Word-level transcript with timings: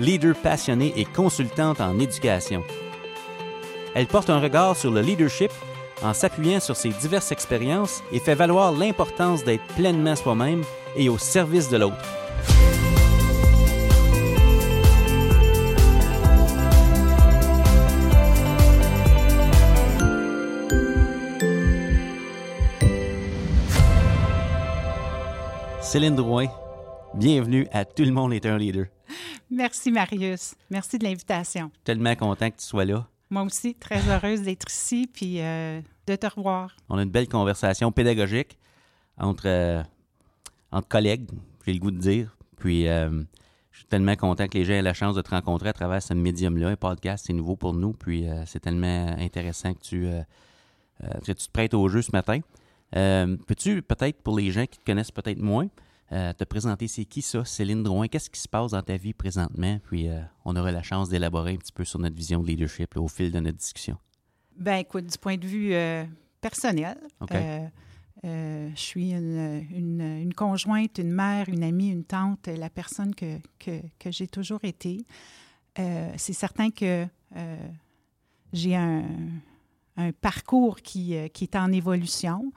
leader 0.00 0.34
passionnée 0.34 0.92
et 0.96 1.04
consultante 1.04 1.80
en 1.80 1.98
éducation. 1.98 2.64
Elle 3.94 4.06
porte 4.06 4.30
un 4.30 4.40
regard 4.40 4.76
sur 4.76 4.90
le 4.90 5.02
leadership 5.02 5.50
en 6.02 6.14
s'appuyant 6.14 6.60
sur 6.60 6.74
ses 6.74 6.88
diverses 6.88 7.30
expériences 7.32 8.02
et 8.10 8.18
fait 8.18 8.34
valoir 8.34 8.72
l'importance 8.72 9.44
d'être 9.44 9.66
pleinement 9.76 10.16
soi-même 10.16 10.62
et 10.96 11.08
au 11.08 11.18
service 11.18 11.68
de 11.68 11.76
l'autre. 11.76 11.96
Céline 25.82 26.14
Drouin, 26.14 26.46
bienvenue 27.14 27.66
à 27.72 27.84
Tout 27.84 28.04
le 28.04 28.12
monde 28.12 28.32
est 28.32 28.46
un 28.46 28.56
leader. 28.56 28.86
Merci, 29.50 29.90
Marius. 29.90 30.54
Merci 30.70 30.98
de 30.98 31.04
l'invitation. 31.04 31.72
Tellement 31.82 32.14
content 32.14 32.50
que 32.50 32.56
tu 32.56 32.66
sois 32.66 32.84
là. 32.84 33.06
Moi 33.30 33.42
aussi, 33.42 33.74
très 33.74 34.00
heureuse 34.08 34.42
d'être 34.42 34.70
ici 34.70 35.08
puis 35.12 35.40
euh, 35.40 35.80
de 36.06 36.16
te 36.16 36.26
revoir. 36.26 36.76
On 36.88 36.98
a 36.98 37.02
une 37.02 37.10
belle 37.10 37.28
conversation 37.28 37.90
pédagogique 37.90 38.58
entre, 39.18 39.46
euh, 39.46 39.82
entre 40.70 40.88
collègues, 40.88 41.28
j'ai 41.66 41.72
le 41.72 41.80
goût 41.80 41.90
de 41.90 41.98
dire. 41.98 42.36
Puis, 42.58 42.88
euh, 42.88 43.22
je 43.72 43.78
suis 43.78 43.86
tellement 43.86 44.16
content 44.16 44.46
que 44.46 44.56
les 44.56 44.64
gens 44.64 44.74
aient 44.74 44.82
la 44.82 44.94
chance 44.94 45.16
de 45.16 45.22
te 45.22 45.30
rencontrer 45.30 45.68
à 45.68 45.72
travers 45.72 46.02
ce 46.02 46.14
médium-là. 46.14 46.68
Un 46.68 46.76
podcast, 46.76 47.24
c'est 47.26 47.32
nouveau 47.32 47.56
pour 47.56 47.72
nous. 47.72 47.92
Puis, 47.92 48.26
c'est 48.46 48.60
tellement 48.60 49.16
intéressant 49.18 49.72
que 49.74 49.80
tu, 49.80 50.08
que 51.00 51.32
tu 51.32 51.46
te 51.46 51.50
prêtes 51.50 51.72
au 51.72 51.88
jeu 51.88 52.02
ce 52.02 52.10
matin. 52.12 52.40
Peux-tu, 52.92 53.80
peut-être 53.80 54.20
pour 54.22 54.36
les 54.36 54.50
gens 54.50 54.66
qui 54.66 54.78
te 54.78 54.84
connaissent 54.84 55.12
peut-être 55.12 55.38
moins, 55.38 55.68
euh, 56.12 56.32
te 56.32 56.42
présenter 56.42 56.88
c'est 56.88 57.04
qui 57.04 57.22
ça, 57.22 57.44
Céline 57.44 57.84
Drouin, 57.84 58.08
qu'est-ce 58.08 58.30
qui 58.30 58.40
se 58.40 58.48
passe 58.48 58.72
dans 58.72 58.82
ta 58.82 58.96
vie 58.96 59.12
présentement, 59.12 59.78
puis 59.84 60.08
euh, 60.08 60.20
on 60.44 60.56
aura 60.56 60.72
la 60.72 60.82
chance 60.82 61.08
d'élaborer 61.08 61.52
un 61.52 61.56
petit 61.56 61.70
peu 61.70 61.84
sur 61.84 62.00
notre 62.00 62.16
vision 62.16 62.40
de 62.40 62.48
leadership 62.48 62.96
au 62.96 63.06
fil 63.06 63.30
de 63.30 63.38
notre 63.38 63.58
discussion. 63.58 63.96
Ben 64.56 64.78
écoute, 64.78 65.06
du 65.06 65.16
point 65.18 65.36
de 65.36 65.46
vue 65.46 65.72
euh, 65.72 66.04
personnel, 66.40 66.98
je 68.24 68.72
suis 68.74 69.12
une, 69.12 70.34
conjointe, 70.36 70.98
une 70.98 71.12
mère, 71.12 71.48
une 71.48 71.62
amie, 71.62 71.90
une 71.90 72.04
tante, 72.04 72.48
la 72.48 72.70
personne 72.70 73.14
que, 73.14 73.38
que, 73.60 74.10
j'ai 74.10 74.26
toujours 74.26 74.64
été. 74.64 74.98
c'est 75.76 76.32
certain 76.32 76.70
que 76.70 77.06
j'ai 78.52 78.74
un, 78.74 79.04
un, 79.96 80.10
parcours 80.12 80.80
qui, 80.82 81.14
qui 81.32 81.44
est 81.44 81.56
en 81.56 81.72
évolution. 81.72 82.52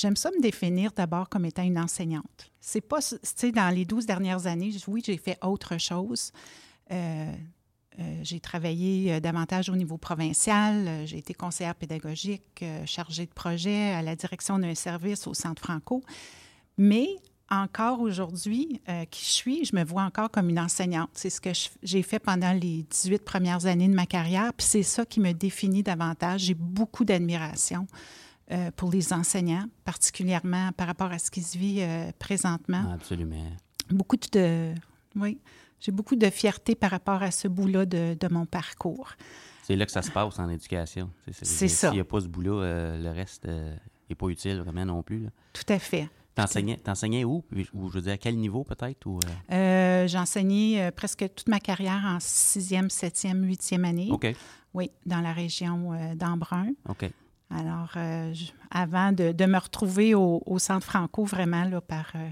J'aime 0.00 0.16
ça 0.16 0.30
me 0.30 0.40
définir 0.40 0.92
d'abord 0.92 1.28
comme 1.28 1.44
étant 1.44 1.62
une 1.62 1.78
enseignante. 1.78 2.50
C'est 2.58 2.80
pas, 2.80 3.02
tu 3.02 3.18
sais, 3.22 3.52
dans 3.52 3.68
les 3.68 3.84
12 3.84 4.06
dernières 4.06 4.46
années, 4.46 4.72
oui, 4.88 5.02
j'ai 5.04 5.18
fait 5.18 5.36
autre 5.42 5.76
chose. 5.76 6.32
Euh, 6.90 7.30
euh, 7.98 8.20
j'ai 8.22 8.40
travaillé 8.40 9.12
euh, 9.12 9.20
davantage 9.20 9.68
au 9.68 9.76
niveau 9.76 9.98
provincial. 9.98 11.02
J'ai 11.04 11.18
été 11.18 11.34
conseillère 11.34 11.74
pédagogique, 11.74 12.64
chargée 12.86 13.26
de 13.26 13.32
projet 13.32 13.90
à 13.90 14.00
la 14.00 14.16
direction 14.16 14.58
d'un 14.58 14.74
service 14.74 15.26
au 15.26 15.34
Centre 15.34 15.62
Franco. 15.62 16.02
Mais 16.78 17.08
encore 17.50 18.00
aujourd'hui, 18.00 18.80
qui 19.10 19.26
je 19.26 19.30
suis, 19.30 19.64
je 19.66 19.76
me 19.76 19.84
vois 19.84 20.04
encore 20.04 20.30
comme 20.30 20.48
une 20.48 20.60
enseignante. 20.60 21.10
C'est 21.12 21.28
ce 21.28 21.42
que 21.42 21.50
j'ai 21.82 22.02
fait 22.02 22.20
pendant 22.20 22.52
les 22.52 22.86
18 22.88 23.22
premières 23.22 23.66
années 23.66 23.88
de 23.88 23.94
ma 23.94 24.06
carrière, 24.06 24.54
puis 24.54 24.66
c'est 24.66 24.82
ça 24.82 25.04
qui 25.04 25.20
me 25.20 25.32
définit 25.32 25.82
davantage. 25.82 26.42
J'ai 26.42 26.54
beaucoup 26.54 27.04
d'admiration 27.04 27.86
euh, 28.52 28.72
pour 28.74 28.90
les 28.90 29.12
enseignants, 29.12 29.66
particulièrement 29.84 30.72
par 30.72 30.88
rapport 30.88 31.12
à 31.12 31.20
ce 31.20 31.30
qui 31.30 31.40
se 31.40 31.56
vit 31.56 31.82
euh, 31.82 32.10
présentement. 32.18 32.92
Absolument. 32.92 33.46
Beaucoup 33.90 34.16
de. 34.32 34.74
Oui, 35.14 35.38
j'ai 35.78 35.92
beaucoup 35.92 36.16
de 36.16 36.28
fierté 36.30 36.74
par 36.74 36.90
rapport 36.90 37.22
à 37.22 37.30
ce 37.30 37.46
bout-là 37.46 37.86
de, 37.86 38.16
de, 38.18 38.28
mon 38.28 38.46
parcours. 38.46 39.12
C'est 39.62 39.76
là 39.76 39.86
que 39.86 39.92
ça 39.92 40.02
se 40.02 40.10
passe 40.10 40.40
en 40.40 40.48
éducation. 40.48 41.10
C'est 41.30 41.68
ça. 41.68 41.88
S'il 41.88 41.94
n'y 41.94 42.00
a 42.00 42.04
pas 42.04 42.20
ce 42.20 42.26
bout-là, 42.26 42.50
euh, 42.50 42.98
le 43.00 43.10
reste 43.10 43.46
n'est 43.46 44.16
pas 44.16 44.26
utile 44.26 44.58
vraiment 44.62 44.84
non 44.84 45.02
plus. 45.04 45.28
Tout 45.52 45.72
à 45.72 45.78
fait. 45.78 46.08
T'enseignais 46.34 47.24
où? 47.24 47.44
Ou 47.74 47.88
je 47.88 47.94
veux 47.94 48.02
dire, 48.02 48.14
à 48.14 48.18
quel 48.18 48.36
niveau 48.36 48.64
peut-être? 48.64 49.06
Ou, 49.06 49.20
J'ai 49.48 50.18
enseigné 50.18 50.90
presque 50.90 51.24
toute 51.36 51.48
ma 51.48 51.60
carrière 51.60 52.02
en 52.04 52.18
sixième, 52.18 52.90
septième, 52.90 53.44
huitième 53.44 53.84
année. 53.84 54.08
OK. 54.10 54.34
Oui, 54.74 54.90
dans 55.06 55.20
la 55.20 55.32
région 55.32 55.92
d'Embrun. 56.16 56.70
OK. 56.88 57.10
Alors, 57.50 57.90
euh, 57.96 58.32
avant 58.70 59.12
de, 59.12 59.44
me 59.44 59.58
retrouver 59.58 60.14
au, 60.14 60.58
Centre 60.58 60.86
Franco, 60.86 61.24
vraiment, 61.24 61.64
là, 61.64 61.80
par, 61.80 62.12
euh, 62.14 62.30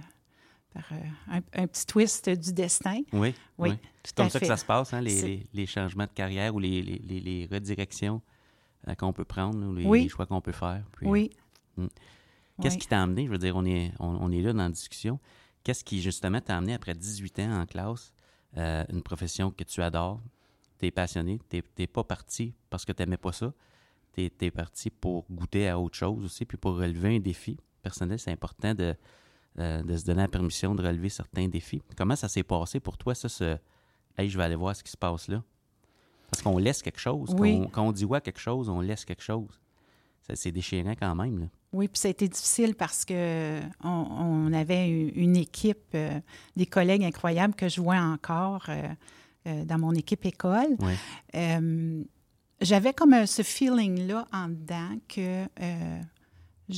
euh, 0.93 1.41
un, 1.55 1.67
petit 1.67 1.87
twist 1.87 2.31
du 2.31 2.53
destin. 2.53 3.01
Oui, 3.13 3.35
oui. 3.59 3.71
C'est 4.05 4.15
comme 4.15 4.31
ça 4.31 4.39
que 4.39 4.47
ça 4.47 4.57
se 4.57 4.65
passe, 4.65 4.95
hein, 4.95 5.01
les, 5.01 5.67
changements 5.67 6.05
de 6.05 6.13
carrière 6.13 6.55
ou 6.55 6.61
les, 6.61 7.49
redirections 7.51 8.23
qu'on 8.97 9.13
peut 9.13 9.25
prendre, 9.25 9.67
ou 9.67 9.93
les, 9.93 10.09
choix 10.09 10.27
qu'on 10.27 10.41
peut 10.41 10.53
faire. 10.53 10.85
oui. 11.03 11.31
Hmm. 11.77 11.87
Qu'est-ce 12.61 12.77
qui 12.77 12.89
t'a 12.89 13.01
amené? 13.01 13.27
Je 13.27 13.31
veux 13.31 13.39
dire, 13.39 13.55
on 13.55 13.65
est, 13.65 13.93
on, 14.01 14.33
est 14.33 14.41
là 14.41 14.53
dans 14.53 14.65
la 14.65 14.69
discussion. 14.69 15.21
Qu'est-ce 15.63 15.85
qui, 15.85 16.03
justement, 16.03 16.41
t'a 16.41 16.57
amené 16.57 16.75
après 16.75 16.93
18 16.93 17.39
ans 17.41 17.61
en 17.61 17.67
classe, 17.67 18.13
une 18.57 19.03
profession 19.03 19.51
que 19.51 19.63
tu 19.63 19.81
adores, 19.81 20.21
tu 20.79 20.87
es 20.87 20.91
passionné, 20.91 21.39
tu 21.51 21.63
n'es 21.79 21.87
pas 21.87 22.03
parti 22.03 22.55
parce 22.71 22.85
que 22.85 22.93
tu 22.93 23.03
n'aimais 23.03 23.17
pas 23.17 23.33
ça, 23.33 23.53
tu 24.19 24.45
es, 24.45 24.51
parti 24.51 24.91
pour 24.91 25.25
goûter 25.31 25.69
à 25.69 25.79
autre 25.79 25.97
chose 25.97 26.25
aussi, 26.25 26.45
puis 26.45 26.57
pour 26.57 26.77
relever 26.77 27.17
un 27.17 27.21
défi 27.21 27.57
personnel, 27.83 28.19
c'est 28.19 28.33
important 28.33 28.75
de, 28.75 28.95
euh, 29.59 29.83
de 29.83 29.97
se 29.97 30.05
donner 30.05 30.23
la 30.23 30.29
permission 30.29 30.75
de 30.75 30.87
relever 30.87 31.09
certains 31.09 31.49
défis. 31.49 31.83
Comment 31.97 32.17
ça 32.17 32.29
s'est 32.29 32.43
passé 32.43 32.81
pour 32.81 32.99
toi, 32.99 33.15
ça, 33.15 33.29
ce 33.29 33.57
Hey, 34.17 34.29
je 34.29 34.37
vais 34.37 34.45
aller 34.45 34.57
voir 34.57 34.75
ce 34.75 34.83
qui 34.83 34.91
se 34.91 34.97
passe 34.97 35.29
là? 35.29 35.45
Parce 36.31 36.43
qu'on 36.43 36.59
laisse 36.59 36.83
quelque 36.83 36.99
chose. 36.99 37.35
Quand, 37.73 37.87
on, 37.87 37.93
dit 37.93 38.05
ouais 38.05 38.21
quelque 38.21 38.41
chose, 38.41 38.69
on 38.69 38.81
laisse 38.81 39.05
quelque 39.05 39.23
chose. 39.23 39.61
C'est 40.35 40.53
déchirant 40.53 40.95
quand 40.99 41.15
même. 41.15 41.39
Là. 41.39 41.47
Oui, 41.73 41.89
puis 41.89 41.99
ça 41.99 42.09
a 42.09 42.11
été 42.11 42.29
difficile 42.29 42.75
parce 42.75 43.05
que 43.05 43.61
on, 43.83 44.53
avait 44.53 44.91
une 44.91 45.37
équipe, 45.37 45.95
euh, 45.95 46.21
des 46.55 46.67
collègues 46.67 47.05
incroyables 47.05 47.55
que 47.55 47.69
je 47.69 47.81
vois 47.81 47.97
encore 47.97 48.67
euh, 48.69 49.65
dans 49.65 49.79
mon 49.79 49.93
équipe 49.93 50.27
école. 50.27 50.77
Oui 50.81 52.05
j'avais 52.61 52.93
comme 52.93 53.27
ce 53.27 53.43
feeling-là 53.43 54.27
en 54.33 54.49
dedans 54.49 54.99
que 55.09 55.47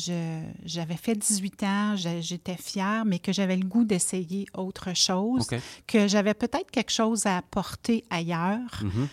euh, 0.09 0.43
j'avais 0.65 0.97
fait 0.97 1.15
18 1.15 1.63
ans, 1.65 1.95
j'étais 1.97 2.57
fière, 2.57 3.05
mais 3.05 3.19
que 3.19 3.33
j'avais 3.33 3.57
le 3.57 3.67
goût 3.67 3.85
d'essayer 3.85 4.47
autre 4.55 4.95
chose, 4.95 5.49
que 5.87 6.07
j'avais 6.07 6.35
peut-être 6.35 6.71
quelque 6.71 6.93
chose 6.93 7.27
à 7.27 7.39
apporter 7.39 8.05
ailleurs. 8.11 8.83
Mm-hmm. 8.83 9.09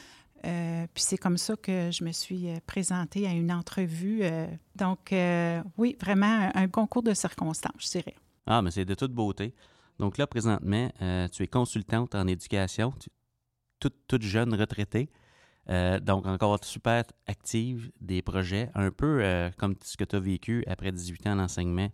Euh, 0.46 0.88
puis 0.94 1.04
c'est 1.04 1.18
comme 1.18 1.38
ça 1.38 1.56
que 1.56 1.90
je 1.92 2.04
me 2.04 2.12
suis 2.12 2.48
euh, 2.48 2.60
présentée 2.68 3.28
à 3.28 3.32
une 3.32 3.52
entrevue. 3.52 4.22
donc, 4.76 5.14
oui, 5.78 5.98
vraiment 6.00 6.52
un, 6.54 6.68
concours 6.68 7.04
de 7.04 7.14
circonstances, 7.14 7.74
je 7.80 7.90
dirais. 8.00 8.16
Ah, 8.46 8.62
mais 8.62 8.72
c'est 8.72 8.86
de 8.86 8.94
toute 8.94 9.14
beauté. 9.14 9.56
Donc 10.00 10.20
là, 10.20 10.28
présentement, 10.28 10.92
tu 11.32 11.44
es 11.44 11.48
consultante 11.48 12.14
en 12.14 12.28
éducation, 12.28 12.94
toute, 13.80 13.96
toute 14.08 14.22
jeune 14.22 14.54
retraitée. 14.54 15.10
Euh, 15.70 16.00
donc, 16.00 16.26
encore 16.26 16.64
super 16.64 17.04
active 17.28 17.92
des 18.00 18.22
projets, 18.22 18.70
un 18.74 18.92
peu 18.92 19.20
euh, 19.22 19.50
comme 19.58 19.76
ce 19.84 19.98
que 19.98 20.04
tu 20.06 20.16
as 20.16 20.20
vécu 20.20 20.64
après 20.68 20.92
18 20.92 21.28
ans 21.28 21.32
en 21.34 21.40
enseignement. 21.40 21.90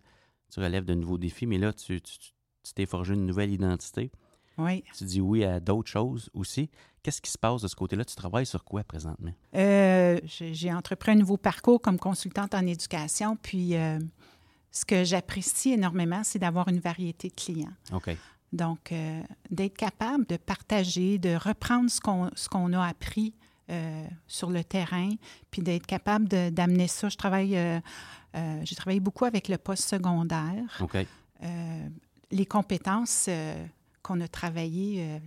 Tu 0.51 0.59
relèves 0.59 0.85
de 0.85 0.93
nouveaux 0.93 1.17
défis, 1.17 1.47
mais 1.47 1.57
là, 1.57 1.73
tu 1.73 1.99
t'es 2.75 2.85
forgé 2.85 3.15
une 3.15 3.25
nouvelle 3.25 3.51
identité. 3.51 4.11
Oui. 4.59 4.83
Tu 4.95 5.05
dis 5.05 5.21
oui 5.21 5.43
à 5.43 5.59
d'autres 5.59 5.89
choses 5.89 6.29
aussi. 6.35 6.69
Qu'est-ce 7.01 7.21
qui 7.21 7.31
se 7.31 7.39
passe 7.39 7.63
de 7.63 7.67
ce 7.67 7.75
côté-là? 7.75 8.05
Tu 8.05 8.15
travailles 8.15 8.45
sur 8.45 8.63
quoi 8.63 8.83
présentement? 8.83 9.33
Euh, 9.55 10.19
j'ai 10.25 10.71
entrepris 10.71 11.11
un 11.11 11.15
nouveau 11.15 11.37
parcours 11.37 11.81
comme 11.81 11.97
consultante 11.97 12.53
en 12.53 12.65
éducation. 12.67 13.35
Puis, 13.35 13.73
ce 14.71 14.85
que 14.85 15.03
j'apprécie 15.03 15.71
énormément, 15.71 16.21
c'est 16.23 16.39
d'avoir 16.39 16.67
une 16.67 16.79
variété 16.79 17.29
de 17.29 17.33
clients. 17.33 17.73
OK. 17.91 18.15
Donc, 18.53 18.93
d'être 19.49 19.75
capable 19.75 20.27
de 20.27 20.37
partager, 20.37 21.17
de 21.17 21.35
reprendre 21.35 21.89
ce 21.89 22.47
qu'on 22.47 22.73
a 22.73 22.85
appris 22.85 23.33
euh, 23.69 24.05
sur 24.27 24.49
le 24.49 24.63
terrain, 24.63 25.09
puis 25.49 25.61
d'être 25.61 25.85
capable 25.85 26.27
d'amener 26.27 26.87
ça. 26.87 27.07
Je 27.07 27.15
travaille, 27.15 27.57
euh, 27.57 27.79
euh, 28.35 28.61
j'ai 28.63 28.75
travaillé 28.75 28.99
beaucoup 28.99 29.25
avec 29.25 29.47
le 29.47 29.57
poste 29.57 29.87
secondaire. 29.87 30.81
Les 32.31 32.45
compétences 32.45 33.29
qu'on 34.01 34.19
a 34.19 34.27
travaillées 34.27 35.21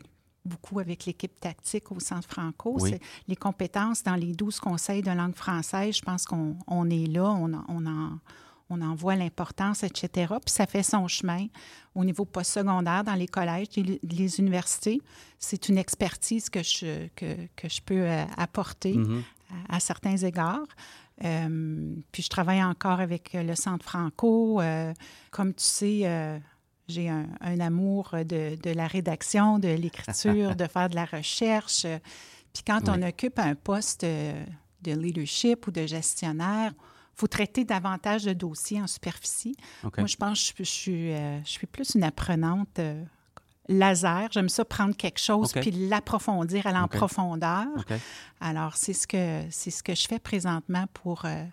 beaucoup 0.45 0.81
avec 0.81 1.07
l'équipe 1.07 1.39
tactique 1.41 1.93
au 1.93 2.01
Centre 2.01 2.29
Franco. 2.29 2.77
Oui. 2.81 2.91
C'est 2.91 3.01
Les 3.29 3.37
compétences 3.37 4.03
dans 4.03 4.17
les 4.17 4.33
12 4.33 4.59
conseils 4.61 5.03
de 5.03 5.11
langue 5.11 5.35
française, 5.35 5.97
je 5.97 6.03
pense 6.03 6.25
qu'on 6.25 6.57
on 6.67 6.91
est 6.91 7.07
là, 7.07 7.31
on, 7.31 7.53
on 7.69 7.87
en, 7.87 8.19
on 8.69 8.81
en 8.81 8.95
voit 8.95 9.17
l'importance, 9.17 9.83
etc. 9.85 10.35
Puis 10.45 10.53
ça 10.53 10.67
fait 10.67 10.83
son 10.83 11.07
chemin 11.09 11.47
au 11.95 12.05
niveau 12.05 12.25
postsecondaire 12.25 13.05
dans 13.05 13.15
les 13.15 13.29
collèges, 13.29 13.69
les, 13.77 14.41
universités. 14.41 15.01
C'est 15.39 15.69
une 15.69 15.79
expertise 15.79 16.51
que 16.51 16.63
je, 16.63 17.07
que, 17.15 17.37
que 17.55 17.69
je 17.69 17.81
peux 17.81 18.03
euh, 18.03 18.25
apporter 18.37 18.95
Mhm. 18.97 19.23
à, 19.71 19.77
à 19.77 19.81
certains 19.81 20.17
égards. 20.17 20.67
Euh, 21.25 21.95
puis 22.13 22.23
je 22.23 22.29
travaille 22.29 22.63
encore 22.63 23.01
avec 23.01 23.31
le 23.33 23.55
Centre 23.55 23.85
Franco. 23.85 24.61
Euh, 24.61 24.93
comme 25.31 25.55
tu 25.55 25.65
sais, 25.65 26.01
euh, 26.05 26.39
j'ai 26.89 27.09
un, 27.09 27.27
un 27.41 27.61
amour 27.61 28.11
de, 28.25 28.57
de 28.61 28.71
la 28.71 28.87
rédaction, 28.87 29.59
de 29.59 29.69
l'écriture, 29.69 30.57
de 30.57 30.67
faire 30.67 30.89
de 30.91 30.95
la 30.95 31.07
recherche. 31.07 31.87
Puis 32.53 32.63
quand 32.67 32.89
on 32.89 33.03
occupe 33.03 33.39
un 33.39 33.55
poste 33.55 34.05
de 34.05 34.93
leadership 34.93 35.67
ou 35.67 35.71
de 35.71 35.87
gestionnaire, 35.87 36.73
faut 37.17 37.27
traiter 37.27 37.65
davantage 37.65 38.25
de 38.25 38.35
dossiers 38.35 38.81
en 38.81 38.87
superficie. 38.87 39.57
Moi, 39.83 40.07
je 40.07 40.17
pense 40.17 40.53
que 40.53 40.63
je, 40.63 40.65
je 40.65 40.71
suis, 40.71 41.13
euh, 41.13 41.43
je 41.45 41.51
suis 41.51 41.67
plus 41.67 41.95
une 41.95 42.05
apprenante 42.05 42.79
euh, 42.79 43.03
laser. 43.69 44.29
J'aime 44.33 44.51
ça 44.51 44.65
prendre 44.67 44.95
quelque 44.95 45.19
chose 45.19 45.53
puis 45.53 45.71
l'approfondir 45.71 46.67
à 46.67 46.73
l'en 46.73 46.85
OK. 46.85 46.91
profondeur. 46.97 47.67
Alors, 48.41 48.77
c'est 48.77 48.93
ce 48.93 49.07
que 49.07 49.43
c'est 49.51 49.71
ce 49.71 49.83
que 49.83 49.95
je 49.95 50.07
fais 50.07 50.19
présentement 50.19 50.85
pour, 50.93 51.25
euh, 51.25 51.45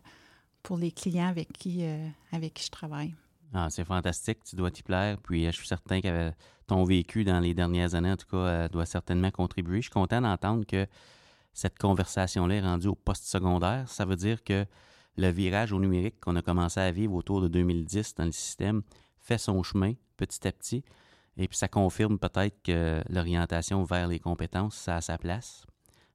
pour 0.64 0.78
les 0.78 0.92
clients 0.92 1.30
avec 1.30 1.54
qui, 1.54 1.86
avec 2.32 2.54
qui 2.54 2.66
je 2.66 2.72
travaille. 2.72 3.16
Ah, 3.54 3.68
c'est 3.70 3.86
fantastique, 3.86 4.40
tu 4.44 4.56
dois 4.56 4.70
t'y 4.70 4.84
plaire. 4.84 5.18
Puis 5.24 5.46
je 5.46 5.52
suis 5.52 5.68
certain 5.68 6.02
que 6.02 6.32
ton 6.68 6.84
vécu 6.84 7.24
dans 7.24 7.40
les 7.40 7.54
dernières 7.54 7.96
années, 7.96 8.12
en 8.12 8.18
tout 8.18 8.28
cas, 8.30 8.68
doit 8.68 8.86
certainement 8.86 9.32
contribuer. 9.32 9.78
Je 9.78 9.84
suis 9.84 9.92
content 9.92 10.20
d'entendre 10.22 10.66
que 10.66 10.88
cette 11.54 11.78
conversation-là 11.78 12.56
est 12.56 12.62
rendue 12.62 12.88
au 12.88 12.96
post-secondaire. 12.96 13.88
Ça 13.88 14.06
veut 14.06 14.16
dire 14.16 14.44
que 14.44 14.66
le 15.18 15.30
virage 15.30 15.72
au 15.72 15.80
numérique 15.80 16.20
qu'on 16.20 16.36
a 16.36 16.42
commencé 16.42 16.80
à 16.80 16.92
vivre 16.92 17.14
autour 17.14 17.42
de 17.42 17.48
2010 17.48 18.16
dans 18.16 18.26
le 18.26 18.32
système 18.32 18.82
fait 19.20 19.38
son 19.38 19.62
chemin 19.64 19.94
petit 20.18 20.48
à 20.48 20.52
petit. 20.52 20.84
Et 21.38 21.48
puis 21.48 21.58
ça 21.58 21.68
confirme 21.68 22.20
peut-être 22.20 22.62
que 22.64 23.02
l'orientation 23.10 23.84
vers 23.84 24.08
les 24.08 24.20
compétences, 24.20 24.76
ça 24.76 24.98
a 24.98 25.02
sa 25.02 25.18
place. 25.18 25.66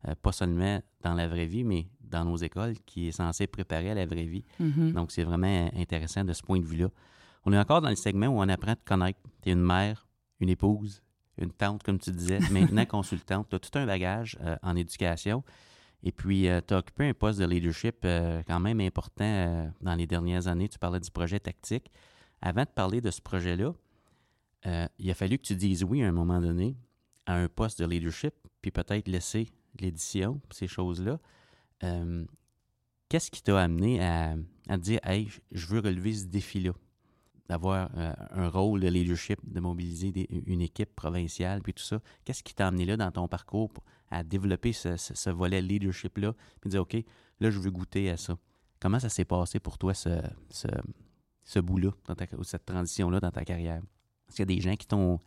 Euh, 0.06 0.14
pas 0.22 0.30
seulement 0.30 0.80
dans 1.02 1.14
la 1.14 1.26
vraie 1.26 1.46
vie, 1.46 1.64
mais 1.64 1.88
dans 2.00 2.24
nos 2.24 2.36
écoles, 2.36 2.74
qui 2.86 3.08
est 3.08 3.12
censée 3.12 3.46
préparer 3.48 3.90
à 3.90 3.94
la 3.94 4.06
vraie 4.06 4.26
vie. 4.26 4.44
Mhm. 4.60 4.92
Donc, 4.92 5.10
c'est 5.10 5.24
vraiment 5.24 5.70
intéressant 5.76 6.24
de 6.24 6.32
ce 6.32 6.42
point 6.42 6.60
de 6.60 6.64
vue-là. 6.64 6.88
On 7.44 7.52
est 7.52 7.58
encore 7.58 7.80
dans 7.80 7.90
le 7.90 7.96
segment 7.96 8.28
où 8.28 8.40
on 8.40 8.48
apprend 8.48 8.72
à 8.72 8.76
te 8.76 8.84
connaître. 8.84 9.18
Tu 9.42 9.50
es 9.50 9.52
une 9.52 9.62
mère, 9.62 10.06
une 10.38 10.50
épouse, 10.50 11.02
une 11.36 11.50
tante, 11.50 11.82
comme 11.82 11.98
tu 11.98 12.12
disais, 12.12 12.38
maintenant 12.52 12.86
consultante. 12.86 13.48
Tu 13.48 13.56
as 13.56 13.58
tout 13.58 13.76
un 13.76 13.86
bagage 13.86 14.38
euh, 14.42 14.56
en 14.62 14.76
éducation. 14.76 15.42
Et 16.02 16.12
puis, 16.12 16.48
tu 16.66 16.74
as 16.74 16.78
occupé 16.78 17.08
un 17.08 17.14
poste 17.14 17.40
de 17.40 17.44
leadership 17.44 17.96
euh, 18.04 18.42
quand 18.46 18.60
même 18.60 18.80
important 18.80 19.24
euh, 19.24 19.68
dans 19.80 19.94
les 19.94 20.06
dernières 20.06 20.46
années. 20.46 20.68
Tu 20.68 20.78
parlais 20.78 21.00
du 21.00 21.10
projet 21.10 21.40
tactique. 21.40 21.90
Avant 22.40 22.62
de 22.62 22.68
parler 22.68 23.00
de 23.00 23.10
ce 23.10 23.20
projet-là, 23.20 23.74
euh, 24.66 24.86
il 24.98 25.10
a 25.10 25.14
fallu 25.14 25.38
que 25.38 25.42
tu 25.42 25.56
dises 25.56 25.84
oui 25.84 26.02
à 26.02 26.08
un 26.08 26.12
moment 26.12 26.40
donné 26.40 26.76
à 27.26 27.34
un 27.34 27.48
poste 27.48 27.80
de 27.80 27.86
leadership, 27.86 28.34
puis 28.62 28.70
peut-être 28.70 29.08
laisser 29.08 29.48
l'édition, 29.78 30.40
ces 30.50 30.66
choses-là. 30.66 31.18
Euh, 31.82 32.24
Qu'est-ce 33.08 33.30
qui 33.30 33.42
t'a 33.42 33.58
amené 33.58 34.04
à, 34.04 34.36
à 34.68 34.76
dire, 34.76 35.00
hey, 35.02 35.28
je 35.50 35.66
veux 35.66 35.80
relever 35.80 36.12
ce 36.12 36.26
défi-là, 36.26 36.72
d'avoir 37.48 37.90
euh, 37.96 38.12
un 38.30 38.48
rôle 38.48 38.80
de 38.80 38.88
leadership, 38.88 39.38
de 39.42 39.60
mobiliser 39.60 40.12
une 40.46 40.60
équipe 40.60 40.94
provinciale, 40.94 41.62
puis 41.62 41.72
tout 41.72 41.82
ça? 41.82 42.00
Qu'est-ce 42.24 42.42
qui 42.42 42.54
t'a 42.54 42.66
amené 42.66 42.84
là 42.84 42.96
dans 42.96 43.10
ton 43.10 43.26
parcours 43.26 43.72
à 44.10 44.22
développer 44.22 44.72
ce, 44.72 45.30
volet 45.30 45.62
leadership-là, 45.62 46.34
puis 46.60 46.70
dire, 46.70 46.82
OK, 46.82 46.96
là, 47.40 47.50
je 47.50 47.58
veux 47.58 47.70
goûter 47.70 48.10
à 48.10 48.16
ça? 48.16 48.36
Comment 48.80 49.00
ça 49.00 49.08
s'est 49.08 49.24
passé 49.24 49.60
pour 49.60 49.78
toi, 49.78 49.94
ce, 49.94 50.20
ce, 50.50 51.58
bout-là, 51.58 51.90
ou 52.36 52.44
cette 52.44 52.66
transition-là 52.66 53.20
dans 53.20 53.30
ta 53.30 53.44
carrière? 53.44 53.82
Est-ce 54.28 54.36
qu'il 54.36 54.50
y 54.50 54.54
a 54.54 54.56
des 54.56 54.60
gens 54.60 54.76
qui 54.76 54.86
t'ont 54.86 55.18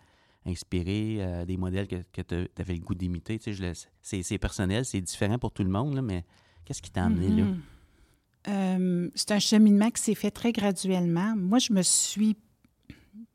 inspiré, 0.46 1.18
euh, 1.20 1.46
des 1.46 1.58
modèles 1.58 1.88
que, 1.88 2.22
tu 2.22 2.50
avais 2.58 2.76
le 2.76 2.82
goût 2.82 2.96
d'imiter? 2.96 3.40
Tu 3.40 3.56
sais, 3.56 4.24
c'est, 4.24 4.38
personnel, 4.38 4.86
c'est 4.86 5.02
différent 5.02 5.40
pour 5.40 5.52
tout 5.52 5.64
le 5.64 5.70
monde, 5.70 5.96
là, 5.96 6.02
mais 6.02 6.24
qu'est-ce 6.66 6.82
qui 6.82 6.92
t'a 6.92 7.06
amené 7.06 7.30
là? 7.30 7.48
Euh, 8.48 9.10
c'est 9.16 9.32
un 9.32 9.40
cheminement 9.40 9.90
qui 9.92 10.02
s'est 10.02 10.16
fait 10.16 10.32
très 10.32 10.52
graduellement. 10.52 11.34
Moi, 11.36 11.60
je 11.60 11.74
me 11.74 11.82
suis, 11.82 12.36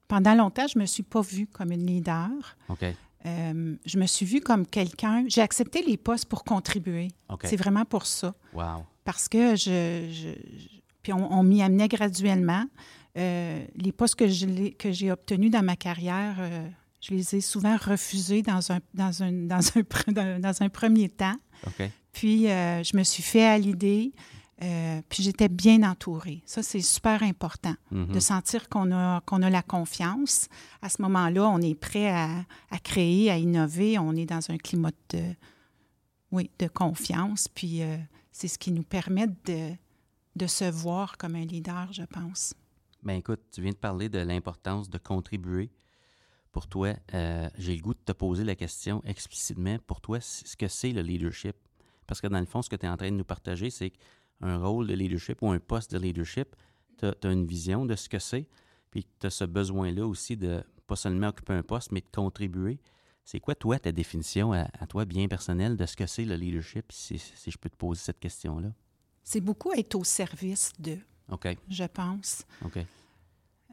pendant 0.08 0.34
longtemps, 0.34 0.66
je 0.66 0.78
me 0.78 0.86
suis 0.86 1.02
pas 1.02 1.20
vue 1.20 1.46
comme 1.46 1.72
une 1.72 1.86
leader. 1.86 2.28
Euh, 3.24 3.76
je 3.84 3.98
me 3.98 4.06
suis 4.06 4.26
vue 4.26 4.40
comme 4.40 4.66
quelqu'un. 4.66 5.24
J'ai 5.28 5.40
accepté 5.42 5.82
les 5.82 5.96
postes 5.96 6.26
pour 6.26 6.44
contribuer. 6.44 7.08
C'est 7.48 7.56
vraiment 7.56 7.84
pour 7.84 8.06
ça. 8.06 8.34
Wow. 8.52 8.84
Parce 9.04 9.28
que 9.28 9.56
je. 9.56 10.08
je- 10.10 10.58
je- 10.58 10.76
puis 11.02 11.12
on, 11.12 11.32
on 11.32 11.42
m'y 11.44 11.62
amenait 11.62 11.86
graduellement. 11.88 12.64
Euh, 13.16 13.64
les 13.76 13.92
postes 13.92 14.16
que 14.16 14.28
je 14.28 14.46
l'ai- 14.46 14.72
que 14.72 14.90
j'ai 14.92 15.10
obtenus 15.12 15.50
dans 15.52 15.62
ma 15.62 15.76
carrière, 15.76 16.36
je 17.00 17.14
les 17.14 17.36
ai 17.36 17.40
souvent 17.40 17.76
refusés 17.76 18.42
dans 18.42 18.72
un, 18.72 18.80
dans 18.94 19.22
un, 19.22 19.32
dans 19.32 19.60
un, 19.76 19.82
dans- 20.12 20.40
dans 20.40 20.62
un 20.62 20.68
premier 20.68 21.08
temps. 21.08 21.36
Puis, 22.12 22.42
je 22.44 22.96
me 22.96 23.02
suis 23.04 23.22
fait 23.22 23.44
à 23.44 23.56
l'idée, 23.58 24.12
euh, 24.62 25.02
puis 25.08 25.22
j'étais 25.22 25.48
bien 25.48 25.82
entourée. 25.82 26.42
Ça, 26.46 26.62
c'est 26.62 26.80
super 26.80 27.22
important, 27.22 27.74
Mhm. 27.90 28.12
de 28.12 28.20
sentir 28.20 28.68
qu'on 28.68 28.90
a, 28.92 29.20
qu'on 29.22 29.42
a 29.42 29.50
la 29.50 29.62
confiance. 29.62 30.48
À 30.82 30.88
ce 30.88 31.02
moment-là, 31.02 31.46
on 31.48 31.60
est 31.60 31.74
prêt 31.74 32.08
à, 32.10 32.44
à 32.70 32.78
créer, 32.78 33.30
à 33.30 33.36
innover. 33.38 33.98
On 33.98 34.12
est 34.16 34.26
dans 34.26 34.50
un 34.50 34.56
climat 34.58 34.92
de, 35.10 35.22
oui, 36.32 36.50
de 36.58 36.68
confiance. 36.68 37.48
Puis, 37.48 37.82
euh, 37.82 37.96
c'est 38.32 38.48
ce 38.48 38.58
qui 38.58 38.72
nous 38.72 38.82
permet 38.82 39.26
de, 39.44 39.72
de 40.36 40.46
se 40.46 40.64
voir 40.70 41.16
comme 41.18 41.34
un 41.36 41.44
leader, 41.44 41.88
je 41.92 42.02
pense. 42.04 42.54
Ben 43.02 43.14
écoute, 43.18 43.40
tu 43.52 43.60
viens 43.62 43.70
de 43.72 43.76
parler 43.76 44.08
de 44.08 44.18
l'importance 44.18 44.90
de 44.90 44.98
contribuer. 44.98 45.70
Pour 46.50 46.66
toi, 46.66 46.94
euh, 47.14 47.48
j'ai 47.58 47.76
le 47.76 47.82
goût 47.82 47.94
de 47.94 48.00
te 48.04 48.12
poser 48.12 48.42
la 48.42 48.54
question 48.54 49.02
explicitement. 49.04 49.76
Pour 49.86 50.00
toi, 50.00 50.18
ce 50.20 50.56
que 50.56 50.66
c'est 50.68 50.92
le 50.92 51.02
leadership? 51.02 51.54
Parce 52.06 52.20
que 52.20 52.26
dans 52.26 52.40
le 52.40 52.46
fond, 52.46 52.62
ce 52.62 52.70
que 52.70 52.76
tu 52.76 52.86
es 52.86 52.88
en 52.88 52.96
train 52.96 53.10
de 53.10 53.16
nous 53.16 53.24
partager, 53.24 53.68
c'est 53.70 53.92
qu'un 54.40 54.58
rôle 54.58 54.86
de 54.86 54.94
leadership 54.94 55.42
ou 55.42 55.50
un 55.50 55.58
poste 55.58 55.92
de 55.92 55.98
leadership, 55.98 56.54
tu 56.98 57.06
as, 57.06 57.30
une 57.30 57.46
vision 57.46 57.86
de 57.86 57.94
ce 57.94 58.08
que 58.08 58.18
c'est, 58.18 58.48
puis 58.90 59.06
tu 59.20 59.26
as 59.26 59.30
ce 59.30 59.44
besoin-là 59.44 60.06
aussi 60.06 60.36
de 60.36 60.62
pas 60.86 60.96
seulement 60.96 61.28
occuper 61.28 61.52
un 61.52 61.62
poste, 61.62 61.92
mais 61.92 62.00
de 62.00 62.06
contribuer. 62.12 62.78
C'est 63.24 63.40
quoi, 63.40 63.54
toi, 63.56 63.78
ta 63.78 63.90
définition 63.90 64.52
à, 64.52 64.68
à 64.78 64.86
toi, 64.86 65.04
bien 65.04 65.26
personnelle, 65.26 65.76
de 65.76 65.84
ce 65.84 65.96
que 65.96 66.06
c'est 66.06 66.24
le 66.24 66.36
leadership, 66.36 66.92
si, 66.92 67.18
si 67.18 67.50
je 67.50 67.58
peux 67.58 67.68
te 67.68 67.76
poser 67.76 68.00
cette 68.00 68.20
question-là? 68.20 68.68
C'est 69.24 69.40
beaucoup 69.40 69.72
être 69.72 69.96
au 69.96 70.04
service 70.04 70.72
de, 70.78 70.98
OK, 71.30 71.56
je 71.68 71.84
pense. 71.84 72.44
OK. 72.64 72.78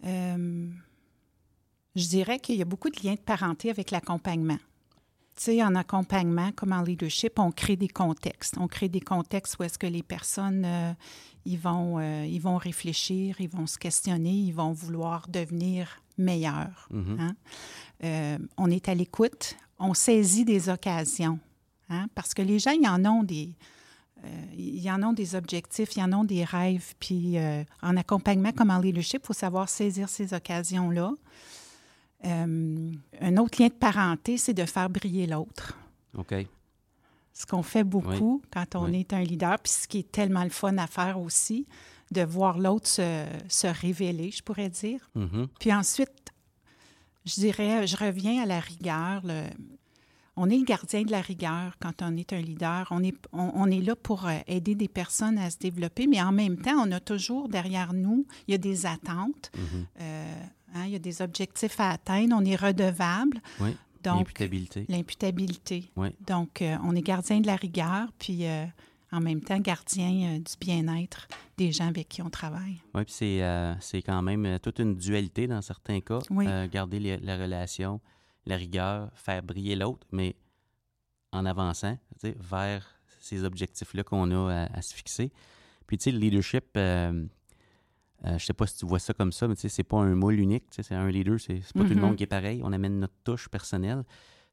Euh, 0.05 0.70
je 1.96 2.08
dirais 2.08 2.39
qu'il 2.39 2.55
y 2.55 2.62
a 2.62 2.65
beaucoup 2.65 2.89
de 2.89 3.00
liens 3.03 3.13
de 3.13 3.20
parenté 3.20 3.70
avec 3.70 3.91
l'accompagnement. 3.91 4.58
En 5.62 5.75
accompagnement, 5.75 6.52
comme 6.56 6.72
en 6.72 6.84
leadership, 6.84 7.38
on 7.38 7.52
crée 7.52 7.75
des 7.75 7.88
contextes. 7.90 8.56
On 8.60 8.68
crée 8.68 8.88
des 8.88 9.02
contextes 9.02 9.58
où 9.60 9.63
est-ce 9.63 9.78
que 9.78 9.88
les 9.88 10.04
personnes, 10.04 10.63
euh, 10.63 10.94
ils, 11.46 11.60
vont, 11.60 12.00
euh, 12.00 12.25
ils 12.25 12.40
vont 12.40 12.56
réfléchir, 12.58 13.42
ils 13.42 13.50
vont 13.50 13.68
se 13.68 13.78
questionner, 13.78 14.32
ils 14.32 14.54
vont 14.54 14.72
vouloir 14.72 15.28
devenir 15.28 16.02
meilleurs. 16.18 16.88
Mhm. 16.92 17.18
hein. 17.20 17.36
Euh, 18.04 18.38
on 18.58 18.70
est 18.72 18.88
à 18.88 18.94
l'écoute, 18.96 19.56
on 19.80 19.94
saisit 19.94 20.46
des 20.46 20.70
occasions. 20.70 21.40
hein, 21.90 22.08
Parce 22.16 22.34
que 22.34 22.42
les 22.42 22.60
gens, 22.60 22.72
ils 22.72 22.88
en 22.88 23.04
ont 23.06 23.24
des... 23.24 23.56
ils 24.56 24.90
en 24.90 25.04
ont 25.04 25.13
des 25.13 25.36
objectifs, 25.36 25.96
ils 25.98 26.04
en 26.04 26.13
ont 26.13 26.24
des 26.24 26.46
rêves. 26.46 26.94
Puis 27.00 27.38
en 27.82 27.98
accompagnement 27.98 28.52
comme 28.54 28.70
en 28.70 28.80
leadership, 28.80 29.22
il 29.24 29.28
faut 29.28 29.34
savoir 29.34 29.68
saisir 29.68 30.08
ces 30.08 30.34
occasions-là. 30.34 31.12
Euh, 32.25 32.92
un 33.22 33.38
autre 33.38 33.62
lien 33.62 33.68
de 33.68 33.74
parenté, 33.74 34.38
c'est 34.38 34.53
de 34.53 34.65
faire 34.65 34.89
briller 34.89 35.27
l'autre. 35.27 35.77
OK. 36.18 36.34
Ce 37.34 37.46
qu'on 37.46 37.63
fait 37.63 37.84
beaucoup 37.84 38.42
quand 38.51 38.75
on 38.75 38.86
Oui. 38.86 39.00
est 39.01 39.13
un 39.13 39.24
leader, 39.24 39.58
puis 39.60 39.72
ce 39.72 39.88
qui 39.88 40.00
est 40.00 40.12
tellement 40.12 40.44
le 40.44 40.50
fun 40.51 40.77
à 40.77 40.88
faire 40.88 41.20
aussi, 41.20 41.65
de 42.12 42.22
voir 42.22 42.60
l'autre 42.60 42.88
se, 42.88 43.25
se 43.50 43.68
révéler, 43.68 44.30
je 44.32 44.44
pourrais 44.44 44.70
dire. 44.70 45.10
Mhm. 45.15 45.48
Puis 45.60 45.74
ensuite, 45.74 46.32
je 47.25 47.36
dirais, 47.36 47.88
je 47.88 47.98
reviens 47.98 48.44
à 48.44 48.46
la 48.46 48.60
rigueur. 48.60 49.22
le- 49.25 49.48
on 50.36 50.50
est 50.50 50.58
le 50.58 50.63
gardien 50.65 51.03
de 51.03 51.12
la 51.12 51.22
rigueur 51.22 51.75
quand 51.80 52.01
on 52.01 52.18
est 52.18 52.34
un 52.34 52.42
leader. 52.42 52.88
On 52.89 53.03
est, 53.03 53.15
on, 53.34 53.51
on 53.53 53.68
est 53.70 53.82
là 53.82 53.96
pour 53.96 54.25
euh, 54.27 54.39
aider 54.48 54.74
des 54.74 54.88
personnes 54.88 55.38
à 55.38 55.50
se 55.51 55.58
développer, 55.60 56.08
mais 56.08 56.22
en 56.22 56.32
même 56.32 56.58
temps, 56.58 56.75
on 56.88 56.92
a 56.92 57.00
toujours 57.00 57.50
derrière 57.50 57.94
nous, 57.94 58.25
il 58.48 58.51
y 58.51 58.56
a 58.56 58.58
des 58.58 58.86
attentes, 58.88 59.51
Mhm. 59.56 59.86
euh, 60.01 60.44
hein, 60.75 60.86
il 60.86 60.92
y 60.92 60.96
a 60.96 61.00
des 61.00 61.22
objectifs 61.22 61.80
à 61.80 61.92
atteindre, 61.92 62.36
on 62.38 62.46
est 62.46 62.56
redevable. 62.56 63.42
Oui. 63.60 63.75
Donc, 64.03 64.18
L'imputabilité. 64.18 64.86
l'imputabilité. 64.89 65.89
Oui. 65.96 66.10
Donc, 66.27 66.62
euh, 66.62 66.75
on 66.84 66.94
est 66.96 67.01
gardien 67.01 67.39
de 67.39 67.48
la 67.48 67.56
rigueur, 67.56 68.10
puis 68.20 68.46
euh, 68.46 68.65
en 69.13 69.22
même 69.22 69.39
temps, 69.42 69.58
gardien 69.60 70.36
euh, 70.36 70.39
du 70.39 70.53
bien-être 70.60 71.27
des 71.58 71.72
gens 71.72 71.88
avec 71.88 72.10
qui 72.10 72.22
on 72.22 72.30
travaille. 72.30 72.82
Oui, 72.94 73.03
puis 73.06 73.13
c'est, 73.13 73.42
c'est 73.80 74.01
quand 74.01 74.22
même 74.22 74.60
toute 74.60 74.80
une 74.80 74.96
dualité 74.96 75.48
dans 75.48 75.62
certains 75.62 76.01
cas. 76.01 76.20
Oui. 76.30 76.46
Garder 76.70 77.00
les- 77.00 77.18
la 77.18 77.38
relation 77.38 78.01
la 78.46 78.58
rigueur, 78.58 79.10
faire 79.15 79.42
briller 79.42 79.75
l'autre, 79.77 80.06
mais 80.12 80.36
en 81.32 81.46
avançant 81.46 81.98
vers 82.22 82.86
ces 83.22 83.46
objectifs-là 83.46 84.03
qu'on 84.03 84.30
a 84.32 84.65
à, 84.74 84.82
se 84.82 84.94
fixer. 84.94 85.32
Puis, 85.88 85.98
tu 85.98 86.03
sais, 86.03 86.12
le 86.12 86.18
leadership, 86.20 86.65
euh, 88.25 88.38
je 88.38 88.46
sais 88.46 88.53
pas 88.53 88.68
si 88.68 88.77
tu 88.77 88.86
vois 88.86 89.00
ça 89.00 89.13
comme 89.13 89.32
ça, 89.32 89.48
mais 89.48 89.56
tu 89.56 89.62
sais, 89.62 89.70
c'est 89.70 89.84
pas 89.84 89.98
un 89.98 90.15
moule 90.15 90.39
unique. 90.39 90.65
C'est 90.72 90.94
un 90.94 91.10
leader, 91.10 91.39
c'est 91.39 91.60
pas 91.74 91.84
tout 91.84 91.89
le 91.89 91.96
monde 91.96 92.13
mm-hmm. 92.13 92.15
qui 92.15 92.24
est 92.24 92.27
pareil. 92.27 92.62
On 92.63 92.72
amène 92.72 93.00
notre 93.00 93.15
touche 93.24 93.50
personnelle. 93.50 94.03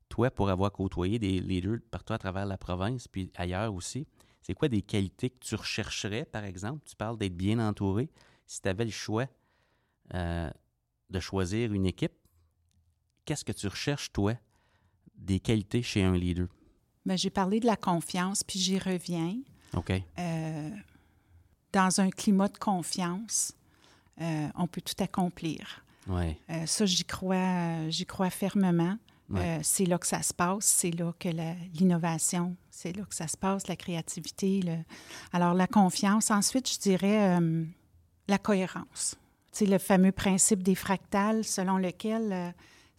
Toi, 0.08 0.30
pour 0.30 0.50
avoir 0.50 0.72
côtoyé 0.72 1.20
des 1.20 1.40
leaders 1.40 1.78
partout 1.90 2.12
à 2.12 2.18
travers 2.18 2.46
la 2.46 2.58
province, 2.58 3.06
puis 3.06 3.30
ailleurs 3.36 3.72
aussi, 3.72 4.08
c'est 4.42 4.54
quoi 4.54 4.68
des 4.68 4.82
qualités 4.82 5.30
que 5.30 5.38
tu 5.38 5.54
rechercherais, 5.54 6.24
par 6.24 6.44
exemple? 6.44 6.82
Tu 6.84 6.96
parles 6.96 7.16
d'être 7.16 7.36
bien 7.36 7.60
entouré. 7.60 8.10
Si 8.46 8.60
tu 8.60 8.68
avais 8.68 8.84
le 8.84 8.90
choix 8.90 9.26
euh, 10.14 10.50
de 11.10 11.20
choisir 11.20 11.72
une 11.72 11.86
équipe, 11.86 12.12
qu'est-ce 13.24 13.44
que 13.44 13.52
tu 13.52 13.68
recherches, 13.68 14.10
toi, 14.12 14.34
des 15.14 15.38
qualités 15.38 15.82
chez 15.82 16.02
un 16.02 16.16
leader? 16.16 16.48
Bien, 17.06 17.14
j'ai 17.14 17.30
parlé 17.30 17.60
de 17.60 17.66
la 17.66 17.76
confiance, 17.76 18.42
puis 18.42 18.58
j'y 18.58 18.78
reviens. 18.78 19.36
OK. 19.74 19.92
Euh, 20.18 20.70
dans 21.72 22.00
un 22.00 22.10
climat 22.10 22.48
de 22.48 22.58
confiance, 22.58 23.54
euh, 24.20 24.48
on 24.54 24.66
peut 24.66 24.80
tout 24.80 25.02
accomplir. 25.02 25.84
Ouais. 26.08 26.36
ça, 26.66 26.86
j'y 26.86 27.04
crois, 27.04 27.88
j'y 27.88 28.06
crois 28.06 28.30
fermement. 28.30 28.96
c'est 29.62 29.86
là 29.86 29.98
que 29.98 30.06
ça 30.06 30.22
se 30.22 30.34
passe, 30.34 30.64
c'est 30.64 30.90
là 30.90 31.12
que 31.18 31.28
l'innovation, 31.74 32.56
c'est 32.70 32.96
là 32.96 33.04
que 33.04 33.14
ça 33.14 33.28
se 33.28 33.36
passe, 33.36 33.68
la 33.68 33.76
créativité. 33.76 34.60
Alors, 35.32 35.54
la 35.54 35.66
confiance. 35.66 36.30
Ensuite, 36.30 36.72
je 36.72 36.78
dirais 36.78 37.38
la 38.26 38.38
cohérence. 38.38 39.16
C'est 39.52 39.66
le 39.66 39.78
fameux 39.78 40.12
principe 40.12 40.62
des 40.62 40.74
fractales 40.74 41.44
selon 41.44 41.76
lequel 41.76 42.32
euh, 42.32 42.50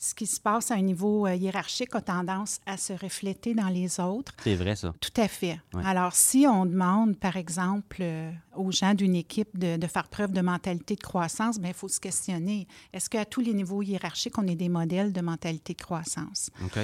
ce 0.03 0.15
qui 0.15 0.25
se 0.25 0.41
passe 0.41 0.71
à 0.71 0.73
un 0.73 0.81
niveau 0.81 1.27
euh, 1.27 1.35
hiérarchique 1.35 1.93
a 1.93 2.01
tendance 2.01 2.59
à 2.65 2.75
se 2.75 2.91
refléter 2.91 3.53
dans 3.53 3.67
les 3.67 3.99
autres. 3.99 4.33
C'est 4.43 4.55
vrai, 4.55 4.75
ça. 4.75 4.95
Tout 4.99 5.21
à 5.21 5.27
fait. 5.27 5.59
Alors, 5.83 6.15
si 6.15 6.47
on 6.47 6.65
demande, 6.65 7.19
par 7.19 7.37
exemple, 7.37 7.97
euh, 7.99 8.31
aux 8.55 8.71
gens 8.71 8.95
d'une 8.95 9.15
équipe 9.15 9.59
de, 9.59 9.85
faire 9.85 10.07
preuve 10.07 10.31
de 10.31 10.41
mentalité 10.41 10.95
de 10.95 11.01
croissance, 11.01 11.59
bien, 11.59 11.69
il 11.69 11.75
faut 11.75 11.87
se 11.87 11.99
questionner. 11.99 12.67
Est-ce 12.91 13.11
qu'à 13.11 13.25
tous 13.25 13.41
les 13.41 13.53
niveaux 13.53 13.83
hiérarchiques, 13.83 14.39
on 14.39 14.47
est 14.47 14.55
des 14.55 14.69
modèles 14.69 15.13
de 15.13 15.21
mentalité 15.21 15.75
de 15.75 15.81
croissance? 15.81 16.49
OK. 16.65 16.79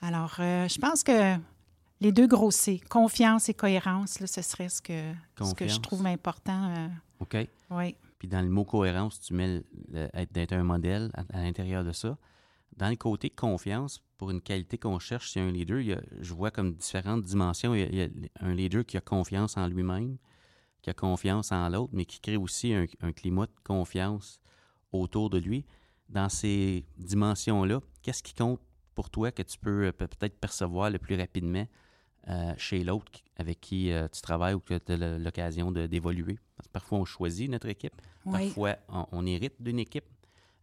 Alors, 0.00 0.34
je 0.38 0.78
pense 0.78 1.02
que 1.02 1.36
les 2.00 2.12
deux 2.12 2.28
gros 2.28 2.52
C, 2.52 2.80
confiance 2.88 3.48
et 3.48 3.54
cohérence, 3.54 4.20
là, 4.20 4.28
ce 4.28 4.42
serait 4.42 4.68
ce 4.68 4.80
que, 4.80 5.12
ce 5.42 5.54
que 5.54 5.66
je 5.66 5.80
trouve 5.80 6.06
important. 6.06 6.88
OK. 7.18 7.36
Oui. 7.70 7.96
Puis 8.20 8.28
dans 8.28 8.42
le 8.42 8.48
mot 8.48 8.64
cohérence, 8.64 9.20
tu 9.20 9.34
mets 9.34 9.64
d'être 10.30 10.52
un 10.52 10.62
modèle 10.62 11.10
à, 11.14 11.40
l'intérieur 11.40 11.82
de 11.82 11.92
ça. 11.92 12.16
Dans 12.76 12.88
le 12.88 12.96
côté 12.96 13.30
confiance, 13.30 14.00
pour 14.16 14.30
une 14.30 14.40
qualité 14.40 14.78
qu'on 14.78 14.98
cherche 14.98 15.32
chez 15.32 15.40
un 15.40 15.50
leader, 15.50 16.00
je 16.20 16.34
vois 16.34 16.50
comme 16.50 16.74
différentes 16.74 17.22
dimensions. 17.22 17.74
Il 17.74 17.94
y, 17.94 18.02
a, 18.02 18.08
un 18.40 18.54
leader 18.54 18.84
qui 18.84 18.96
a 18.96 19.00
confiance 19.00 19.56
en 19.56 19.66
lui-même, 19.66 20.16
qui 20.82 20.90
a 20.90 20.94
confiance 20.94 21.52
en 21.52 21.68
l'autre, 21.68 21.92
mais 21.92 22.04
qui 22.04 22.20
crée 22.20 22.36
aussi 22.36 22.72
un, 22.72 23.12
climat 23.12 23.46
de 23.46 23.52
confiance 23.64 24.40
autour 24.92 25.30
de 25.30 25.38
lui. 25.38 25.66
Dans 26.08 26.28
ces 26.28 26.84
dimensions-là, 26.98 27.80
qu'est-ce 28.02 28.22
qui 28.22 28.34
compte 28.34 28.60
pour 28.94 29.10
toi 29.10 29.30
que 29.30 29.42
tu 29.42 29.58
peux 29.58 29.86
euh, 29.86 29.92
peut-être 29.92 30.38
percevoir 30.40 30.90
le 30.90 30.98
plus 30.98 31.14
rapidement 31.16 31.66
euh, 32.28 32.52
chez 32.58 32.84
l'autre 32.84 33.12
avec 33.36 33.60
qui 33.60 33.90
euh, 33.90 34.06
tu 34.08 34.20
travailles 34.20 34.52
ou 34.52 34.60
que 34.60 34.76
tu 34.76 34.92
as 34.92 35.18
l'occasion 35.18 35.72
d'évoluer? 35.72 36.38
Parfois, 36.72 36.98
on 36.98 37.04
choisit 37.06 37.50
notre 37.50 37.68
équipe. 37.68 37.94
Parfois, 38.30 38.76
on, 38.88 39.24
hérite 39.26 39.60
d'une 39.60 39.78
équipe. 39.78 40.04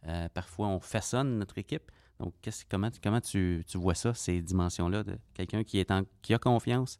Euh, 0.06 0.28
parfois, 0.28 0.68
on 0.68 0.78
façonne 0.78 1.38
notre 1.38 1.58
équipe. 1.58 1.90
Donc, 2.20 2.34
comment, 2.70 2.90
comment 3.02 3.20
tu, 3.20 3.64
vois 3.74 3.94
ça, 3.94 4.14
ces 4.14 4.42
dimensions-là, 4.42 5.04
de 5.04 5.18
quelqu'un 5.34 5.62
qui, 5.62 5.78
est 5.78 5.92
qui 6.22 6.34
a 6.34 6.38
confiance, 6.38 6.98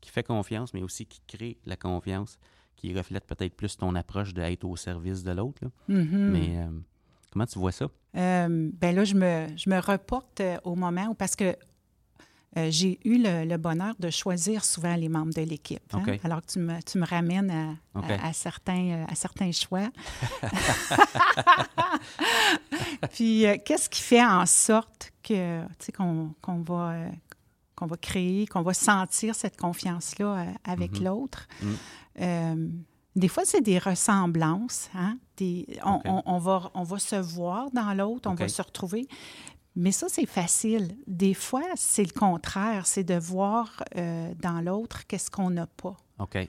qui 0.00 0.10
fait 0.10 0.22
confiance, 0.22 0.72
mais 0.74 0.82
aussi 0.82 1.06
qui 1.06 1.20
crée 1.26 1.58
la 1.66 1.76
confiance, 1.76 2.38
qui 2.76 2.94
reflète 2.96 3.26
peut-être 3.26 3.54
plus 3.54 3.76
ton 3.76 3.94
approche 3.94 4.32
d'être 4.32 4.64
au 4.64 4.76
service 4.76 5.22
de 5.24 5.32
l'autre. 5.32 5.62
Mm-hmm. 5.88 6.16
Mais 6.16 6.66
comment 7.32 7.46
tu 7.46 7.58
vois 7.58 7.72
ça? 7.72 7.88
ben 8.14 8.70
là, 8.80 9.04
je 9.04 9.14
me, 9.14 9.46
je 9.56 9.68
me 9.70 9.80
reporte 9.80 10.42
au 10.64 10.74
moment 10.74 11.06
où, 11.08 11.14
parce 11.14 11.36
que 11.36 11.56
euh, 12.56 12.66
j'ai 12.70 12.98
eu 13.04 13.22
le, 13.22 13.56
bonheur 13.58 13.94
de 14.00 14.10
choisir 14.10 14.64
souvent 14.64 14.96
les 14.96 15.08
membres 15.08 15.32
de 15.32 15.42
l'équipe. 15.42 15.82
Hein. 15.92 16.02
Alors 16.24 16.40
que 16.40 16.52
tu 16.52 16.58
me, 16.58 16.82
tu 16.82 16.98
me 16.98 17.06
ramènes 17.06 17.78
à, 17.94 18.32
certains, 18.32 18.90
euh, 18.90 19.04
à 19.08 19.14
certains 19.14 19.52
choix. 19.52 19.88
Puis, 23.12 23.46
euh, 23.46 23.56
qu'est-ce 23.64 23.88
qui 23.88 24.02
fait 24.02 24.24
en 24.24 24.46
sorte 24.46 25.12
que, 25.22 25.62
qu'on, 25.96 26.34
qu'on 26.42 26.60
va, 26.62 27.04
qu'on 27.76 27.86
va 27.86 27.96
créer, 27.96 28.48
qu'on 28.48 28.62
va 28.62 28.74
sentir 28.74 29.36
cette 29.36 29.56
confiance-là 29.56 30.46
avec 30.64 30.94
mm-hmm. 30.94 31.04
l'autre? 31.04 31.46
Mm. 31.62 32.82
des 33.14 33.28
fois, 33.28 33.44
c'est 33.46 33.60
des 33.60 33.78
ressemblances. 33.78 34.90
Hein? 34.96 35.18
Des, 35.36 35.78
on, 35.84 36.00
on, 36.04 36.38
va, 36.38 36.72
on 36.74 36.82
va 36.82 36.98
se 36.98 37.14
voir 37.14 37.70
dans 37.70 37.94
l'autre, 37.94 38.28
on 38.28 38.34
va 38.34 38.48
se 38.48 38.60
retrouver. 38.60 39.06
Mais 39.76 39.92
ça, 39.92 40.08
c'est 40.08 40.26
facile. 40.26 40.96
Des 41.06 41.34
fois, 41.34 41.62
c'est 41.76 42.04
le 42.04 42.18
contraire. 42.18 42.86
C'est 42.86 43.04
de 43.04 43.14
voir 43.14 43.82
euh, 43.96 44.32
dans 44.40 44.60
l'autre 44.60 45.06
qu'est-ce 45.06 45.30
qu'on 45.30 45.50
n'a 45.50 45.66
pas. 45.66 45.96
OK. 46.18 46.48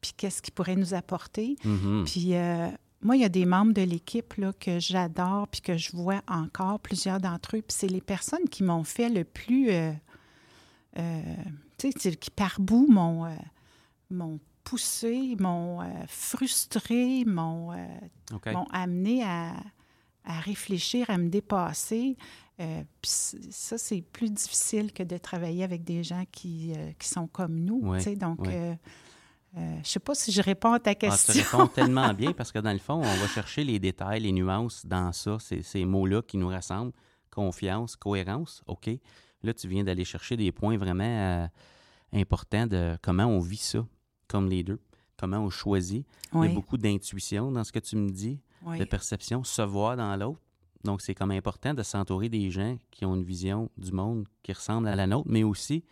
Puis 0.00 0.12
qu'est-ce 0.16 0.42
qu'il 0.42 0.52
pourrait 0.52 0.76
nous 0.76 0.94
apporter. 0.94 1.56
Mm-hmm. 1.64 2.04
Puis 2.04 2.34
euh, 2.34 2.68
moi, 3.00 3.16
il 3.16 3.22
y 3.22 3.24
a 3.24 3.28
des 3.28 3.46
membres 3.46 3.72
de 3.72 3.82
l'équipe 3.82 4.34
que 4.58 4.80
j'adore 4.80 5.46
puis 5.48 5.60
que 5.60 5.76
je 5.76 5.96
vois 5.96 6.22
encore, 6.26 6.80
plusieurs 6.80 7.20
d'entre 7.20 7.56
eux. 7.56 7.62
Puis 7.62 7.76
c'est 7.78 7.86
les 7.86 8.00
personnes 8.00 8.48
qui 8.50 8.64
m'ont 8.64 8.84
fait 8.84 9.08
le 9.08 9.24
plus... 9.24 9.70
Euh, 9.70 9.92
tu 11.78 11.90
sais, 11.96 12.16
qui 12.16 12.30
par 12.30 12.60
bout 12.60 12.86
m'ont 12.90 14.40
poussé, 14.64 15.36
m'ont 15.38 15.78
frustré, 16.06 17.24
m'ont 17.24 17.70
amené 18.72 19.24
à 19.24 19.54
à 20.24 20.40
réfléchir, 20.40 21.08
à 21.10 21.18
me 21.18 21.28
dépasser. 21.28 22.16
Euh, 22.60 22.82
ça, 23.02 23.78
c'est 23.78 24.02
plus 24.02 24.30
difficile 24.30 24.92
que 24.92 25.02
de 25.02 25.16
travailler 25.16 25.64
avec 25.64 25.84
des 25.84 26.04
gens 26.04 26.24
qui, 26.30 26.72
euh, 26.76 26.92
qui 26.98 27.08
sont 27.08 27.26
comme 27.26 27.58
nous. 27.58 27.80
donc, 28.16 28.46
euh, 28.46 28.74
je 29.54 29.60
ne 29.60 29.84
sais 29.84 30.00
pas 30.00 30.14
si 30.14 30.32
je 30.32 30.40
réponds 30.40 30.72
à 30.72 30.80
ta 30.80 30.94
question. 30.94 31.34
Ah, 31.36 31.42
tu 31.42 31.56
réponds 31.56 31.66
tellement 31.66 32.14
bien 32.14 32.32
parce 32.32 32.52
que 32.52 32.58
dans 32.58 32.72
le 32.72 32.78
fond, 32.78 32.94
on 32.94 33.02
va 33.02 33.26
chercher 33.26 33.64
les 33.64 33.78
détails, 33.78 34.20
les 34.20 34.32
nuances 34.32 34.86
dans 34.86 35.12
ça, 35.12 35.38
ces, 35.40 35.62
ces 35.62 35.84
mots-là 35.84 36.22
qui 36.22 36.36
nous 36.36 36.48
rassemblent. 36.48 36.92
Confiance, 37.30 37.96
cohérence, 37.96 38.62
OK. 38.66 38.90
Là, 39.42 39.54
tu 39.54 39.66
viens 39.66 39.82
d'aller 39.82 40.04
chercher 40.04 40.36
des 40.36 40.52
points 40.52 40.76
vraiment 40.76 41.48
importants 42.12 42.66
de 42.66 42.96
comment 43.02 43.24
on 43.24 43.40
vit 43.40 43.56
ça 43.56 43.84
comme 44.28 44.48
les 44.48 44.62
deux, 44.62 44.80
comment 45.16 45.38
on 45.38 45.50
choisit. 45.50 46.06
Il 46.34 46.42
y 46.42 46.46
a 46.46 46.48
beaucoup 46.48 46.76
d'intuition 46.76 47.50
dans 47.50 47.64
ce 47.64 47.72
que 47.72 47.78
tu 47.78 47.96
me 47.96 48.10
dis 48.10 48.38
de 48.66 48.84
perception, 48.84 49.44
se 49.44 49.62
voir 49.62 49.96
dans 49.96 50.14
l'autre. 50.16 50.40
Donc, 50.84 51.00
c'est 51.00 51.14
comme 51.14 51.30
important 51.30 51.74
de 51.74 51.82
s'entourer 51.82 52.28
des 52.28 52.50
gens 52.50 52.76
qui 52.90 53.04
ont 53.04 53.14
une 53.14 53.22
vision 53.22 53.70
du 53.76 53.92
monde 53.92 54.26
qui 54.42 54.52
ressemble 54.52 54.88
à 54.88 54.96
la 54.96 55.06
nôtre, 55.06 55.28
mais 55.30 55.44
aussi 55.44 55.84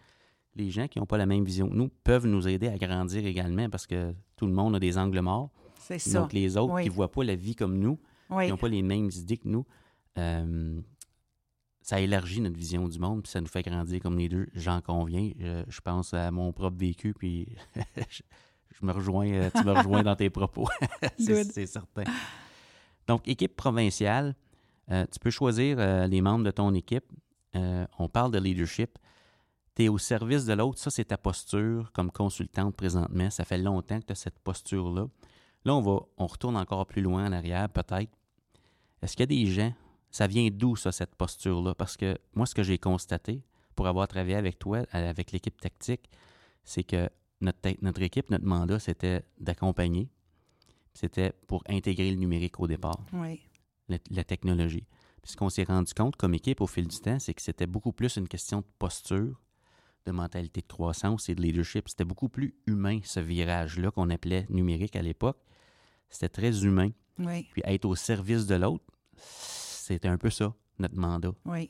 les 0.57 0.71
gens 0.71 0.89
qui 0.89 0.99
n'ont 0.99 1.07
pas 1.07 1.19
la 1.19 1.27
même 1.27 1.45
vision 1.45 1.69
que 1.69 1.75
nous 1.75 1.89
peuvent 2.03 2.27
nous 2.27 2.49
aider 2.49 2.67
à 2.69 2.77
grandir 2.77 3.25
également 3.25 3.69
parce 3.71 3.87
que 3.87 4.13
tout 4.37 4.47
le 4.47 4.53
monde 4.53 4.75
a 4.75 4.81
des 4.81 4.99
angles 4.99 5.21
morts. 5.21 5.51
C'est 5.79 5.99
ça. 5.99 6.21
Donc, 6.21 6.33
les 6.33 6.57
autres 6.57 6.81
qui 6.81 6.89
ne 6.89 6.95
voient 6.95 7.11
pas 7.11 7.23
la 7.23 7.37
vie 7.37 7.55
comme 7.55 7.79
nous, 7.79 7.99
qui 8.29 8.49
n'ont 8.49 8.57
pas 8.57 8.69
les 8.69 8.83
mêmes 8.83 9.11
idées 9.15 9.37
que 9.37 9.49
nous, 9.49 9.65
euh, 10.19 10.81
ça 11.83 12.01
élargit 12.01 12.41
notre 12.41 12.57
vision 12.57 12.89
du 12.89 12.99
monde, 12.99 13.23
puis 13.23 13.31
ça 13.31 13.41
nous 13.41 13.47
fait 13.47 13.63
grandir 13.63 14.01
comme 14.01 14.19
les 14.19 14.29
deux. 14.29 14.49
J'en 14.55 14.81
conviens. 14.81 15.31
Je, 15.39 15.81
pense 15.81 16.15
à 16.15 16.31
mon 16.31 16.53
propre 16.53 16.77
vécu, 16.77 17.15
puis 17.15 17.49
je, 18.11 18.23
me 18.83 18.93
rejoins, 18.93 19.29
euh, 19.29 19.51
tu 19.55 19.65
me 19.65 19.73
rejoins 19.73 20.03
dans 20.03 20.17
tes 20.17 20.31
propos. 20.31 20.69
c'est 21.19 21.67
certain. 21.67 22.05
Donc, 23.11 23.27
équipe 23.27 23.57
provinciale, 23.57 24.37
euh, 24.93 25.05
tu 25.11 25.19
peux 25.19 25.31
choisir 25.31 25.79
euh, 25.81 26.07
les 26.07 26.21
membres 26.21 26.45
de 26.45 26.53
ton 26.53 26.73
équipe. 26.75 27.07
Euh, 27.57 27.85
on 27.99 28.09
parle 28.09 28.31
de 28.31 28.39
leadership. 28.39 29.01
Tu 29.75 29.83
es 29.83 29.89
au 29.89 29.99
service 29.99 30.45
de 30.45 30.53
l'autre. 30.53 30.79
Ça, 30.79 30.93
c'est 30.93 31.07
ta 31.07 31.19
posture 31.19 31.91
comme 31.93 32.13
consultante 32.13 32.77
présentement. 32.77 33.29
Ça 33.31 33.45
fait 33.45 33.59
longtemps 33.59 33.99
que 33.99 34.07
tu 34.07 34.13
as 34.13 34.15
cette 34.15 34.39
posture-là. 34.39 35.09
Là, 35.65 35.75
on, 35.75 35.81
va, 35.81 36.03
on 36.19 36.29
retourne 36.29 36.57
encore 36.57 36.87
plus 36.87 37.03
loin 37.03 37.27
en 37.27 37.33
arrière, 37.33 37.69
peut-être. 37.69 38.17
Est-ce 39.03 39.17
qu'il 39.17 39.23
y 39.23 39.23
a 39.25 39.45
des 39.45 39.47
gens, 39.47 39.75
ça 40.13 40.29
vient 40.29 40.49
d'où, 40.49 40.77
ça, 40.77 40.93
cette 40.93 41.17
posture-là? 41.17 41.75
Parce 41.75 41.97
que 41.97 42.17
moi, 42.37 42.47
ce 42.47 42.55
que 42.55 42.63
j'ai 42.63 42.79
constaté 42.79 43.43
pour 43.75 43.89
avoir 43.89 44.07
travaillé 44.07 44.37
avec 44.37 44.61
toi, 44.61 44.85
avec 44.93 45.33
l'équipe 45.33 45.61
tactique, 45.61 46.09
c'est 46.63 46.85
que 46.85 47.11
notre, 47.41 47.59
notre 47.83 48.03
équipe, 48.03 48.31
notre 48.31 48.47
mandat, 48.47 48.79
c'était 48.79 49.25
d'accompagner, 49.41 50.09
c'était 50.95 51.33
pour 51.47 51.63
intégrer 51.69 52.11
le 52.11 52.17
numérique 52.17 52.61
au 52.61 52.67
départ, 52.67 53.05
oui. 53.13 53.41
la, 53.89 54.25
technologie. 54.25 54.87
Puis 55.23 55.33
ce 55.33 55.37
qu'on 55.37 55.51
s'est 55.51 55.65
rendu 55.65 55.93
compte 55.95 56.17
comme 56.17 56.35
équipe 56.35 56.61
au 56.61 56.67
fil 56.67 56.87
du 56.87 56.99
temps, 56.99 57.19
c'est 57.19 57.35
que 57.35 57.43
c'était 57.43 57.67
beaucoup 57.67 57.93
plus 57.93 58.17
une 58.17 58.29
question 58.29 58.61
de 58.61 58.67
posture, 58.79 59.41
de 60.07 60.13
mentalité 60.13 60.63
de 60.63 60.67
croissance 60.67 61.29
et 61.29 61.35
de 61.35 61.43
leadership. 61.43 61.89
C'était 61.89 62.05
beaucoup 62.05 62.29
plus 62.29 62.55
humain, 62.67 63.01
ce 63.05 63.21
virage-là 63.21 63.91
qu'on 63.91 64.11
appelait 64.11 64.47
numérique 64.49 64.97
à 64.97 65.03
l'époque. 65.03 65.39
C'était 66.09 66.29
très 66.29 66.65
humain. 66.65 66.91
Oui. 67.19 67.47
Puis 67.53 67.63
être 67.65 67.85
au 67.85 67.95
service 67.95 68.47
de 68.47 68.55
l'autre, 68.55 68.85
c'était 69.17 70.09
un 70.09 70.17
peu 70.17 70.31
ça, 70.31 70.55
notre 70.79 70.97
mandat. 70.97 71.33
Oui. 71.45 71.69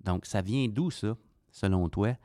Donc, 0.00 0.26
ça 0.26 0.40
vient 0.40 0.66
d'où, 0.68 0.90
ça, 0.90 1.16
selon 1.50 1.88
toi? 1.88 2.16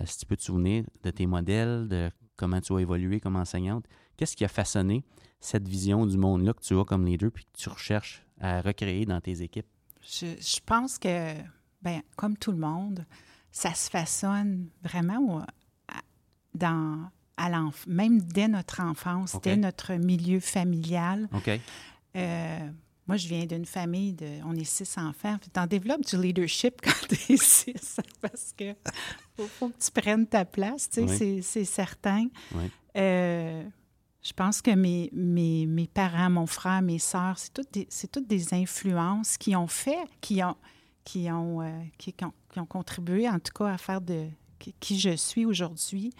Euh, 0.00 0.04
si 0.06 0.18
tu 0.18 0.26
peux 0.26 0.36
te 0.36 0.42
souvenir 0.42 0.84
de 1.02 1.10
tes 1.10 1.26
modèles, 1.26 1.88
de 1.88 2.10
comment 2.36 2.60
tu 2.60 2.74
as 2.74 2.78
évolué 2.78 3.20
comme 3.20 3.36
enseignante, 3.36 3.86
qu'est-ce 4.22 4.36
qui 4.36 4.44
a 4.44 4.48
façonné 4.48 5.02
cette 5.40 5.66
vision 5.66 6.06
du 6.06 6.16
monde-là 6.16 6.52
que 6.52 6.60
tu 6.60 6.78
as 6.78 6.84
comme 6.84 7.04
leader 7.04 7.32
puis 7.32 7.44
que 7.44 7.58
tu 7.58 7.68
recherches 7.68 8.22
à 8.40 8.60
recréer 8.60 9.04
dans 9.04 9.20
tes 9.20 9.42
équipes? 9.42 9.66
Je, 10.00 10.26
je 10.38 10.60
pense 10.64 10.96
que, 10.96 11.34
ben, 11.82 12.02
comme 12.14 12.36
tout 12.36 12.52
le 12.52 12.58
monde, 12.58 13.04
ça 13.50 13.74
se 13.74 13.90
façonne 13.90 14.68
vraiment 14.84 15.44
dans, 16.54 17.10
à 17.36 17.50
même 17.88 18.22
dès 18.22 18.46
notre 18.46 18.80
enfance, 18.80 19.36
dès 19.42 19.56
notre 19.56 19.94
milieu 19.94 20.38
familial. 20.38 21.28
OK. 21.32 21.58
Euh, 22.14 22.70
moi, 23.08 23.16
je 23.16 23.26
viens 23.26 23.44
d'une 23.44 23.66
famille 23.66 24.12
de. 24.12 24.38
On 24.44 24.54
est 24.54 24.62
six 24.62 24.98
enfants. 24.98 25.36
Tu 25.52 25.58
en 25.58 25.66
développes 25.66 26.06
du 26.06 26.16
leadership 26.16 26.80
quand 26.84 27.08
tu 27.08 27.32
es 27.32 27.36
six, 27.36 27.96
parce 28.20 28.54
que 28.56 28.76
faut, 29.36 29.70
que 29.70 29.84
tu 29.84 29.90
prennes 29.90 30.28
ta 30.28 30.44
place, 30.44 30.88
tu 30.88 31.08
sais, 31.08 31.42
c'est 31.42 31.64
certain. 31.64 32.28
Euh, 32.96 33.64
je 34.22 34.32
pense 34.32 34.62
que 34.62 34.70
mes, 34.70 35.10
mes, 35.12 35.66
mes, 35.66 35.88
parents, 35.88 36.30
mon 36.30 36.46
frère, 36.46 36.80
mes 36.80 37.00
sœurs, 37.00 37.38
c'est 37.38 37.52
toutes, 37.52 37.72
des, 37.72 37.88
toutes 38.12 38.28
des 38.28 38.54
influences 38.54 39.36
qui 39.36 39.56
ont 39.56 39.66
fait, 39.66 39.98
qui 40.20 40.42
ont, 40.44 40.56
qui 41.04 41.30
ont, 41.30 41.60
euh, 41.60 41.70
qui, 41.98 42.14
ont, 42.56 42.66
contribué, 42.66 43.28
en 43.28 43.40
tout 43.40 43.52
cas, 43.52 43.72
à 43.72 43.78
faire 43.78 44.00
de 44.00 44.28
qui, 44.78 45.00
je 45.00 45.16
suis 45.16 45.44
aujourd'hui. 45.44 46.12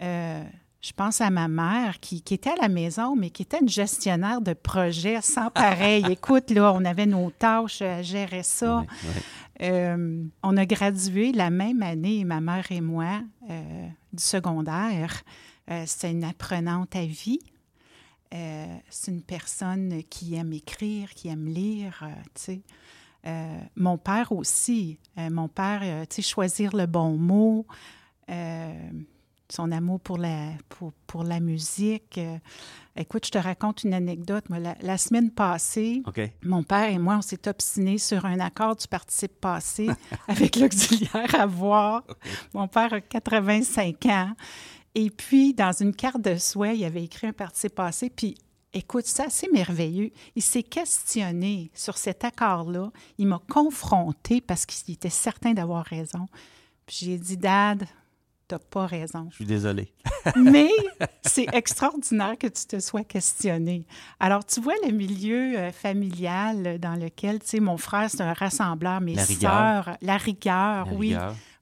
Euh, 0.00 0.44
je 0.80 0.92
pense 0.92 1.20
à 1.20 1.30
ma 1.30 1.48
mère 1.48 1.98
qui, 1.98 2.22
qui, 2.22 2.34
était 2.34 2.50
à 2.50 2.56
la 2.62 2.68
maison, 2.68 3.16
mais 3.16 3.30
qui 3.30 3.42
était 3.42 3.58
une 3.60 3.68
gestionnaire 3.68 4.40
de 4.40 4.52
projet 4.52 5.20
sans 5.20 5.50
pareil. 5.50 6.04
Écoute, 6.10 6.50
là, 6.50 6.72
on 6.72 6.84
avait 6.84 7.06
nos 7.06 7.30
tâches, 7.30 7.82
elle 7.82 8.04
gérait 8.04 8.44
ça. 8.44 8.84
Euh, 9.60 10.24
on 10.42 10.56
a 10.56 10.66
gradué 10.66 11.32
la 11.32 11.50
même 11.50 11.82
année, 11.82 12.24
ma 12.24 12.40
mère 12.40 12.70
et 12.70 12.80
moi, 12.80 13.20
du 14.12 14.22
secondaire. 14.22 15.22
C'est 15.86 16.10
une 16.10 16.24
apprenante 16.24 16.96
à 16.96 17.04
vie. 17.04 17.38
c'est 18.30 19.10
une 19.10 19.22
personne 19.22 20.02
qui 20.10 20.34
aime 20.34 20.52
écrire, 20.52 21.10
qui 21.14 21.28
aime 21.28 21.46
lire, 21.46 22.04
tu. 22.34 22.62
Euh, 23.26 23.58
mon 23.76 23.98
père 23.98 24.32
aussi. 24.32 24.98
Euh, 25.18 25.30
mon 25.30 25.48
père, 25.48 25.80
euh, 25.84 26.04
tu 26.08 26.16
sais, 26.16 26.22
choisir 26.22 26.74
le 26.74 26.86
bon 26.86 27.16
mot, 27.16 27.66
son 29.52 29.70
amour 29.70 30.00
pour 30.00 30.18
la, 30.18 30.48
pour, 30.68 30.92
pour 31.06 31.24
la 31.24 31.40
musique. 31.40 32.18
écoute, 32.96 33.26
je 33.26 33.30
te 33.30 33.38
raconte 33.38 33.84
une 33.84 33.94
anecdote. 33.94 34.44
la, 34.48 34.98
semaine 34.98 35.30
passée, 35.30 36.02
mon 36.42 36.62
père 36.62 36.88
et 36.90 36.98
moi, 36.98 37.18
on 37.18 37.22
s'est 37.22 37.48
obstinés 37.48 37.98
sur 37.98 38.24
un 38.24 38.40
accord 38.40 38.76
du 38.76 38.88
participe 38.88 39.40
passé 39.40 39.88
avec 40.28 40.56
l'auxiliaire 40.56 41.34
à 41.38 41.46
voir. 41.46 42.02
Mon 42.54 42.66
père 42.66 42.94
a 42.94 43.00
85 43.00 44.06
ans. 44.06 44.32
Et 44.94 45.10
puis, 45.10 45.54
dans 45.54 45.72
une 45.72 45.94
carte 45.94 46.20
de 46.20 46.36
souhait, 46.36 46.76
il 46.76 46.84
avait 46.84 47.04
écrit 47.04 47.26
un 47.26 47.32
participe 47.32 47.74
passé, 47.74 48.10
puis 48.10 48.36
Écoute, 48.74 49.04
c'est 49.04 49.24
assez 49.24 49.48
merveilleux. 49.52 50.12
Il 50.34 50.42
s'est 50.42 50.62
questionné 50.62 51.70
sur 51.74 51.98
cet 51.98 52.24
accord-là. 52.24 52.90
Il 53.18 53.26
m'a 53.26 53.42
confronté 53.50 54.40
parce 54.40 54.64
qu'il 54.64 54.94
était 54.94 55.10
certain 55.10 55.52
d'avoir 55.52 55.84
raison. 55.84 56.26
Puis 56.86 56.96
j'ai 57.02 57.18
dit, 57.18 57.36
Dad, 57.36 57.86
t'as 58.48 58.58
pas 58.58 58.86
raison. 58.86 59.28
Je 59.30 59.36
suis 59.36 59.44
désolé. 59.46 59.92
Mais 60.36 60.70
c'est 61.22 61.46
extraordinaire 61.52 62.36
que 62.38 62.46
tu 62.46 62.66
te 62.66 62.80
sois 62.80 63.04
questionné. 63.04 63.86
Alors, 64.20 64.44
tu 64.44 64.60
vois 64.60 64.74
le 64.86 64.92
milieu 64.92 65.58
euh, 65.58 65.72
familial 65.72 66.78
dans 66.78 66.94
lequel, 66.94 67.40
tu 67.40 67.46
sais, 67.46 67.60
mon 67.60 67.76
frère, 67.76 68.10
c'est 68.10 68.20
un 68.20 68.32
rassembleur, 68.32 69.00
mes 69.00 69.16
sœurs, 69.16 69.96
la 70.00 70.16
rigueur, 70.16 70.88
oui. 70.92 71.16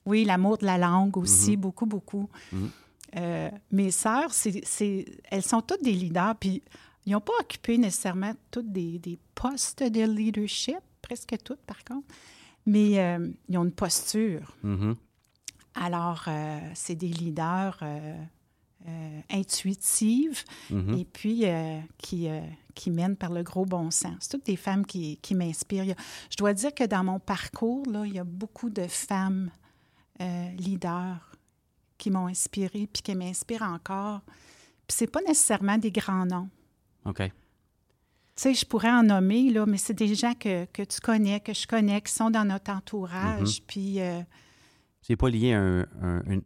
Oui, 0.05 0.25
l'amour 0.25 0.57
de 0.57 0.65
la 0.65 0.79
langue 0.79 1.15
aussi, 1.17 1.51
mm-hmm. 1.51 1.57
beaucoup, 1.57 1.85
beaucoup. 1.85 2.29
Mm-hmm. 2.53 2.69
Euh, 3.17 3.49
mes 3.71 3.91
sœurs, 3.91 4.33
c'est, 4.33 5.05
elles 5.29 5.43
sont 5.43 5.61
toutes 5.61 5.83
des 5.83 5.93
leaders. 5.93 6.35
Puis 6.39 6.63
ils 7.05 7.11
n'ont 7.11 7.21
pas 7.21 7.33
occupé 7.39 7.77
nécessairement 7.77 8.33
toutes 8.49 8.71
des, 8.71 9.19
postes 9.35 9.83
de 9.83 10.01
leadership, 10.03 10.79
presque 11.01 11.35
toutes 11.43 11.61
par 11.61 11.83
contre, 11.83 12.07
mais 12.65 12.99
euh, 12.99 13.27
ils 13.49 13.57
ont 13.57 13.63
une 13.63 13.71
posture. 13.71 14.55
Mm-hmm. 14.63 14.95
Alors, 15.75 16.25
euh, 16.27 16.59
c'est 16.73 16.95
des 16.95 17.07
leaders 17.07 17.79
euh, 17.81 19.21
intuitives 19.29 20.43
mm-hmm. 20.71 20.99
et 20.99 21.05
puis 21.05 21.45
qui, 21.97 22.27
qui 22.75 22.91
mènent 22.91 23.15
par 23.15 23.31
le 23.31 23.43
gros 23.43 23.65
bon 23.65 23.91
sens. 23.91 24.15
C'est 24.19 24.31
toutes 24.31 24.45
des 24.45 24.55
femmes 24.55 24.85
qui, 24.85 25.17
qui 25.17 25.35
m'inspirent. 25.35 25.95
Je 26.29 26.37
dois 26.37 26.53
dire 26.53 26.73
que 26.73 26.83
dans 26.83 27.03
mon 27.03 27.19
parcours, 27.19 27.85
là, 27.87 28.05
il 28.05 28.13
y 28.13 28.19
a 28.19 28.23
beaucoup 28.23 28.69
de 28.69 28.87
femmes 28.87 29.51
leaders 30.57 31.31
qui 31.97 32.09
m'ont 32.09 32.27
inspirée 32.27 32.87
puis 32.91 33.03
qui 33.03 33.15
m'inspirent 33.15 33.61
encore. 33.61 34.21
Puis 34.87 34.97
c'est 34.97 35.07
pas 35.07 35.21
nécessairement 35.21 35.77
des 35.77 35.91
grands 35.91 36.25
noms. 36.25 36.49
OK. 37.05 37.21
Tu 37.23 37.31
sais, 38.35 38.53
je 38.53 38.65
pourrais 38.65 38.91
en 38.91 39.03
nommer, 39.03 39.51
là, 39.51 39.65
mais 39.65 39.77
c'est 39.77 39.93
des 39.93 40.15
gens 40.15 40.33
que, 40.33 40.65
que, 40.65 40.81
tu 40.81 40.99
connais, 40.99 41.39
que 41.39 41.53
je 41.53 41.67
connais, 41.67 42.01
qui 42.01 42.11
sont 42.11 42.31
dans 42.31 42.45
notre 42.45 42.71
entourage. 42.71 43.59
Mm-hmm. 43.59 43.63
Puis. 43.67 44.01
Euh, 44.01 44.21
c'est 45.11 45.17
pas 45.17 45.29
lié 45.29 45.53
à 45.53 45.59
un, 45.59 45.85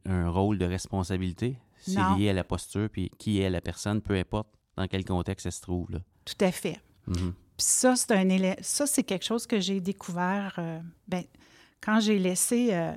un, 0.05 0.29
rôle 0.29 0.57
de 0.57 0.65
responsabilité. 0.65 1.59
C'est 1.77 1.99
lié 2.17 2.29
à 2.29 2.33
la 2.33 2.43
posture, 2.43 2.89
puis 2.89 3.11
qui 3.19 3.41
est 3.41 3.49
la 3.51 3.61
personne, 3.61 4.01
peu 4.01 4.15
importe 4.15 4.47
dans 4.75 4.87
quel 4.87 5.05
contexte 5.05 5.45
elle 5.45 5.51
se 5.51 5.61
trouve. 5.61 5.91
Là. 5.91 5.99
Tout 6.25 6.43
à 6.43 6.51
fait. 6.51 6.79
Mm-hmm. 7.07 7.31
Puis 7.57 7.65
ça, 7.67 7.95
c'est 7.95 8.11
un 8.11 8.55
ça, 8.61 8.87
c'est 8.87 9.03
quelque 9.03 9.23
chose 9.23 9.45
que 9.45 9.59
j'ai 9.59 9.79
découvert 9.81 10.55
euh, 10.57 10.79
ben, 11.07 11.23
quand 11.79 11.99
j'ai 11.99 12.17
laissé 12.17 12.69
euh, 12.71 12.95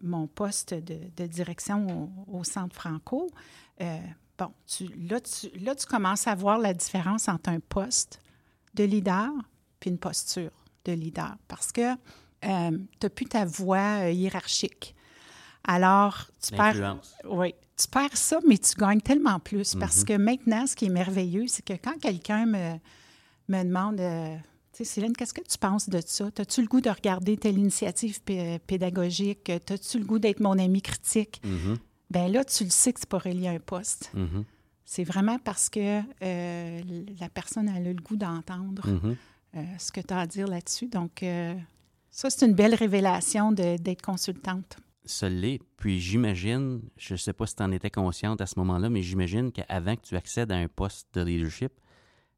mon 0.00 0.28
poste 0.28 0.74
de, 0.74 0.96
de 1.16 1.26
direction 1.26 2.08
au, 2.28 2.38
au, 2.38 2.44
Centre 2.44 2.76
Franco 2.76 3.28
bon, 4.38 4.52
tu, 4.64 4.86
là, 5.08 5.20
tu, 5.20 5.48
là, 5.58 5.74
tu 5.74 5.86
commences 5.86 6.28
à 6.28 6.36
voir 6.36 6.58
la 6.58 6.72
différence 6.72 7.28
entre 7.28 7.50
un 7.50 7.58
poste 7.58 8.20
de 8.74 8.84
leader 8.84 9.30
puis 9.80 9.90
une 9.90 9.98
posture 9.98 10.52
de 10.84 10.92
leader 10.92 11.36
parce 11.48 11.72
que 11.72 11.96
euh, 12.44 12.70
tu 12.70 13.06
n'as 13.06 13.10
plus 13.10 13.26
ta 13.26 13.44
voix 13.44 14.04
euh, 14.04 14.10
hiérarchique. 14.10 14.94
Alors, 15.66 16.26
tu 16.42 16.54
perds, 16.54 16.98
oui, 17.24 17.54
tu 17.76 17.88
perds 17.88 18.16
ça, 18.16 18.38
mais 18.46 18.58
tu 18.58 18.74
gagnes 18.76 19.00
tellement 19.00 19.40
plus 19.40 19.74
parce 19.74 20.00
mm-hmm. 20.00 20.04
que 20.04 20.12
maintenant, 20.14 20.66
ce 20.66 20.76
qui 20.76 20.86
est 20.86 20.90
merveilleux, 20.90 21.46
c'est 21.46 21.64
que 21.64 21.72
quand 21.72 21.98
quelqu'un 21.98 22.44
me, 22.44 22.74
me 23.48 23.64
demande 23.64 24.00
euh, 24.00 24.36
tu 24.72 24.78
sais, 24.78 24.84
Céline, 24.84 25.14
qu'est-ce 25.14 25.32
que 25.32 25.40
tu 25.40 25.56
penses 25.56 25.88
de 25.88 26.00
ça? 26.04 26.28
As-tu 26.38 26.60
le 26.60 26.66
goût 26.66 26.80
de 26.80 26.90
regarder 26.90 27.36
telle 27.36 27.56
initiative 27.56 28.20
pédagogique? 28.66 29.48
As-tu 29.48 29.98
le 29.98 30.04
goût 30.04 30.18
d'être 30.18 30.40
mon 30.40 30.58
ami 30.58 30.82
critique? 30.82 31.40
Mm-hmm 31.44 31.78
ben 32.14 32.30
là, 32.30 32.44
tu 32.44 32.64
le 32.64 32.70
sais 32.70 32.92
que 32.92 33.00
c'est 33.00 33.08
pas 33.08 33.18
relié 33.18 33.48
à 33.48 33.52
un 33.52 33.58
poste. 33.58 34.12
Mm-hmm. 34.14 34.44
C'est 34.84 35.04
vraiment 35.04 35.38
parce 35.38 35.68
que 35.68 36.00
euh, 36.22 36.80
la 37.20 37.28
personne 37.28 37.68
a 37.68 37.80
le 37.80 37.94
goût 37.94 38.16
d'entendre 38.16 38.86
euh, 39.56 39.64
ce 39.78 39.90
que 39.90 40.00
tu 40.00 40.14
as 40.14 40.20
à 40.20 40.26
dire 40.26 40.46
là-dessus. 40.46 40.88
Donc, 40.88 41.24
ça, 42.14 42.30
c'est 42.30 42.46
une 42.46 42.54
belle 42.54 42.76
révélation 42.76 43.50
d'être 43.50 44.02
consultante. 44.02 44.76
Ça 45.04 45.28
l'est. 45.28 45.60
Puis 45.76 45.98
j'imagine, 45.98 46.80
je 46.96 47.14
ne 47.14 47.18
sais 47.18 47.32
pas 47.32 47.44
si 47.44 47.56
tu 47.56 47.62
en 47.64 47.72
étais 47.72 47.90
consciente 47.90 48.40
à 48.40 48.46
ce 48.46 48.56
moment-là, 48.60 48.88
mais 48.88 49.02
j'imagine 49.02 49.50
qu'avant 49.50 49.96
que 49.96 50.02
tu 50.02 50.16
accèdes 50.16 50.52
à 50.52 50.56
un 50.56 50.68
poste 50.68 51.08
de 51.14 51.22
leadership, 51.22 51.72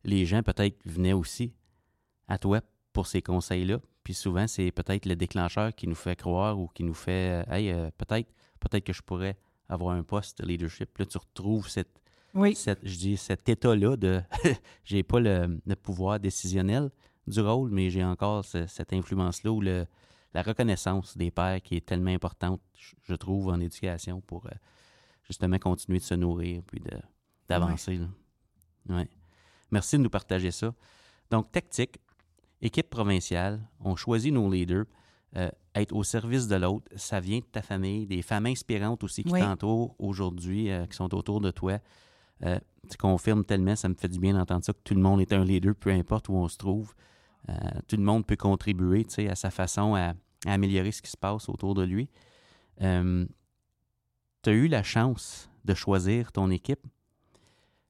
les 0.03 0.25
gens 0.25 0.43
peut-être 0.43 0.79
venaient 0.87 1.13
aussi 1.13 1.53
à 2.27 2.39
toi 2.39 2.63
pour 2.95 3.07
ces 3.07 3.21
conseils-là. 3.21 3.79
Puis 4.03 4.15
souvent, 4.15 4.47
c'est 4.47 4.71
peut-être 4.71 5.05
le 5.05 5.15
déclencheur 5.15 5.75
qui 5.75 5.87
nous 5.87 5.95
fait 5.95 6.17
croire 6.17 6.59
ou 6.59 6.69
qui 6.69 6.83
nous 6.83 6.95
fait 6.95 7.45
Hey, 7.51 7.71
peut-être, 7.99 8.33
peut-être 8.61 8.85
que 8.85 8.95
je 8.95 9.03
pourrais 9.03 9.37
avoir 9.69 9.95
un 9.95 10.03
poste 10.03 10.41
de 10.41 10.47
leadership. 10.47 10.97
Là, 10.97 11.05
tu 11.05 11.19
retrouves 11.19 11.69
cette, 11.69 12.01
cette 12.55 12.81
je 12.83 12.97
dis, 12.97 13.17
cet 13.19 13.47
état-là 13.47 13.99
de 13.99 14.23
j'ai 14.85 15.03
pas 15.03 15.21
le, 15.21 15.61
pouvoir 15.83 16.19
décisionnel 16.19 16.89
du 17.27 17.41
rôle, 17.41 17.71
mais 17.71 17.91
j'ai 17.91 18.05
encore 18.05 18.45
cette 18.45 18.93
influence-là 18.93 19.51
ou 19.53 19.61
le, 19.61 19.87
la 20.35 20.43
reconnaissance 20.43 21.17
des 21.17 21.31
pères 21.31 21.61
qui 21.63 21.77
est 21.77 21.87
tellement 21.87 22.11
importante, 22.11 22.61
je, 23.05 23.15
trouve, 23.15 23.49
en 23.49 23.61
éducation 23.61 24.21
pour 24.21 24.47
euh, 24.47 24.51
justement 25.25 25.59
continuer 25.59 25.99
de 25.99 26.05
se 26.05 26.15
nourrir 26.15 26.63
puis 26.67 26.81
d'avancer. 27.49 28.01
Ouais. 28.89 29.09
Merci 29.71 29.99
de 29.99 30.03
nous 30.03 30.11
partager 30.11 30.51
ça. 30.51 30.73
Donc, 31.31 31.51
tactique, 31.51 31.99
équipe 32.61 32.89
provinciale, 32.91 33.61
on 33.81 33.97
choisit 33.97 34.33
nos 34.33 34.51
leaders. 34.51 34.85
Euh, 35.37 35.51
être 35.75 35.95
au 35.95 36.05
service 36.05 36.49
de 36.49 36.57
l'autre, 36.57 36.91
ça 36.97 37.21
vient 37.21 37.41
de 37.41 37.45
ta 37.45 37.61
famille, 37.61 38.07
des 38.07 38.23
femmes 38.23 38.47
inspirantes 38.47 39.05
aussi 39.05 39.23
qui 39.25 39.33
t'entourent 39.33 39.95
aujourd'hui, 39.99 40.71
euh, 40.71 40.87
qui 40.87 40.97
sont 40.97 41.15
autour 41.15 41.41
de 41.41 41.51
toi. 41.51 41.79
Euh, 42.45 42.59
tu 42.89 42.97
confirmes 42.97 43.45
tellement, 43.45 43.77
ça 43.77 43.89
me 43.89 43.95
fait 43.95 44.09
du 44.09 44.19
bien 44.19 44.35
d'entendre 44.35 44.65
ça, 44.65 44.73
que 44.73 44.81
tout 44.83 44.95
le 44.95 45.01
monde 45.01 45.21
est 45.21 45.33
un 45.33 45.45
leader, 45.45 45.75
peu 45.75 45.91
importe 45.91 46.29
où 46.29 46.35
on 46.35 46.49
se 46.49 46.57
trouve. 46.57 46.95
Tout 47.89 47.97
le 47.97 48.03
monde 48.03 48.27
peut 48.27 48.37
contribuer 48.37 49.07
à 49.29 49.35
sa 49.35 49.51
façon 49.51 49.95
à, 49.95 50.15
améliorer 50.47 50.93
ce 50.93 51.03
qui 51.03 51.11
se 51.11 51.17
passe 51.17 51.49
autour 51.49 51.75
de 51.75 51.83
lui. 51.83 52.09
tu 52.79 52.85
as 54.47 54.53
eu 54.53 54.69
la 54.69 54.83
chance 54.83 55.51
de 55.65 55.75
choisir 55.75 56.33
ton 56.33 56.51
équipe, 56.51 56.87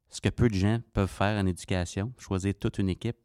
ce 0.09 0.21
que 0.21 0.29
peu 0.29 0.49
de 0.49 0.55
gens 0.55 0.81
peuvent 0.93 1.11
faire 1.11 1.41
en 1.41 1.47
éducation, 1.47 2.13
choisir 2.19 2.55
toute 2.59 2.79
une 2.79 2.89
équipe. 2.89 3.19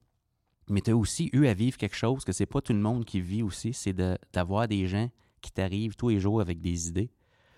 Mais 0.70 0.82
tu 0.82 0.92
as 0.92 0.96
aussi 0.96 1.30
eu 1.34 1.48
à 1.48 1.54
vivre 1.54 1.78
quelque 1.78 1.96
chose 1.96 2.24
que 2.24 2.32
c'est 2.32 2.46
pas 2.46 2.62
tout 2.62 2.74
le 2.74 2.80
monde 2.80 3.06
qui 3.06 3.22
vit 3.22 3.44
aussi, 3.44 3.74
c'est 3.74 3.94
d'avoir 4.34 4.68
de, 4.68 4.76
des 4.76 4.88
gens 4.88 5.10
qui 5.42 5.52
t'arrivent 5.52 5.96
tous 5.96 6.10
les 6.10 6.20
jours 6.20 6.42
avec 6.42 6.62
des 6.62 6.88
idées. 6.88 7.12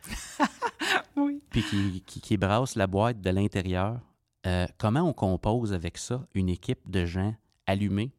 oui. 1.15 1.43
Puis 1.49 1.63
qui, 1.63 2.03
qui, 2.05 2.21
qui, 2.21 2.37
brassent 2.37 2.75
la 2.75 2.87
boîte 2.87 3.21
de 3.21 3.29
l'intérieur. 3.29 3.99
Euh, 4.45 4.67
comment 4.77 5.01
on 5.01 5.13
compose 5.13 5.73
avec 5.73 5.97
ça 5.97 6.25
une 6.33 6.49
équipe 6.49 6.89
de 6.89 7.05
gens 7.05 7.35
allumés? 7.65 8.11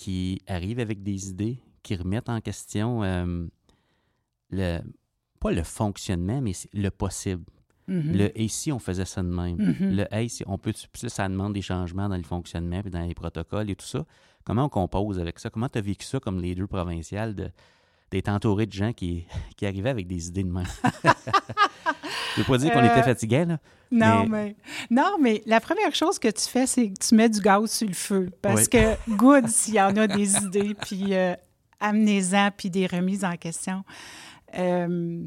Qui 0.00 0.40
arrivent 0.46 0.80
avec 0.80 1.02
des 1.02 1.28
idées, 1.28 1.60
qui 1.82 1.94
remettent 1.94 2.30
en 2.30 2.40
question 2.40 3.02
euh, 3.02 3.46
le, 4.48 4.78
pas 5.38 5.52
le 5.52 5.62
fonctionnement, 5.62 6.40
mais 6.40 6.52
le 6.72 6.88
possible. 6.88 7.44
Mm-hmm. 7.86 8.16
Le 8.16 8.40
et 8.40 8.48
si 8.48 8.72
on 8.72 8.78
faisait 8.78 9.04
ça 9.04 9.22
de 9.22 9.28
même? 9.28 9.58
Mhm. 9.58 9.96
Le 9.96 10.14
hey, 10.14 10.30
si 10.30 10.42
on 10.46 10.56
peut, 10.56 10.72
ça 10.94 11.28
demande 11.28 11.52
des 11.52 11.60
changements 11.60 12.08
dans 12.08 12.16
le 12.16 12.22
fonctionnement 12.22 12.80
et 12.82 12.88
dans 12.88 13.06
les 13.06 13.14
protocoles 13.14 13.68
et 13.68 13.76
tout 13.76 13.84
ça. 13.84 14.06
Comment 14.42 14.64
on 14.64 14.68
compose 14.70 15.18
avec 15.18 15.38
ça? 15.38 15.50
Comment 15.50 15.68
tu 15.68 15.76
as 15.76 15.82
vécu 15.82 16.06
ça 16.06 16.18
comme 16.18 16.40
leader 16.40 16.66
provincial 16.66 17.34
de, 17.34 17.50
d'être 18.10 18.28
entouré 18.28 18.66
de 18.66 18.72
gens 18.72 18.92
qui, 18.92 19.26
qui 19.56 19.66
arrivaient 19.66 19.90
avec 19.90 20.06
des 20.06 20.28
idées 20.28 20.44
de 20.44 20.50
même? 20.52 20.66
Je 22.34 22.40
ne 22.40 22.44
veux 22.44 22.52
pas 22.52 22.58
dire 22.58 22.72
qu'on 22.72 22.84
était 22.84 23.00
Euh, 23.00 23.02
fatigués, 23.02 23.44
là. 23.44 23.58
Non 23.90 24.24
Mais- 24.26 24.28
mais... 24.28 24.56
non, 24.90 25.16
mais 25.20 25.42
la 25.46 25.60
première 25.60 25.92
chose 25.94 26.18
que 26.18 26.28
tu 26.28 26.42
fais, 26.48 26.66
c'est 26.66 26.90
que 26.90 26.98
tu 27.08 27.14
mets 27.16 27.28
du 27.28 27.40
gaz 27.40 27.70
sur 27.72 27.88
le 27.88 27.94
feu. 27.94 28.30
Parce 28.40 28.62
Oui. 28.62 28.68
que, 28.68 29.10
good, 29.16 29.48
s'il 29.48 29.74
y 29.74 29.80
en 29.80 29.96
a 29.96 30.06
des 30.06 30.36
idées, 30.36 30.74
puis 30.74 31.14
euh, 31.14 31.34
amenez-en, 31.80 32.50
puis 32.56 32.70
des 32.70 32.86
remises 32.86 33.24
en 33.24 33.36
question. 33.36 33.82
Euh, 34.56 35.24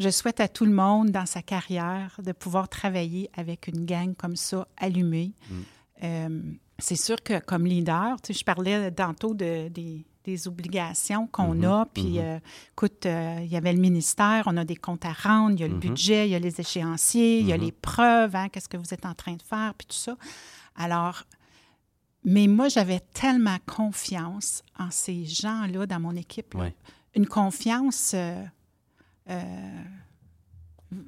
je 0.00 0.08
souhaite 0.10 0.40
à 0.40 0.48
tout 0.48 0.64
le 0.64 0.72
monde 0.72 1.10
dans 1.10 1.26
sa 1.26 1.40
carrière 1.40 2.18
de 2.22 2.32
pouvoir 2.32 2.68
travailler 2.68 3.30
avec 3.36 3.68
une 3.68 3.84
gang 3.86 4.14
comme 4.16 4.34
ça, 4.36 4.66
allumée. 4.76 5.32
Mm. 5.48 5.54
Euh, 6.02 6.40
c'est 6.80 6.96
sûr 6.96 7.22
que 7.22 7.38
comme 7.38 7.64
leader, 7.64 8.20
tu 8.20 8.32
sais, 8.32 8.40
je 8.40 8.44
parlais 8.44 8.90
tantôt 8.90 9.34
de, 9.34 9.68
des, 9.68 10.04
des 10.24 10.48
obligations 10.48 11.26
qu'on 11.26 11.54
Mhm, 11.54 11.64
a, 11.64 11.86
puis 11.92 12.18
mhm. 12.18 12.18
euh, 12.18 12.38
écoute, 12.72 13.04
euh, 13.06 13.38
il 13.42 13.46
y 13.52 13.56
avait 13.56 13.72
le 13.72 13.80
ministère, 13.80 14.44
on 14.46 14.56
a 14.56 14.64
des 14.64 14.76
comptes 14.76 15.04
à 15.04 15.12
rendre, 15.12 15.52
il 15.56 15.60
y 15.60 15.64
a 15.64 15.68
le 15.68 15.74
Mhm. 15.74 15.80
budget, 15.80 16.28
il 16.28 16.32
y 16.32 16.34
a 16.34 16.38
les 16.38 16.60
échéanciers, 16.60 17.40
il 17.40 17.46
y 17.46 17.52
a 17.52 17.56
les 17.56 17.72
preuves, 17.72 18.34
hein, 18.34 18.48
qu'est-ce 18.48 18.68
que 18.68 18.76
vous 18.78 18.92
êtes 18.94 19.04
en 19.06 19.14
train 19.14 19.34
de 19.34 19.42
faire, 19.42 19.74
puis 19.74 19.86
tout 19.86 19.96
ça. 19.96 20.16
Alors, 20.76 21.24
mais 22.24 22.46
moi, 22.46 22.68
j'avais 22.68 23.00
tellement 23.00 23.58
confiance 23.66 24.62
en 24.78 24.90
ces 24.90 25.26
gens-là 25.26 25.84
dans 25.86 26.00
mon 26.00 26.16
équipe. 26.16 26.54
Ouais. 26.54 26.74
Une 27.14 27.26
confiance 27.26 28.12
euh, 28.14 28.42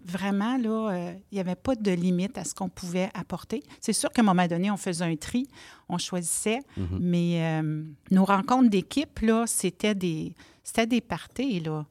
vraiment, 0.04 0.56
là, 0.58 0.90
euh, 0.92 1.12
il 1.30 1.34
n'y 1.34 1.40
avait 1.40 1.54
pas 1.54 1.74
de 1.74 1.90
limite 1.90 2.38
à 2.38 2.44
ce 2.44 2.54
qu'on 2.54 2.68
pouvait 2.68 3.10
apporter. 3.14 3.62
C'est 3.80 3.92
sûr 3.92 4.10
qu'à 4.10 4.22
un 4.22 4.24
moment 4.24 4.46
donné, 4.46 4.70
on 4.70 4.76
faisait 4.76 5.04
un 5.04 5.16
tri, 5.16 5.48
on 5.88 5.98
choisissait, 5.98 6.60
Mhm. 6.76 6.98
mais 7.00 7.60
euh, 7.62 7.82
nos 8.10 8.24
rencontres 8.24 8.70
d'équipe, 8.70 9.18
là, 9.20 9.44
c'était 9.46 9.94
des, 9.94 10.34
c'était 10.62 10.86
des 10.86 11.00
parties, 11.00 11.60
là. 11.60 11.84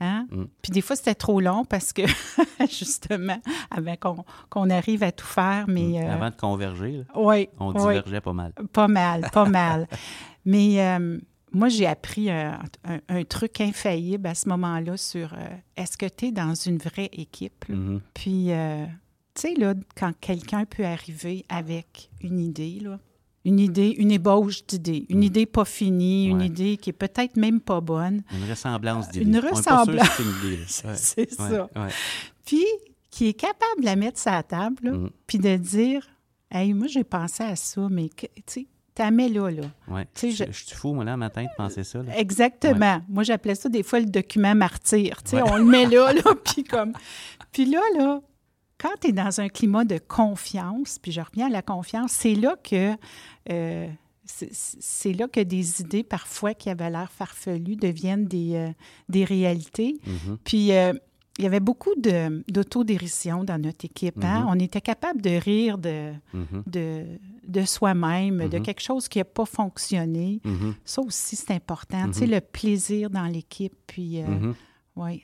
Hein? 0.00 0.26
Mm. 0.30 0.44
Puis 0.60 0.72
des 0.72 0.80
fois, 0.80 0.96
c'était 0.96 1.14
trop 1.14 1.40
long 1.40 1.64
parce 1.64 1.92
que, 1.92 2.02
justement, 2.70 3.40
avant 3.70 3.94
qu'on 4.50 4.68
arrive 4.70 5.02
à 5.04 5.12
tout 5.12 5.24
faire, 5.26 5.66
mais... 5.68 6.02
euh, 6.04 6.12
Avant 6.12 6.30
de 6.30 6.34
converger, 6.34 6.98
là, 6.98 7.04
oui, 7.16 7.48
on 7.60 7.72
divergeait 7.72 8.20
pas 8.20 8.32
mal. 8.32 8.52
Pas 8.72 8.88
mal, 8.88 9.30
pas 9.32 9.48
mal. 9.48 9.86
Mais 10.44 10.78
moi, 11.54 11.68
j'ai 11.68 11.86
appris 11.86 12.30
un, 12.30 12.60
un- 12.84 13.00
un 13.08 13.24
truc 13.24 13.60
infaillible 13.60 14.26
à 14.26 14.34
ce 14.34 14.48
moment-là 14.48 14.96
sur 14.96 15.32
euh, 15.34 15.46
est-ce 15.76 15.96
que 15.96 16.06
tu 16.06 16.26
es 16.26 16.32
dans 16.32 16.54
une 16.54 16.78
vraie 16.78 17.10
équipe? 17.12 17.64
là? 17.68 17.74
Mhm. 17.76 18.00
Puis, 18.12 18.50
euh, 18.52 18.84
tu 19.34 19.42
sais, 19.42 19.54
là, 19.54 19.74
quand 19.96 20.12
quelqu'un 20.20 20.64
peut 20.64 20.84
arriver 20.84 21.44
avec 21.48 22.10
une 22.20 22.38
idée, 22.40 22.80
là, 22.82 22.98
une 23.44 23.60
idée, 23.60 23.90
une 23.98 24.10
ébauche 24.10 24.64
d'idée, 24.66 25.04
une 25.10 25.18
Mm. 25.18 25.22
idée 25.24 25.46
pas 25.46 25.64
finie, 25.66 26.26
une 26.28 26.40
idée 26.40 26.76
qui 26.78 26.90
est 26.90 26.94
peut-être 26.94 27.36
même 27.36 27.60
pas 27.60 27.80
bonne, 27.82 28.22
Une 28.32 28.48
ressemblance 28.48 29.10
d'idées. 29.10 29.26
Une 29.26 29.38
ressemblance. 29.38 30.08
c'est. 30.96 31.28
Ouais. 31.40 31.48
ça. 31.50 31.68
ouais. 31.76 31.90
Puis, 32.46 32.64
qui 33.10 33.28
est 33.28 33.34
capable 33.34 33.80
de 33.80 33.84
la 33.84 33.96
mettre 33.96 34.18
sur 34.18 34.30
la 34.32 34.42
table, 34.42 34.76
là, 34.82 34.92
Mhm. 34.92 35.10
puis 35.26 35.38
de 35.38 35.56
dire 35.56 36.06
Hey, 36.50 36.72
moi, 36.72 36.86
j'ai 36.86 37.04
pensé 37.04 37.42
à 37.42 37.56
ça, 37.56 37.88
mais 37.90 38.08
tu 38.16 38.26
sais, 38.46 38.66
t'as 38.94 39.10
mets 39.10 39.28
là, 39.28 39.50
là. 39.50 39.62
Ouais. 39.88 40.06
Je 40.20 40.28
je- 40.30 40.52
suis 40.52 40.74
fou, 40.76 40.94
moi, 40.94 41.04
là, 41.04 41.16
matin, 41.16 41.42
de 41.42 41.48
penser 41.56 41.82
ça. 41.84 42.02
là. 42.02 42.16
Exactement. 42.18 43.00
Moi, 43.08 43.22
j'appelais 43.24 43.54
ça 43.56 43.68
des 43.68 43.82
fois 43.82 44.00
le 44.00 44.06
document 44.06 44.54
martyr. 44.54 45.22
Tu 45.22 45.30
sais, 45.30 45.42
Ouais. 45.42 45.50
on 45.50 45.56
le 45.56 45.64
met 45.64 45.86
là, 45.86 46.12
là, 46.24 46.34
puis 46.44 46.64
comme... 46.64 46.92
Puis 47.52 47.66
là, 47.66 47.80
là, 47.98 48.20
quand 48.78 48.90
tu 49.00 49.08
es 49.08 49.12
dans 49.12 49.40
un 49.40 49.48
climat 49.48 49.84
de 49.84 49.98
confiance, 49.98 50.98
puis 51.00 51.12
je 51.12 51.20
reviens 51.20 51.46
à 51.46 51.50
la 51.50 51.62
confiance, 51.62 52.12
c'est 52.12 52.34
là 52.34 52.56
que... 52.62 52.94
euh, 53.50 53.88
c'est- 54.26 55.12
là 55.12 55.28
que 55.28 55.40
des 55.40 55.80
idées, 55.80 56.02
parfois, 56.02 56.54
qui 56.54 56.70
avaient 56.70 56.90
l'air 56.90 57.10
farfelues, 57.12 57.76
deviennent 57.76 58.26
des, 58.26 58.54
euh, 58.54 58.68
des 59.08 59.24
réalités. 59.24 59.94
Mhm. 60.06 60.38
Puis, 60.44 60.72
euh, 60.72 60.92
il 61.38 61.44
y 61.44 61.46
avait 61.46 61.60
beaucoup 61.60 61.92
d'autodérision 62.48 63.44
dans 63.44 63.60
notre 63.60 63.84
équipe. 63.84 64.22
hein. 64.22 64.42
Mhm. 64.42 64.46
On 64.48 64.58
était 64.58 64.80
capable 64.80 65.20
de 65.20 65.30
rire 65.30 65.78
de, 65.78 66.12
Mhm. 66.32 66.62
de, 66.66 67.04
de 67.46 67.64
soi-même, 67.64 68.48
de 68.48 68.58
Mhm. 68.58 68.62
quelque 68.64 68.80
chose 68.80 69.08
qui 69.08 69.18
n'a 69.18 69.24
pas 69.24 69.44
fonctionné. 69.44 70.40
Ça 70.84 71.02
aussi, 71.02 71.36
c'est 71.36 71.52
important. 71.52 72.06
Tu 72.10 72.20
sais, 72.20 72.26
le 72.26 72.40
plaisir 72.40 73.10
dans 73.10 73.26
l'équipe. 73.26 73.74
Puis, 73.86 74.22
euh, 74.22 74.52
ouais. 74.96 75.22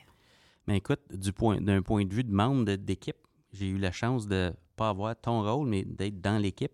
Mais 0.67 0.77
écoute, 0.77 1.01
du 1.11 1.31
point, 1.33 1.59
d'un 1.61 1.81
point 1.81 2.05
de 2.05 2.13
vue 2.13 2.23
de 2.23 2.31
membre 2.33 2.75
d'équipe, 2.75 3.15
j'ai 3.53 3.67
eu 3.67 3.77
la 3.77 3.91
chance 3.91 4.27
de 4.27 4.53
pas 4.75 4.89
avoir 4.89 5.15
ton 5.19 5.41
rôle, 5.43 5.67
mais 5.67 5.83
d'être 5.83 6.21
dans 6.21 6.37
l'équipe. 6.37 6.71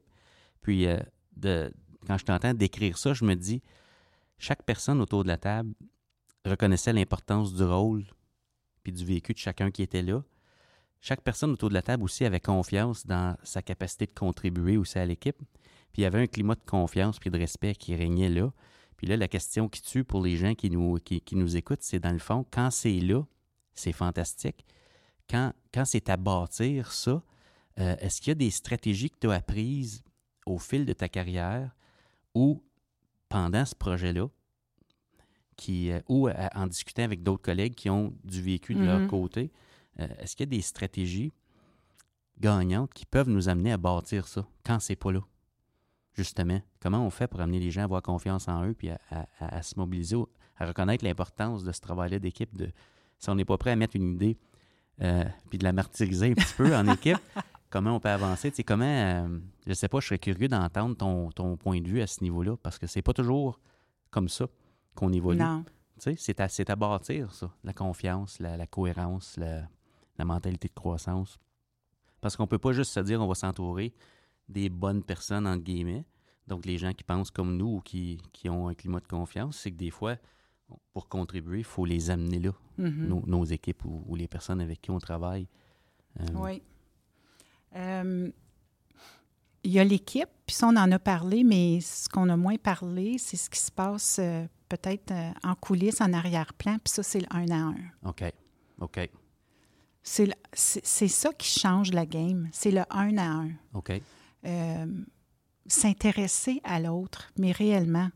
Puis, 0.62 0.86
euh, 0.86 0.98
de, 1.36 1.72
quand 2.06 2.18
je 2.18 2.26
t'entends 2.26 2.54
décrire 2.54 2.98
ça, 2.98 3.14
je 3.14 3.24
me 3.24 3.36
dis, 3.36 3.62
chaque 4.38 4.64
personne 4.64 5.00
autour 5.02 5.24
de 5.24 5.28
la 5.30 5.38
table 5.38 5.74
reconnaissait 6.46 6.94
l'importance 6.94 7.54
du 7.54 7.64
rôle 7.64 8.04
du 8.92 9.06
vécu 9.06 9.34
de 9.34 9.38
chacun 9.38 9.72
qui 9.72 9.82
était 9.84 10.02
là. 10.02 10.24
Chaque 11.00 11.22
personne 11.22 11.52
autour 11.52 11.70
de 11.70 11.74
la 11.74 11.82
table 11.82 12.04
aussi 12.04 12.26
avait 12.26 12.40
confiance 12.40 13.06
dans 13.06 13.38
sa 13.44 13.62
capacité 13.62 14.06
de 14.06 14.14
contribuer 14.14 14.78
aussi 14.78 14.98
à 14.98 15.06
l'équipe. 15.06 15.38
Puis 15.92 16.02
il 16.02 16.04
y 16.04 16.06
avait 16.06 16.22
un 16.22 16.28
climat 16.28 16.56
de 16.56 16.66
confiance 16.66 17.20
puis 17.20 17.30
de 17.30 17.38
respect 17.38 17.76
qui 17.76 17.96
régnait 17.96 18.30
là. 18.30 18.52
Puis 18.98 19.08
là, 19.08 19.16
la 19.16 19.28
question 19.28 19.70
qui 19.70 19.82
tue 19.82 20.04
pour 20.04 20.22
les 20.22 20.38
gens 20.38 20.56
qui 20.56 20.72
nous, 20.72 20.96
qui, 20.96 21.22
qui 21.22 21.36
nous 21.36 21.56
écoutent, 21.56 21.84
c'est 21.84 22.00
dans 22.00 22.12
le 22.12 22.20
fond, 22.20 22.46
quand 22.52 22.72
c'est 22.72 23.00
là, 23.00 23.24
c'est 23.74 23.92
fantastique. 23.92 24.66
Quand, 25.30 25.54
quand 25.74 25.86
c'est 25.86 26.10
à 26.10 26.18
bâtir 26.18 26.92
ça, 26.92 27.22
euh, 27.80 27.96
est-ce 28.00 28.22
qu'il 28.22 28.32
y 28.32 28.32
a 28.32 28.36
des 28.36 28.50
stratégies 28.50 29.12
que 29.12 29.18
tu 29.20 29.30
as 29.30 29.34
apprises 29.34 30.04
au 30.48 30.58
fil 30.58 30.86
de 30.86 30.94
ta 30.94 31.10
carrière 31.10 31.76
ou 32.34 32.64
pendant 33.30 33.66
ce 33.66 33.76
projet-là, 33.76 34.30
qui, 35.58 35.92
euh, 35.92 36.00
ou 36.08 36.28
à- 36.28 36.50
en 36.56 36.68
discutant 36.68 37.04
avec 37.04 37.22
d'autres 37.24 37.42
collègues 37.42 37.76
qui 37.76 37.90
ont 37.90 38.14
du 38.24 38.42
vécu 38.42 38.74
de 38.76 38.84
leur 38.86 39.02
Mhm. 39.02 39.08
côté, 39.08 39.52
euh, 40.00 40.08
est-ce 40.20 40.36
qu'il 40.36 40.46
y 40.46 40.50
a 40.50 40.56
des 40.58 40.62
stratégies 40.62 41.34
gagnantes 42.40 42.94
qui 42.94 43.06
peuvent 43.06 43.30
nous 43.30 43.50
amener 43.50 43.72
à 43.72 43.78
bâtir 43.78 44.28
ça 44.28 44.46
quand 44.64 44.80
c'est 44.80 44.96
pas 44.96 45.12
là? 45.12 45.22
Justement, 46.14 46.62
comment 46.80 47.06
on 47.06 47.10
fait 47.10 47.28
pour 47.28 47.42
amener 47.42 47.60
les 47.60 47.72
gens 47.72 47.82
à 47.82 47.84
avoir 47.86 48.02
confiance 48.02 48.48
en 48.48 48.66
eux 48.66 48.74
puis 48.74 48.90
à, 48.90 49.00
à- 49.12 49.28
à- 49.40 49.58
à 49.58 49.62
se 49.64 49.78
mobiliser, 49.78 50.16
à 50.58 50.66
reconnaître 50.66 51.04
l'importance 51.06 51.64
de 51.64 51.72
ce 51.72 51.82
travail-là 51.82 52.20
d'équipe, 52.20 52.56
de 52.58 52.72
si 53.20 53.30
on 53.30 53.36
n'est 53.36 53.46
pas 53.46 53.58
prêt 53.58 53.72
à 53.72 53.76
mettre 53.76 53.96
une 53.96 54.14
idée 54.14 54.38
euh, 55.02 55.24
puis 55.50 55.60
de 55.60 55.64
la 55.64 55.74
martyriser 55.74 56.32
un 56.32 56.34
petit 56.34 56.54
peu 56.56 56.76
en 56.76 56.88
équipe, 56.88 57.18
comment 57.70 57.96
on 57.96 58.00
peut 58.00 58.10
avancer? 58.10 58.50
Tu 58.50 58.58
sais, 58.58 58.64
comment, 58.64 58.84
euh, 58.86 59.40
je 59.68 59.74
sais 59.74 59.88
pas, 59.88 60.00
je 60.00 60.08
serais 60.08 60.18
curieux 60.18 60.48
d'entendre 60.48 60.96
ton, 60.96 61.30
ton 61.32 61.56
point 61.56 61.80
de 61.82 61.88
vue 61.88 62.02
à 62.02 62.08
ce 62.08 62.24
niveau-là 62.24 62.58
parce 62.64 62.80
que 62.80 62.88
c'est 62.88 63.04
pas 63.04 63.14
toujours 63.14 63.60
comme 64.10 64.28
ça 64.30 64.48
qu'on 64.98 65.14
évolue. 65.14 65.40
C'est 66.00 66.40
à, 66.40 66.48
à 66.68 66.76
bâtir, 66.76 67.34
ça, 67.34 67.50
la 67.64 67.74
confiance, 67.74 68.40
la, 68.40 68.58
la 68.58 68.68
cohérence, 68.68 69.38
la, 69.38 69.68
la 70.18 70.26
mentalité 70.26 70.68
de 70.68 70.74
croissance. 70.74 71.38
Parce 72.22 72.36
qu'on 72.36 72.48
peut 72.48 72.60
pas 72.60 72.74
juste 72.74 72.92
se 72.92 73.00
dire 73.00 73.22
on 73.22 73.28
va 73.28 73.36
s'entourer 73.36 73.94
des 74.50 74.70
bonnes 74.70 75.04
personnes, 75.04 75.48
entre 75.48 75.64
guillemets, 75.64 76.06
donc 76.48 76.66
les 76.66 76.78
gens 76.78 76.94
qui 76.94 77.04
pensent 77.04 77.32
comme 77.32 77.58
nous 77.58 77.76
ou 77.78 77.82
qui, 77.82 78.20
qui 78.34 78.50
ont 78.50 78.68
un 78.68 78.74
climat 78.74 79.00
de 79.00 79.08
confiance, 79.08 79.58
c'est 79.58 79.72
que 79.72 79.78
des 79.78 79.90
fois, 79.92 80.16
pour 80.94 81.08
contribuer, 81.10 81.60
il 81.60 81.64
faut 81.66 81.86
les 81.86 82.10
amener 82.10 82.40
là, 82.40 82.52
Mhm. 82.78 83.08
nos, 83.08 83.24
nos 83.26 83.44
équipes 83.46 83.84
ou, 83.86 84.04
ou 84.08 84.16
les 84.16 84.28
personnes 84.28 84.62
avec 84.62 84.82
qui 84.82 84.92
on 84.92 85.00
travaille. 85.00 85.48
Euh, 86.20 86.26
Oui. 86.36 86.62
Euh, 87.76 88.30
il 89.64 89.72
y 89.72 89.80
a 89.80 89.84
l'équipe, 89.84 90.30
puis 90.46 90.56
ça, 90.56 90.68
on 90.68 90.76
en 90.78 90.92
a 90.92 91.00
parlé, 91.00 91.44
mais 91.44 91.82
ce 91.82 92.08
qu'on 92.08 92.30
a 92.30 92.38
moins 92.38 92.58
parlé, 92.58 93.18
c'est 93.18 93.36
ce 93.38 93.50
qui 93.50 93.60
se 93.60 93.72
passe 93.72 94.20
euh, 94.20 94.46
peut-être 94.70 95.12
euh, 95.12 95.32
en 95.44 95.56
coulisses, 95.56 96.02
en 96.02 96.14
arrière-plan, 96.14 96.78
puis 96.84 96.92
ça, 96.94 97.04
c'est 97.04 97.20
le 97.20 97.28
un 97.32 97.50
à 97.52 97.56
un. 97.56 97.76
OK. 98.06 98.24
OK. 98.80 99.10
C'est 100.04 101.08
ça 101.08 101.34
qui 101.34 101.60
change 101.60 101.92
la 101.92 102.06
game, 102.06 102.48
c'est 102.54 102.72
le 102.72 102.84
un 102.90 103.18
à 103.18 103.26
un. 103.26 103.50
OK. 103.74 103.92
Euh, 104.46 104.86
S'intéresser 105.66 106.62
à 106.64 106.80
l'autre, 106.80 107.30
mais 107.38 107.52
réellement. 107.52 108.10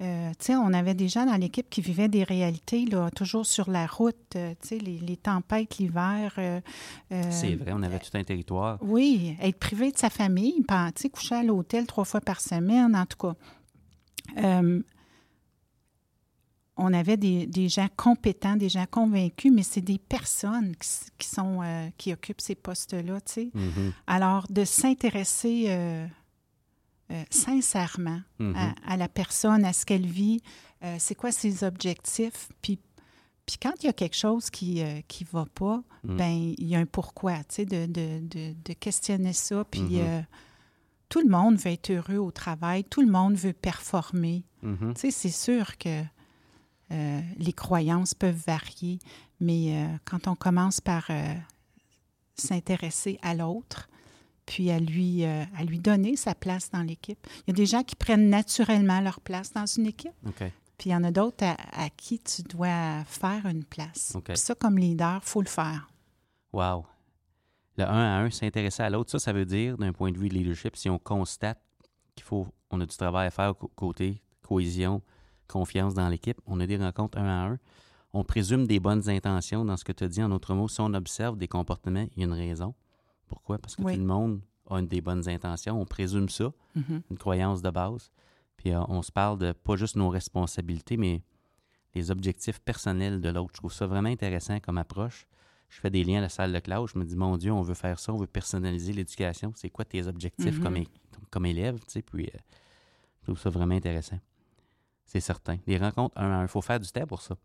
Euh, 0.00 0.30
tu 0.38 0.46
sais, 0.46 0.56
on 0.56 0.72
avait 0.72 0.94
des 0.94 1.08
gens 1.08 1.26
dans 1.26 1.36
l'équipe 1.36 1.68
qui 1.70 1.80
vivaient 1.80 2.08
des 2.08 2.22
réalités, 2.24 2.84
là, 2.86 3.10
toujours 3.10 3.46
sur 3.46 3.68
la 3.70 3.86
route, 3.86 4.16
euh, 4.36 4.54
tu 4.60 4.68
sais, 4.68 4.78
les, 4.78 4.98
les 4.98 5.16
tempêtes 5.16 5.78
l'hiver. 5.78 6.34
euh, 6.38 6.60
C'est 7.30 7.54
vrai, 7.56 7.72
on 7.74 7.82
avait 7.82 7.98
tout 7.98 8.10
un 8.14 8.22
territoire. 8.24 8.78
oui, 8.80 9.36
être 9.40 9.58
privé 9.58 9.90
de 9.92 9.98
sa 9.98 10.10
famille, 10.10 10.64
tu 10.68 10.74
sais, 11.02 11.08
coucher 11.10 11.34
à 11.36 11.42
l'hôtel 11.44 11.86
trois 11.86 12.04
fois 12.04 12.20
par 12.20 12.40
semaine, 12.40 12.94
en 12.96 13.06
tout 13.06 13.16
cas. 13.16 13.34
On 16.78 16.92
avait 16.94 17.16
des, 17.16 17.46
des 17.46 17.68
gens 17.68 17.88
compétents, 17.96 18.56
des 18.56 18.68
gens 18.68 18.86
convaincus, 18.90 19.52
mais 19.52 19.62
c'est 19.64 19.80
des 19.80 19.98
personnes 19.98 20.74
qui, 21.18 21.26
sont, 21.28 21.60
euh, 21.62 21.88
qui 21.98 22.12
occupent 22.12 22.40
ces 22.40 22.54
postes-là, 22.54 23.20
tu 23.20 23.32
sais. 23.32 23.50
Mhm, 23.54 23.92
Alors, 24.06 24.46
de 24.48 24.64
s'intéresser 24.64 25.64
euh, 25.68 26.06
euh, 27.10 27.22
sincèrement 27.30 28.20
mhm. 28.38 28.54
à, 28.56 28.74
à 28.86 28.96
la 28.96 29.08
personne, 29.08 29.64
à 29.64 29.72
ce 29.72 29.84
qu'elle 29.84 30.06
vit, 30.06 30.40
c'est 30.98 31.16
quoi 31.16 31.32
ses 31.32 31.64
objectifs, 31.64 32.48
puis, 32.62 32.78
puis 33.44 33.56
quand 33.60 33.72
il 33.82 33.86
y 33.86 33.88
a 33.88 33.92
quelque 33.92 34.14
chose 34.16 34.48
qui 34.48 34.76
ne 34.76 35.00
qui 35.08 35.24
va 35.24 35.44
pas, 35.52 35.82
Mm. 36.04 36.16
ben 36.16 36.54
il 36.56 36.68
y 36.68 36.76
a 36.76 36.78
un 36.78 36.86
pourquoi, 36.86 37.38
tu 37.38 37.56
sais, 37.56 37.64
de, 37.64 37.86
de, 37.86 38.20
de, 38.22 38.54
de 38.64 38.72
questionner 38.74 39.32
ça, 39.32 39.64
puis 39.68 39.80
Mhm. 39.80 39.98
euh, 39.98 40.20
tout 41.08 41.20
le 41.20 41.28
monde 41.28 41.56
veut 41.56 41.72
être 41.72 41.90
heureux 41.90 42.18
au 42.18 42.30
travail, 42.30 42.84
tout 42.84 43.00
le 43.00 43.10
monde 43.10 43.34
veut 43.34 43.52
performer. 43.52 44.44
Tu 44.62 44.68
sais, 44.94 45.10
c'est 45.10 45.30
sûr 45.30 45.76
que 45.78 46.02
euh, 46.90 47.20
les 47.36 47.52
croyances 47.52 48.14
peuvent 48.14 48.42
varier, 48.46 48.98
mais 49.40 49.74
euh, 49.74 49.96
quand 50.04 50.26
on 50.26 50.34
commence 50.34 50.80
par 50.80 51.06
euh, 51.10 51.34
s'intéresser 52.34 53.18
à 53.22 53.34
l'autre, 53.34 53.88
puis 54.46 54.70
à 54.70 54.78
lui, 54.78 55.24
à 55.26 55.62
lui 55.66 55.78
donner 55.78 56.16
sa 56.16 56.34
place 56.34 56.70
dans 56.70 56.80
l'équipe. 56.80 57.18
Il 57.46 57.50
y 57.50 57.50
a 57.50 57.52
des 57.52 57.66
gens 57.66 57.82
qui 57.82 57.94
prennent 57.94 58.30
naturellement 58.30 58.98
leur 59.02 59.20
place 59.20 59.52
dans 59.52 59.66
une 59.66 59.84
équipe, 59.84 60.14
puis 60.78 60.88
il 60.88 60.92
y 60.92 60.94
en 60.94 61.04
a 61.04 61.10
d'autres 61.10 61.44
à, 61.44 61.56
à 61.84 61.90
qui 61.90 62.18
tu 62.18 62.40
dois 62.44 63.04
faire 63.04 63.44
une 63.44 63.62
place. 63.62 64.12
OK. 64.14 64.24
Puis 64.24 64.38
ça, 64.38 64.54
comme 64.54 64.78
leader, 64.78 65.20
il 65.22 65.28
faut 65.28 65.42
le 65.42 65.48
faire. 65.48 65.90
Wow. 66.54 66.86
Le 67.76 67.84
un 67.84 67.90
à 67.90 68.20
un, 68.20 68.30
s'intéresser 68.30 68.82
à 68.82 68.88
l'autre, 68.88 69.10
ça, 69.10 69.18
ça 69.18 69.34
veut 69.34 69.44
dire, 69.44 69.76
d'un 69.76 69.92
point 69.92 70.12
de 70.12 70.16
vue 70.16 70.30
de 70.30 70.34
leadership, 70.34 70.76
si 70.76 70.88
on 70.88 70.98
constate 70.98 71.60
qu'il 72.14 72.24
faut, 72.24 72.46
on 72.70 72.80
a 72.80 72.86
du 72.86 72.96
travail 72.96 73.26
à 73.26 73.30
faire 73.30 73.52
côté 73.76 74.22
cohésion, 74.40 75.02
confiance 75.48 75.94
dans 75.94 76.08
l'équipe, 76.08 76.40
on 76.46 76.60
a 76.60 76.66
des 76.66 76.76
rencontres 76.76 77.18
un 77.18 77.26
à 77.26 77.48
un, 77.52 77.58
on 78.12 78.24
présume 78.24 78.66
des 78.66 78.80
bonnes 78.80 79.08
intentions 79.08 79.64
dans 79.64 79.76
ce 79.76 79.84
que 79.84 79.92
tu 79.92 80.04
as 80.04 80.08
dit. 80.08 80.22
En 80.22 80.28
d'autres 80.28 80.54
mots, 80.54 80.68
si 80.68 80.80
on 80.80 80.92
observe 80.94 81.36
des 81.36 81.48
comportements, 81.48 82.06
il 82.16 82.20
y 82.20 82.22
a 82.22 82.26
une 82.26 82.32
raison. 82.32 82.74
Pourquoi? 83.26 83.58
Parce 83.58 83.76
que 83.76 83.82
Oui. 83.82 83.94
tout 83.94 84.00
le 84.00 84.06
monde 84.06 84.40
a 84.70 84.78
une 84.78 84.86
des 84.86 85.00
bonnes 85.00 85.28
intentions. 85.28 85.80
On 85.80 85.84
présume 85.84 86.28
ça, 86.28 86.52
Mhm. 86.74 87.02
une 87.10 87.18
croyance 87.18 87.60
de 87.62 87.70
base. 87.70 88.10
Puis 88.56 88.72
euh, 88.72 88.80
on 88.88 89.02
se 89.02 89.12
parle 89.12 89.38
de 89.38 89.52
pas 89.52 89.76
juste 89.76 89.96
nos 89.96 90.08
responsabilités, 90.08 90.96
mais 90.96 91.22
les 91.94 92.10
objectifs 92.10 92.60
personnels 92.60 93.20
de 93.20 93.28
l'autre. 93.28 93.50
Je 93.54 93.58
trouve 93.58 93.72
ça 93.72 93.86
vraiment 93.86 94.08
intéressant 94.08 94.58
comme 94.60 94.78
approche. 94.78 95.26
Je 95.68 95.78
fais 95.80 95.90
des 95.90 96.02
liens 96.02 96.18
à 96.18 96.22
la 96.22 96.28
salle 96.30 96.52
de 96.52 96.58
classe. 96.60 96.90
Je 96.94 96.98
me 96.98 97.04
dis, 97.04 97.14
mon 97.16 97.36
Dieu, 97.36 97.52
on 97.52 97.60
veut 97.62 97.74
faire 97.74 97.98
ça, 97.98 98.12
on 98.12 98.16
veut 98.16 98.26
personnaliser 98.26 98.92
l'éducation. 98.94 99.52
C'est 99.54 99.68
quoi 99.68 99.84
tes 99.84 100.06
objectifs 100.06 100.56
Mhm. 100.58 100.62
comme, 100.64 100.76
comme 101.30 101.46
élève? 101.46 101.78
Tu 101.80 101.84
sais, 101.88 102.02
puis 102.02 102.24
euh, 102.34 102.38
je 103.20 103.26
trouve 103.26 103.38
ça 103.38 103.50
vraiment 103.50 103.74
intéressant. 103.74 104.18
C'est 105.08 105.20
certain. 105.20 105.58
Les 105.66 105.76
rencontres 105.78 106.16
un 106.20 106.42
il 106.42 106.48
faut 106.48 106.60
faire 106.62 106.78
du 106.78 106.88
temps 106.88 107.06
pour 107.06 107.20
ça. 107.22 107.36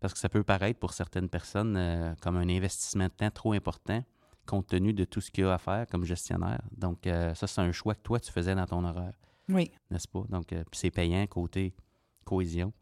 Parce 0.00 0.12
que 0.12 0.20
ça 0.20 0.28
peut 0.28 0.44
paraître 0.44 0.78
pour 0.78 0.92
certaines 0.92 1.28
personnes 1.28 1.76
euh, 1.76 2.14
comme 2.22 2.36
un 2.36 2.48
investissement 2.48 3.06
de 3.06 3.10
temps 3.10 3.30
trop 3.32 3.52
important 3.54 4.04
compte 4.46 4.68
tenu 4.68 4.92
de 4.92 5.04
tout 5.04 5.20
ce 5.20 5.30
qu'il 5.32 5.42
y 5.42 5.46
a 5.46 5.54
à 5.54 5.58
faire 5.58 5.86
comme 5.88 6.04
gestionnaire. 6.04 6.62
Donc, 6.76 7.06
euh, 7.06 7.34
ça, 7.34 7.46
c'est 7.48 7.60
un 7.60 7.72
choix 7.72 7.94
que 7.96 8.02
toi, 8.02 8.20
tu 8.20 8.30
faisais 8.30 8.54
dans 8.54 8.64
ton 8.66 8.84
horaire 8.84 9.12
Oui. 9.48 9.70
n'est-ce 9.90 10.06
pas? 10.08 10.22
Donc, 10.30 10.52
euh, 10.52 10.62
puis 10.70 10.78
c'est 10.78 10.90
payant 10.92 11.26
côté 11.26 11.74
cohésion, 12.24 12.72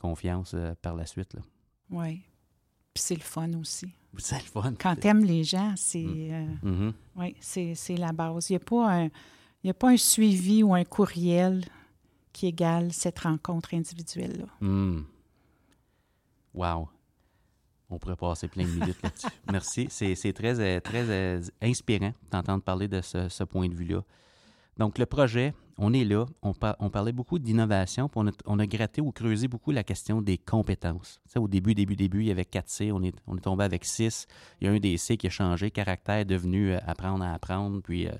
confiance 0.00 0.54
par 0.80 0.94
la 0.94 1.04
suite. 1.06 1.34
Là. 1.34 1.40
Oui. 1.90 2.22
Puis 2.94 3.02
c'est 3.02 3.14
le 3.14 3.20
fun 3.22 3.52
aussi. 3.54 3.92
C'est 4.18 4.36
le 4.36 4.42
fun. 4.42 4.74
Quand 4.78 4.94
tu 4.96 5.06
aimes 5.06 5.24
les 5.24 5.42
gens, 5.42 5.72
c'est 5.74 6.04
Mm. 6.62 6.90
oui, 7.16 7.34
c'est 7.40 7.74
c'est 7.74 7.96
la 7.96 8.12
base. 8.12 8.50
Il 8.50 8.52
n'y 8.52 8.56
a, 8.56 8.60
pas 8.60 8.92
un- 8.94 9.04
il 9.06 9.68
y 9.68 9.70
a 9.70 9.74
pas 9.74 9.88
un 9.88 9.96
suivi 9.96 10.62
ou 10.62 10.74
un 10.74 10.84
courriel 10.84 11.64
qui 12.32 12.46
égale 12.46 12.92
cette 12.92 13.20
rencontre 13.20 13.74
individuelle-là. 13.74 14.46
Mm. 14.60 15.02
Wow. 16.54 16.88
On 17.90 17.98
pourrait 17.98 18.16
passer 18.16 18.48
plein 18.48 18.64
de 18.64 18.70
minutes 18.70 19.02
là-dessus. 19.02 19.26
Merci. 19.52 19.86
C'est 19.90 20.14
c'est 20.14 20.32
très, 20.32 20.58
euh, 20.60 20.80
très 20.80 21.08
euh, 21.10 21.42
inspirant 21.60 22.12
d'entendre 22.30 22.62
parler 22.62 22.88
de 22.88 23.00
ce, 23.02 23.28
ce 23.28 23.44
point 23.44 23.68
de 23.68 23.74
vue-là. 23.74 24.02
Donc, 24.78 24.98
le 24.98 25.04
projet, 25.04 25.54
on 25.76 25.92
est 25.92 26.04
là. 26.04 26.24
On, 26.40 26.54
par- 26.54 26.76
on 26.78 26.88
parlait 26.88 27.12
beaucoup 27.12 27.38
d'innovation, 27.38 28.08
puis 28.08 28.20
on 28.20 28.28
a, 28.28 28.32
on 28.46 28.58
a 28.58 28.66
gratté 28.66 29.02
ou 29.02 29.12
creusé 29.12 29.46
beaucoup 29.48 29.70
la 29.70 29.84
question 29.84 30.22
des 30.22 30.38
compétences. 30.38 31.20
Tu 31.26 31.32
sais, 31.32 31.38
au 31.38 31.48
début, 31.48 31.74
début, 31.74 31.96
début, 31.96 32.20
il 32.20 32.28
y 32.28 32.30
avait 32.30 32.46
4 32.46 32.68
C, 32.70 32.92
on 32.92 33.02
est, 33.02 33.14
on 33.26 33.36
est 33.36 33.40
tombé 33.42 33.64
avec 33.64 33.84
6. 33.84 34.26
Il 34.60 34.66
y 34.66 34.70
a 34.70 34.72
un 34.72 34.78
des 34.78 34.96
C 34.96 35.18
qui 35.18 35.26
a 35.26 35.30
changé, 35.30 35.70
caractère 35.70 36.16
est 36.16 36.24
devenu 36.24 36.72
euh, 36.72 36.78
apprendre 36.86 37.22
à 37.24 37.34
apprendre, 37.34 37.82
puis 37.82 38.08
euh, 38.08 38.12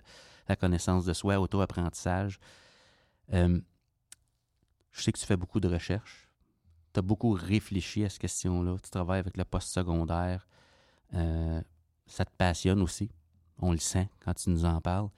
la 0.48 0.57
connaissance 0.57 1.07
de 1.07 1.14
soi, 1.14 1.40
auto-apprentissage. 1.40 2.38
Euh, 3.33 3.59
je 4.93 5.03
sais 5.03 5.13
que 5.13 5.19
tu 5.19 5.27
fais 5.27 5.37
beaucoup 5.37 5.61
de 5.61 5.69
recherches. 5.69 6.29
Tu 6.93 6.99
as 6.99 7.03
beaucoup 7.03 7.33
réfléchi 7.33 8.05
à 8.05 8.09
cette 8.09 8.21
question-là. 8.21 8.77
Tu 8.83 8.91
travailles 8.91 9.21
avec 9.21 9.37
le 9.37 9.45
post-secondaire. 9.45 10.47
Euh, 11.15 11.61
ça 12.07 12.25
te 12.25 12.31
passionne 12.37 12.83
aussi. 12.83 13.11
On 13.59 13.73
le 13.73 13.79
sent 13.79 14.09
quand 14.21 14.35
tu 14.35 14.51
nous 14.51 14.65
en 14.65 14.81
parles. 14.81 15.09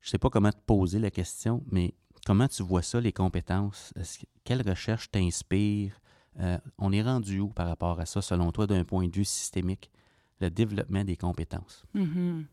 Je 0.00 0.10
sais 0.10 0.18
pas 0.18 0.30
comment 0.30 0.52
te 0.52 0.60
poser 0.64 0.98
la 0.98 1.10
question, 1.10 1.62
mais 1.70 1.94
comment 2.24 2.48
tu 2.48 2.62
vois 2.62 2.82
ça, 2.82 3.00
les 3.00 3.12
compétences? 3.12 3.92
Quelle 4.44 4.66
recherche 4.66 5.10
t'inspire? 5.10 6.00
Euh, 6.38 6.58
on 6.78 6.92
est 6.92 7.02
rendu 7.02 7.40
où 7.40 7.48
par 7.48 7.66
rapport 7.66 7.98
à 8.00 8.06
ça, 8.06 8.22
selon 8.22 8.52
toi, 8.52 8.66
d'un 8.66 8.84
point 8.84 9.08
de 9.08 9.14
vue 9.14 9.24
systémique, 9.24 9.90
le 10.40 10.48
développement 10.48 11.04
des 11.04 11.16
compétences? 11.16 11.84
Mhm. 11.92 12.46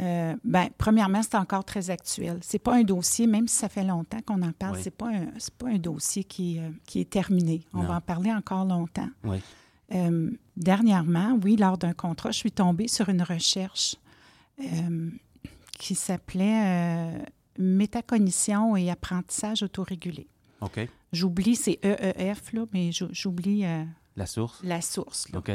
Euh, 0.00 0.36
ben, 0.44 0.68
premièrement, 0.78 1.20
c'est 1.22 1.34
encore 1.34 1.64
très 1.64 1.90
actuel. 1.90 2.38
C'est 2.42 2.60
pas 2.60 2.76
un 2.76 2.82
dossier, 2.84 3.26
même 3.26 3.48
si 3.48 3.56
ça 3.56 3.68
fait 3.68 3.82
longtemps 3.84 4.20
qu'on 4.24 4.40
en 4.42 4.52
parle, 4.52 4.76
Oui. 4.76 4.80
c'est 4.84 4.94
pas 4.96 5.08
un, 5.08 5.26
pas 5.58 5.68
un 5.68 5.78
dossier 5.78 6.22
qui, 6.24 6.58
euh, 6.60 6.70
qui 6.86 7.00
est 7.00 7.10
terminé. 7.10 7.64
On 7.74 7.82
Non. 7.82 7.88
va 7.88 7.96
en 7.96 8.00
parler 8.00 8.32
encore 8.32 8.64
longtemps. 8.64 9.08
Oui. 9.24 9.38
Euh, 9.92 10.30
dernièrement, 10.56 11.36
oui, 11.42 11.56
lors 11.56 11.76
d'un 11.76 11.92
contrat, 11.92 12.30
je 12.30 12.38
suis 12.38 12.52
tombée 12.52 12.86
sur 12.86 13.08
une 13.08 13.22
recherche 13.22 13.96
euh, 14.62 15.10
qui 15.78 15.96
s'appelait 15.96 17.12
Métacognition 17.58 18.76
et 18.76 18.90
apprentissage 18.90 19.62
autorégulé. 19.62 20.28
OK. 20.60 20.88
J'oublie, 21.12 21.56
c'est 21.56 21.78
EEF, 21.84 22.52
là, 22.52 22.64
mais 22.72 22.92
j'ou- 22.92 23.08
j'oublie 23.10 23.64
La 24.16 24.26
source? 24.26 24.60
la 24.62 24.80
source. 24.80 25.28
là. 25.32 25.38
OK. 25.40 25.50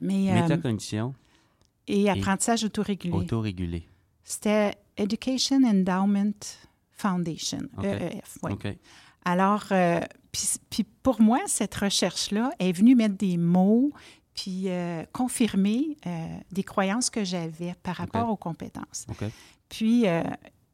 Mais, 0.00 0.32
Métacognition, 0.32 1.14
et 1.86 2.10
apprentissage 2.10 2.64
autorégulé. 2.64 3.14
autorégulé. 3.14 3.88
C'était 4.22 4.74
Education 4.96 5.62
Endowment 5.64 6.32
Foundation, 6.92 7.60
OK. 7.76 7.84
EEF. 7.84 8.38
Alors, 9.24 9.64
euh, 9.72 10.00
puis 10.70 10.84
pour 11.02 11.20
moi, 11.20 11.40
cette 11.46 11.74
recherche-là 11.74 12.50
est 12.58 12.72
venue 12.72 12.94
mettre 12.94 13.16
des 13.16 13.36
mots 13.36 13.92
puis 14.34 14.64
euh, 14.66 15.04
confirmer 15.12 15.96
euh, 16.06 16.26
des 16.50 16.64
croyances 16.64 17.08
que 17.08 17.24
j'avais 17.24 17.74
par 17.82 17.96
rapport 17.96 18.28
aux 18.28 18.36
compétences. 18.36 19.06
Puis, 19.68 20.04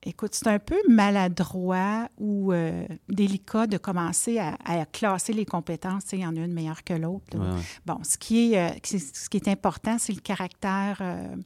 écoute, 0.02 0.34
c'est 0.34 0.46
un 0.48 0.58
peu 0.58 0.76
maladroit 0.88 2.08
ou 2.18 2.52
euh, 2.52 2.86
délicat 3.08 3.66
de 3.66 3.76
commencer 3.76 4.38
à, 4.38 4.56
à 4.64 4.84
classer 4.86 5.32
les 5.32 5.44
compétences. 5.44 6.04
Il 6.12 6.20
y 6.20 6.26
en 6.26 6.34
a 6.36 6.40
une 6.40 6.52
meilleure 6.54 6.82
que 6.84 6.94
l'autre. 6.94 7.36
Ouais. 7.38 7.60
Bon, 7.86 7.98
ce 8.02 8.16
qui 8.18 8.52
est, 8.54 8.58
euh, 8.58 8.74
ce 8.82 9.28
qui 9.28 9.36
est 9.36 9.48
important, 9.48 9.96
c'est 9.98 10.12
le 10.12 10.20
caractère 10.20 10.98
euh, 11.00 11.36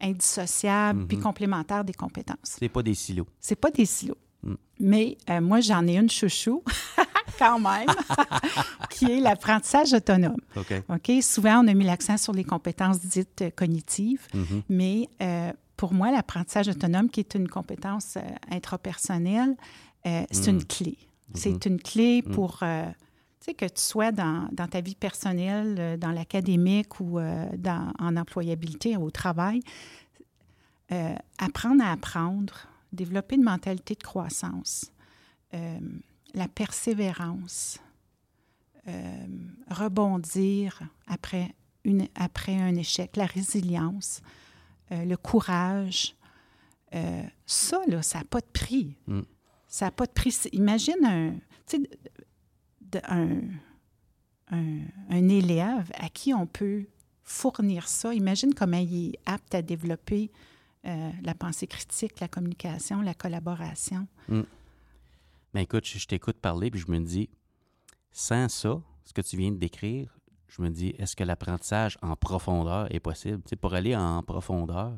indissociable 0.00 1.06
puis 1.06 1.16
Mhm. 1.16 1.22
complémentaire 1.22 1.84
des 1.84 1.94
compétences. 1.94 2.36
C'est 2.60 2.68
pas 2.68 2.82
des 2.82 2.94
silos. 2.94 3.26
C'est 3.40 3.56
pas 3.56 3.70
des 3.70 3.86
silos. 3.86 4.16
Mm. 4.42 4.54
Mais 4.80 5.16
moi, 5.40 5.60
j'en 5.60 5.86
ai 5.86 5.96
une 5.96 6.10
chouchou, 6.10 6.64
quand 7.38 7.60
même, 7.60 7.86
qui 8.90 9.04
est 9.10 9.20
l'apprentissage 9.20 9.92
autonome. 9.92 10.40
OK. 10.56 10.82
OK? 10.88 11.22
Souvent, 11.22 11.64
on 11.64 11.68
a 11.68 11.74
mis 11.74 11.84
l'accent 11.84 12.16
sur 12.16 12.32
les 12.32 12.42
compétences 12.44 12.98
dites 13.00 13.44
cognitives, 13.54 14.26
Mhm. 14.34 14.62
mais 14.68 15.08
euh, 15.22 15.52
pour 15.82 15.94
moi, 15.94 16.12
l'apprentissage 16.12 16.68
autonome, 16.68 17.10
qui 17.10 17.18
est 17.18 17.34
une 17.34 17.48
compétence 17.48 18.16
euh, 18.16 18.20
intrapersonnelle, 18.52 19.56
euh, 20.06 20.24
c'est 20.30 20.52
Mm. 20.52 20.54
une 20.54 20.64
clé. 20.64 20.96
C'est 21.34 21.66
une 21.66 21.82
clé 21.82 22.22
pour 22.22 22.60
euh, 22.62 22.86
tu 23.40 23.46
sais, 23.46 23.54
que 23.54 23.64
tu 23.64 23.80
sois 23.82 24.12
dans, 24.12 24.48
dans 24.52 24.68
ta 24.68 24.80
vie 24.80 24.94
personnelle, 24.94 25.98
dans 25.98 26.12
l'académique 26.12 27.00
ou 27.00 27.18
euh, 27.18 27.48
dans, 27.58 27.92
en 27.98 28.16
employabilité 28.16 28.96
au 28.96 29.10
travail. 29.10 29.60
Apprendre 31.38 31.82
à 31.82 31.90
apprendre, 31.90 32.54
développer 32.92 33.34
une 33.34 33.42
mentalité 33.42 33.94
de 33.96 34.02
croissance, 34.04 34.92
la 35.52 36.48
persévérance, 36.54 37.80
rebondir 39.68 40.80
après, 41.08 41.54
une, 41.84 42.06
après 42.14 42.54
un 42.54 42.76
échec, 42.76 43.16
la 43.16 43.26
résilience, 43.26 44.20
euh, 44.92 45.04
le 45.04 45.16
courage. 45.16 46.14
Euh, 46.94 47.22
ça, 47.46 47.80
là, 47.88 48.02
ça 48.02 48.18
n'a 48.18 48.24
pas 48.24 48.40
de 48.40 48.50
prix. 48.52 48.96
Mm. 49.06 49.22
Ça 49.66 49.86
n'a 49.86 49.90
pas 49.90 50.06
de 50.06 50.12
prix. 50.12 50.36
Imagine 50.52 51.04
un. 51.04 51.34
un, 53.08 53.40
un, 54.50 55.28
élève 55.28 55.90
à 55.94 56.10
qui 56.10 56.34
on 56.34 56.46
peut 56.46 56.84
fournir 57.22 57.88
ça. 57.88 58.12
Imagine 58.12 58.52
comment 58.54 58.76
il 58.76 59.14
est 59.14 59.18
apte 59.24 59.54
à 59.54 59.62
développer 59.62 60.30
euh, 60.84 61.10
la 61.22 61.34
pensée 61.34 61.66
critique, 61.66 62.20
la 62.20 62.28
communication, 62.28 63.00
la 63.00 63.14
collaboration. 63.14 64.06
Mm. 64.28 64.42
Mais 65.54 65.62
écoute, 65.62 65.86
je, 65.86 66.06
t'écoute 66.06 66.38
parler, 66.38 66.70
puis 66.70 66.80
je 66.80 66.90
me 66.90 66.98
dis, 66.98 67.28
sans 68.10 68.48
ça, 68.48 68.82
ce 69.04 69.12
que 69.12 69.20
tu 69.20 69.36
viens 69.36 69.52
de 69.52 69.58
décrire, 69.58 70.18
je 70.52 70.60
me 70.60 70.68
dis, 70.68 70.94
est-ce 70.98 71.16
que 71.16 71.24
l'apprentissage 71.24 71.96
en 72.02 72.14
profondeur 72.14 72.94
est 72.94 73.00
possible? 73.00 73.42
Tu 73.48 73.56
pour 73.56 73.72
aller 73.72 73.96
en 73.96 74.22
profondeur, 74.22 74.92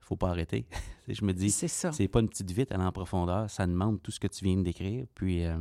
il 0.00 0.04
faut 0.04 0.16
pas 0.16 0.30
arrêter. 0.30 0.66
je 1.08 1.24
me 1.24 1.32
dis, 1.32 1.50
c'est 1.50 1.68
ça. 1.68 1.92
C'est 1.92 2.08
pas 2.08 2.18
une 2.18 2.28
petite 2.28 2.50
vite 2.50 2.72
aller 2.72 2.82
en 2.82 2.90
profondeur, 2.90 3.48
ça 3.48 3.64
demande 3.64 4.02
tout 4.02 4.10
ce 4.10 4.18
que 4.18 4.26
tu 4.26 4.44
viens 4.44 4.56
de 4.56 4.64
décrire. 4.64 5.06
Puis, 5.14 5.44
euh, 5.44 5.56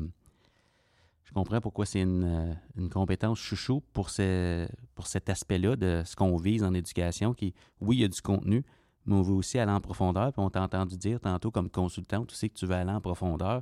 je 1.24 1.34
comprends 1.34 1.62
pourquoi 1.62 1.86
c'est 1.86 2.02
une, 2.02 2.24
euh, 2.24 2.54
une, 2.78 2.90
compétence 2.90 3.38
chouchou 3.38 3.84
pour, 3.94 4.10
ce, 4.10 4.68
pour 4.96 5.06
cet 5.06 5.30
aspect-là 5.30 5.76
de 5.76 6.02
ce 6.04 6.16
qu'on 6.16 6.36
vise 6.38 6.64
en 6.64 6.74
éducation, 6.74 7.36
qui, 7.36 7.54
oui, 7.80 7.98
il 7.98 8.00
y 8.00 8.06
a 8.06 8.08
du 8.08 8.22
contenu, 8.24 8.66
mais 9.06 9.14
on 9.14 9.22
veut 9.22 9.36
aussi 9.36 9.60
aller 9.60 9.72
en 9.72 9.82
profondeur. 9.82 10.34
Puis 10.34 10.42
on 10.42 10.50
t'a 10.50 10.64
entendu 10.64 10.98
dire 10.98 11.20
tantôt 11.20 11.52
comme 11.52 11.70
consultant, 11.70 12.26
tu 12.26 12.34
sais 12.34 12.50
que 12.50 12.56
tu 12.56 12.66
veux 12.66 12.74
aller 12.74 12.92
en 12.92 13.02
profondeur. 13.02 13.62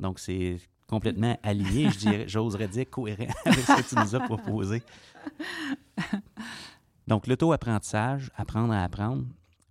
Donc, 0.00 0.18
c'est 0.18 0.58
complètement 0.94 1.36
aligné, 1.42 1.88
j'oserais 2.28 2.68
dire 2.68 2.88
cohérent 2.88 3.26
avec 3.44 3.64
ce 3.64 3.82
que 3.82 3.88
tu 3.88 3.96
nous 3.96 4.14
as 4.14 4.20
proposé. 4.20 4.80
Donc, 7.08 7.26
l'auto-apprentissage, 7.26 8.30
apprendre 8.36 8.72
à 8.72 8.84
apprendre, 8.84 9.24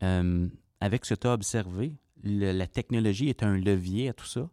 euh, 0.03 0.49
avec 0.81 1.05
ce 1.05 1.13
que 1.13 1.19
tu 1.21 1.27
as 1.27 1.31
observé, 1.31 1.95
la 2.23 2.67
technologie 2.67 3.29
est 3.29 3.41
un 3.41 3.55
levier 3.55 4.09
à 4.09 4.13
tout 4.13 4.25
ça. 4.25 4.49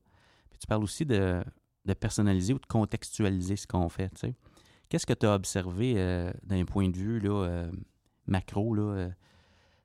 Puis 0.50 0.60
tu 0.60 0.68
parles 0.68 0.84
aussi 0.84 1.04
de, 1.04 1.42
personnaliser 1.98 2.54
ou 2.54 2.60
de 2.60 2.66
contextualiser 2.66 3.56
ce 3.56 3.66
qu'on 3.66 3.88
fait. 3.88 4.12
Qu'est-ce 4.88 5.06
que 5.06 5.12
tu 5.12 5.26
as 5.26 5.34
observé 5.34 5.94
euh, 5.96 6.32
d'un 6.44 6.64
point 6.64 6.88
de 6.88 6.96
vue 6.96 7.18
là, 7.18 7.46
euh, 7.46 7.72
macro, 8.28 8.76
là, 8.76 9.08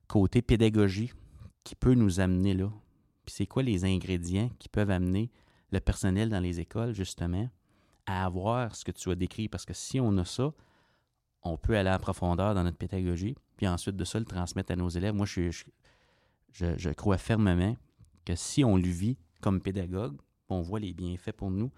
côté 0.08 0.44
pédagogie, 0.44 1.12
qui 1.64 1.74
peut 1.74 1.96
nous 1.96 2.20
amener 2.20 2.54
là? 2.54 2.72
Puis 3.26 3.34
c'est 3.38 3.48
quoi 3.48 3.64
les 3.64 3.86
ingrédients 3.86 4.52
qui 4.60 4.70
peuvent 4.70 4.92
amener 4.92 5.32
le 5.72 5.80
personnel 5.80 6.30
dans 6.30 6.40
les 6.40 6.60
écoles, 6.60 6.94
justement, 6.94 7.50
à 8.06 8.26
avoir 8.26 8.76
ce 8.76 8.86
que 8.86 8.92
tu 8.92 9.10
as 9.10 9.16
décrit. 9.16 9.48
Parce 9.48 9.66
que 9.66 9.74
si 9.74 10.00
on 10.00 10.18
a 10.18 10.26
ça, 10.26 10.54
on 11.44 11.58
peut 11.58 11.78
aller 11.78 11.92
en 11.92 12.00
profondeur 12.00 12.56
dans 12.56 12.64
notre 12.64 12.78
pédagogie, 12.78 13.36
puis 13.58 13.68
ensuite 13.68 13.96
de 13.96 14.04
ça, 14.04 14.20
le 14.20 14.26
transmettre 14.26 14.72
à 14.72 14.76
nos 14.76 14.90
élèves. 14.90 15.14
Moi, 15.14 15.26
je, 15.26 15.52
je, 15.52 15.66
je, 16.78 16.90
crois 16.90 17.18
fermement 17.18 17.76
que 18.26 18.36
si 18.36 18.64
on 18.64 18.78
le 18.78 18.88
vit 18.88 19.18
comme 19.42 19.62
pédagogue, 19.62 20.18
on 20.50 20.62
voit 20.62 20.80
les 20.80 20.94
bienfaits 20.94 21.32
pour 21.32 21.52
nous, 21.52 21.72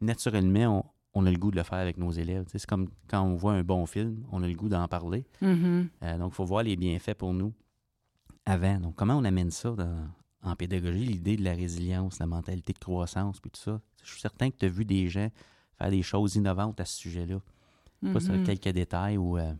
naturellement, 0.00 0.94
on, 1.14 1.26
a 1.26 1.30
le 1.30 1.38
goût 1.38 1.50
de 1.50 1.56
le 1.56 1.62
faire 1.62 1.78
avec 1.78 1.98
nos 1.98 2.10
élèves. 2.10 2.46
c'est 2.48 2.64
comme 2.66 2.88
quand 3.08 3.22
on 3.22 3.34
voit 3.34 3.52
un 3.52 3.62
bon 3.62 3.86
film, 3.86 4.24
on 4.32 4.42
a 4.42 4.48
le 4.48 4.54
goût 4.54 4.68
d'en 4.68 4.86
parler. 4.88 5.26
Mm-hmm. 5.42 5.88
Euh, 6.02 6.18
donc, 6.18 6.32
il 6.32 6.34
faut 6.34 6.44
voir 6.44 6.62
les 6.62 6.76
bienfaits 6.76 7.14
pour 7.14 7.34
nous 7.34 7.52
avant. 8.46 8.78
Donc, 8.80 8.94
comment 8.96 9.16
on 9.16 9.24
amène 9.24 9.50
ça 9.50 9.70
dans, 9.72 10.08
en 10.42 10.56
pédagogie, 10.56 11.04
l'idée 11.04 11.36
de 11.36 11.44
la 11.44 11.52
résilience, 11.52 12.18
la 12.18 12.26
mentalité 12.26 12.72
de 12.72 12.78
croissance, 12.78 13.40
puis 13.40 13.50
tout 13.50 13.60
ça. 13.60 13.80
Je 14.02 14.10
suis 14.10 14.20
certain 14.20 14.50
que 14.50 14.56
tu 14.56 14.66
as 14.66 14.68
vu 14.68 14.84
des 14.84 15.08
gens 15.08 15.28
faire 15.80 15.90
des 15.90 16.02
choses 16.02 16.36
innovantes 16.36 16.80
à 16.80 16.84
ce 16.84 16.96
sujet-là. 16.98 17.40
Pas 18.12 18.20
sur 18.20 18.32
mm-hmm. 18.32 18.44
quelques 18.44 18.68
détails 18.68 19.18
ou 19.18 19.36
euh, 19.36 19.52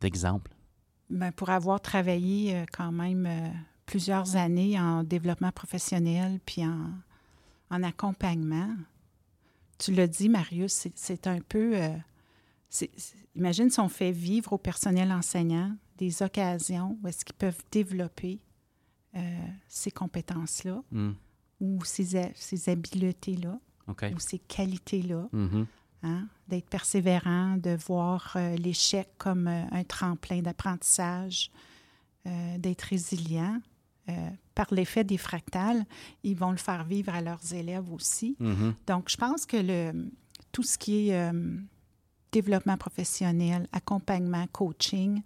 d'exemples? 0.00 0.52
Bien, 1.10 1.30
pour 1.30 1.50
avoir 1.50 1.80
travaillé 1.80 2.56
euh, 2.56 2.64
quand 2.72 2.90
même 2.90 3.26
euh, 3.26 3.48
plusieurs 3.86 4.36
années 4.36 4.78
en 4.78 5.04
développement 5.04 5.52
professionnel 5.52 6.40
puis 6.44 6.64
en, 6.66 6.90
en 7.70 7.82
accompagnement, 7.82 8.68
tu 9.78 9.92
l'as 9.92 10.08
dit, 10.08 10.28
Marius, 10.28 10.88
c'est 10.94 11.26
un 11.28 11.38
peu. 11.40 11.76
imagine 13.36 13.70
si 13.70 13.78
on 13.78 13.88
fait 13.88 14.10
vivre 14.10 14.54
au 14.54 14.58
personnel 14.58 15.12
enseignant 15.12 15.72
des 15.98 16.22
occasions 16.22 16.98
où 17.00 17.06
est-ce 17.06 17.24
qu'ils 17.24 17.36
peuvent 17.36 17.62
développer 17.70 18.40
euh, 19.18 19.46
ces 19.68 19.90
compétences-là 19.90 20.82
hmm. 20.92 21.12
ou 21.60 21.84
ces, 21.84 22.32
ces 22.34 22.70
habiletés-là 22.70 23.58
ou 23.88 24.18
ces 24.18 24.38
qualités-là. 24.38 25.28
Mm-hmm. 25.32 25.66
Hein, 26.04 26.28
d'être 26.46 26.68
persévérant, 26.68 27.56
de 27.56 27.76
voir 27.86 28.34
euh, 28.36 28.54
l'échec 28.56 29.08
comme 29.18 29.48
euh, 29.48 29.64
un 29.72 29.82
tremplin 29.82 30.42
d'apprentissage, 30.42 31.50
d'être 32.58 32.82
résilient. 32.82 33.58
par 34.54 34.66
l'effet 34.70 35.02
des 35.02 35.16
fractales, 35.16 35.86
ils 36.22 36.36
vont 36.36 36.50
le 36.50 36.58
faire 36.58 36.84
vivre 36.84 37.14
à 37.14 37.22
leurs 37.22 37.54
élèves 37.54 37.90
aussi. 37.90 38.36
Mm-hmm. 38.38 38.74
Donc, 38.86 39.08
je 39.08 39.16
pense 39.16 39.46
que 39.46 39.56
le, 39.56 40.10
tout 40.52 40.62
ce 40.62 40.76
qui 40.76 41.08
est 41.08 41.32
développement 42.30 42.76
professionnel, 42.76 43.66
accompagnement, 43.72 44.46
coaching, 44.48 45.22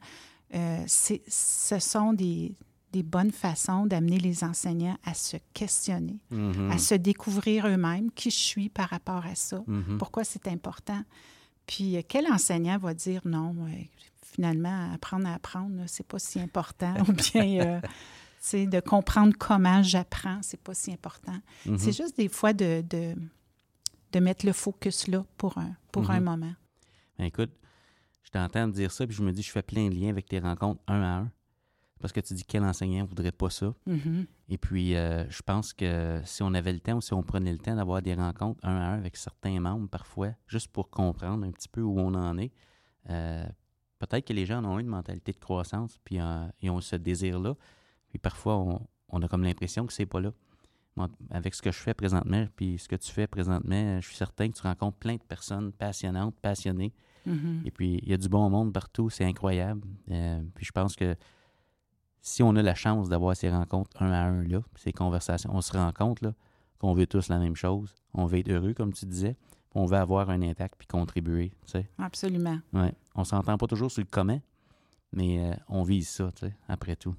ce 0.87 1.79
sont 1.81 2.13
des, 2.13 2.55
des 2.93 3.03
bonnes 3.03 3.33
façons 3.33 3.87
d'amener 3.87 4.19
les 4.19 4.45
enseignants 4.45 4.99
à 5.05 5.15
se 5.15 5.39
questionner, 5.55 6.19
mm-hmm. 6.33 6.71
à 6.71 6.79
se 6.79 6.95
découvrir 6.95 7.67
eux-mêmes 7.67 8.11
qui 8.13 8.31
je 8.31 8.37
suis 8.37 8.69
par 8.69 8.91
rapport 8.91 9.25
à 9.25 9.35
ça, 9.35 9.65
mm-hmm. 9.67 9.97
pourquoi 9.97 10.25
c'est 10.25 10.47
important. 10.47 11.03
Puis 11.67 11.97
euh, 11.97 12.03
quel 12.07 12.27
enseignant 12.31 12.79
va 12.79 12.93
dire 12.93 13.23
non, 13.25 13.55
finalement, 14.23 14.93
apprendre 14.93 15.27
à 15.27 15.35
apprendre, 15.35 15.83
c'est 15.87 16.07
pas 16.07 16.19
si 16.19 16.39
important, 16.39 16.95
ou 17.09 17.13
bien 17.13 17.81
euh, 17.83 18.67
de 18.67 18.81
comprendre 18.81 19.35
comment 19.39 19.83
j'apprends, 19.83 20.41
c'est 20.43 20.61
pas 20.61 20.75
si 20.75 20.93
important. 20.93 21.39
Mm-hmm. 21.67 21.79
C'est 21.79 21.93
juste 21.93 22.17
des 22.17 22.29
fois 22.29 22.53
de, 22.53 22.83
de, 22.83 24.21
mettre 24.21 24.45
le 24.45 24.53
focus 24.53 25.09
là 25.09 25.25
pour 25.39 25.57
un, 25.57 25.75
pour 25.91 26.11
un 26.11 26.21
moment. 26.21 26.53
Ben, 27.19 27.25
écoute, 27.25 27.51
je 28.23 28.31
t'entends 28.31 28.69
dire 28.69 28.93
ça, 28.93 29.07
puis 29.07 29.17
je 29.17 29.23
me 29.23 29.33
dis, 29.33 29.43
je 29.43 29.51
fais 29.51 29.63
plein 29.63 29.89
de 29.89 29.95
liens 29.95 30.11
avec 30.11 30.27
tes 30.27 30.39
rencontres 30.39 30.83
un 30.87 31.03
à 31.03 31.17
un 31.21 31.31
parce 32.03 32.13
que 32.13 32.21
tu 32.21 32.35
dis 32.35 32.45
quel 32.45 32.65
enseignant 32.65 33.05
ne 33.05 33.09
voudrait 33.09 33.33
pas 33.33 33.49
ça? 33.49 33.73
Mm-hmm. 33.89 34.27
Et 34.49 34.59
puis, 34.59 34.97
euh, 34.97 35.25
je 35.31 35.41
pense 35.41 35.73
que 35.73 36.21
si 36.25 36.43
on 36.43 36.53
avait 36.53 36.73
le 36.73 36.81
temps 36.81 36.97
ou 36.97 37.01
si 37.01 37.15
on 37.15 37.23
prenait 37.23 37.53
le 37.53 37.59
temps 37.59 37.77
d'avoir 37.77 38.03
des 38.03 38.15
rencontres 38.15 38.59
un 38.65 38.77
à 38.77 38.87
un 38.89 38.99
avec 38.99 39.17
certains 39.17 39.59
membres 39.61 39.89
parfois, 39.89 40.33
juste 40.49 40.69
pour 40.73 40.91
comprendre 40.91 41.47
un 41.47 41.53
petit 41.53 41.69
peu 41.69 41.81
où 41.81 41.99
on 41.99 42.13
en 42.15 42.37
est, 42.39 42.53
euh, 43.09 43.47
peut-être 44.01 44.27
que 44.27 44.33
les 44.33 44.45
gens 44.45 44.65
ont 44.65 44.81
une 44.81 44.89
mentalité 44.89 45.33
de 45.33 45.39
croissance, 45.39 45.99
puis 46.05 46.21
euh, 46.21 46.45
ils 46.61 46.71
ont 46.71 46.81
ce 46.81 46.97
désir-là. 46.97 47.55
Puis 48.11 48.19
parfois, 48.19 48.59
on, 49.09 49.23
a 49.23 49.29
comme 49.29 49.45
l'impression 49.45 49.87
que 49.87 49.93
c'est 49.93 50.05
pas 50.05 50.21
là. 50.21 50.33
avec 51.31 51.55
ce 51.55 51.63
que 51.63 51.71
je 51.71 51.79
fais 51.79 51.95
présentement, 51.95 52.47
puis 52.57 52.79
ce 52.79 52.89
que 52.89 52.97
tu 52.97 53.13
fais 53.13 53.29
présentement, 53.29 54.01
je 54.01 54.07
suis 54.07 54.17
certain 54.17 54.49
que 54.49 54.55
tu 54.55 54.63
rencontres 54.63 54.99
plein 54.99 55.15
de 55.15 55.23
personnes 55.23 55.73
passionnantes, 55.73 56.35
passionnées. 56.43 56.93
Mm-hmm. 57.29 57.61
Et 57.65 57.71
puis, 57.71 58.01
il 58.03 58.09
y 58.09 58.13
a 58.13 58.17
du 58.17 58.29
bon 58.29 58.51
monde 58.51 58.73
partout, 58.73 59.09
c'est 59.09 59.25
incroyable. 59.25 59.83
puis 60.09 60.65
je 60.67 60.73
pense 60.73 60.97
que 60.97 61.17
si 62.23 62.43
on 62.43 62.55
a 62.55 62.63
la 62.63 62.77
chance 62.77 63.09
d'avoir 63.09 63.37
ces 63.37 63.51
rencontres 63.51 64.01
un 64.01 64.13
à 64.13 64.23
un, 64.23 64.45
là, 64.45 64.63
ces 64.77 64.93
conversations, 64.93 65.51
on 65.53 65.61
se 65.61 65.73
rend 65.73 65.93
compte 65.93 66.21
qu'on 66.79 66.95
veut 66.95 67.07
tous 67.07 67.29
la 67.29 67.39
même 67.39 67.57
chose. 67.57 67.95
On 68.15 68.27
veut 68.27 68.39
être 68.39 68.49
heureux, 68.49 68.75
comme 68.75 68.93
tu 68.93 69.07
disais. 69.07 69.37
On 69.75 69.87
veut 69.87 69.97
avoir 69.97 70.31
un 70.31 70.41
impact 70.41 70.77
puis 70.79 70.87
contribuer. 70.87 71.51
Tu 71.67 71.73
sais. 71.73 71.91
Absolument. 71.99 72.59
Ouais. 72.73 72.95
On 73.17 73.25
s'entend 73.25 73.59
pas 73.59 73.67
toujours 73.67 73.91
sur 73.91 74.03
le 74.03 74.09
comment, 74.09 74.41
mais 75.13 75.41
euh, 75.41 75.55
on 75.69 75.83
vise 75.83 76.09
ça, 76.09 76.31
tu 76.33 76.47
sais, 76.47 76.55
après 76.69 76.95
tout. 76.95 77.15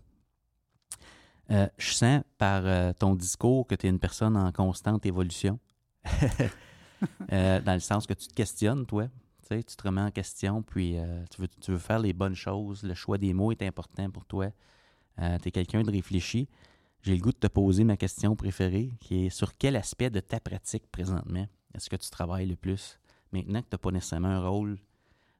Euh, 1.52 1.68
je 1.78 1.92
sens 1.92 2.24
par 2.38 2.62
euh, 2.66 2.94
ton 2.94 3.16
discours 3.16 3.68
que 3.68 3.76
tu 3.76 3.88
es 3.88 3.90
une 3.90 4.00
personne 4.00 4.38
en 4.38 4.52
constante 4.54 5.06
évolution. 5.06 5.60
dans 7.30 7.74
le 7.74 7.80
sens 7.80 8.08
que 8.08 8.14
tu 8.14 8.28
te 8.28 8.34
questionnes, 8.34 8.86
toi. 8.86 9.08
Tu, 9.42 9.48
sais, 9.50 9.64
tu 9.64 9.76
te 9.76 9.84
remets 9.84 10.02
en 10.02 10.12
question, 10.12 10.62
puis 10.62 10.96
tu 11.30 11.42
veux, 11.42 11.48
tu 11.60 11.72
veux 11.72 11.78
faire 11.78 12.00
les 12.00 12.14
bonnes 12.14 12.36
choses. 12.36 12.84
Le 12.84 12.94
choix 12.94 13.18
des 13.18 13.34
mots 13.34 13.52
est 13.52 13.62
important 13.64 14.10
pour 14.10 14.26
toi. 14.26 14.48
Euh, 15.20 15.38
tu 15.40 15.50
es 15.50 15.52
quelqu'un 15.52 15.84
de 15.84 15.92
réfléchi. 15.92 16.48
J'ai 17.02 17.16
le 17.16 17.22
goût 17.22 17.32
de 17.32 17.38
te 17.38 17.48
poser 17.48 17.84
ma 17.84 17.98
question 17.98 18.36
préférée, 18.36 18.94
qui 19.00 19.26
est 19.26 19.30
sur 19.30 19.58
quel 19.58 19.76
aspect 19.76 20.10
de 20.10 20.20
ta 20.20 20.40
pratique 20.40 20.88
présentement 20.92 21.48
est-ce 21.74 21.90
que 21.90 21.96
tu 21.96 22.10
travailles 22.10 22.46
le 22.46 22.56
plus? 22.56 23.00
Maintenant 23.32 23.62
que 23.62 23.70
tu 23.70 23.74
n'as 23.74 23.80
pas 23.80 23.92
nécessairement 23.92 24.28
un 24.28 24.48
rôle 24.48 24.78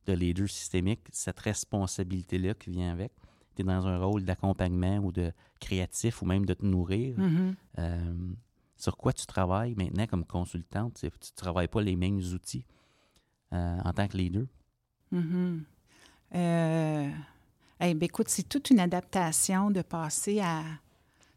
de 0.06 0.14
leader 0.14 0.50
systémique, 0.50 1.02
cette 1.12 1.40
responsabilité-là 1.40 2.56
qui 2.56 2.72
vient 2.72 2.92
avec, 2.92 3.12
tu 3.56 3.62
es 3.62 3.66
dans 3.66 3.88
un 3.88 3.98
rôle 3.98 4.24
d'accompagnement 4.24 4.98
ou 4.98 5.12
de 5.12 5.32
créatif 5.60 6.22
ou 6.22 6.26
même 6.26 6.46
de 6.46 6.54
te 6.54 6.66
nourrir. 6.66 7.18
Mm-hmm. 7.18 7.56
Euh, 7.80 8.14
sur 8.76 8.98
quoi 8.98 9.14
tu 9.14 9.26
travailles 9.26 9.76
maintenant 9.76 10.08
comme 10.08 10.26
consultante? 10.26 10.96
Tu 11.00 11.06
ne 11.06 11.36
travailles 11.36 11.68
pas 11.68 11.82
les 11.82 11.96
mêmes 11.96 12.18
outils 12.18 12.66
euh, 13.54 13.80
en 13.84 13.94
tant 13.94 14.08
que 14.08 14.18
leader? 14.18 14.46
Mm-hmm. 15.14 15.60
euh, 16.36 17.12
eh 17.82 17.98
écoute, 18.02 18.30
c'est 18.30 18.48
toute 18.48 18.70
une 18.70 18.80
adaptation 18.80 19.72
de 19.72 19.82
passer 19.82 20.40
à, 20.40 20.62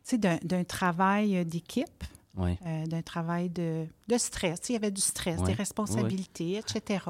tu 0.07 0.17
sais, 0.17 0.19
d'un 0.19 0.65
travail 0.65 1.45
d'équipe, 1.45 2.05
euh, 2.39 2.87
d'un 2.87 3.03
travail 3.03 3.49
de, 3.49 3.87
de 4.09 4.19
stress. 4.19 4.61
il 4.69 4.73
y 4.73 4.77
avait 4.77 4.91
du 4.91 5.01
stress, 5.01 5.43
des 5.43 5.55
responsabilités, 5.55 6.59
etc. 6.59 7.05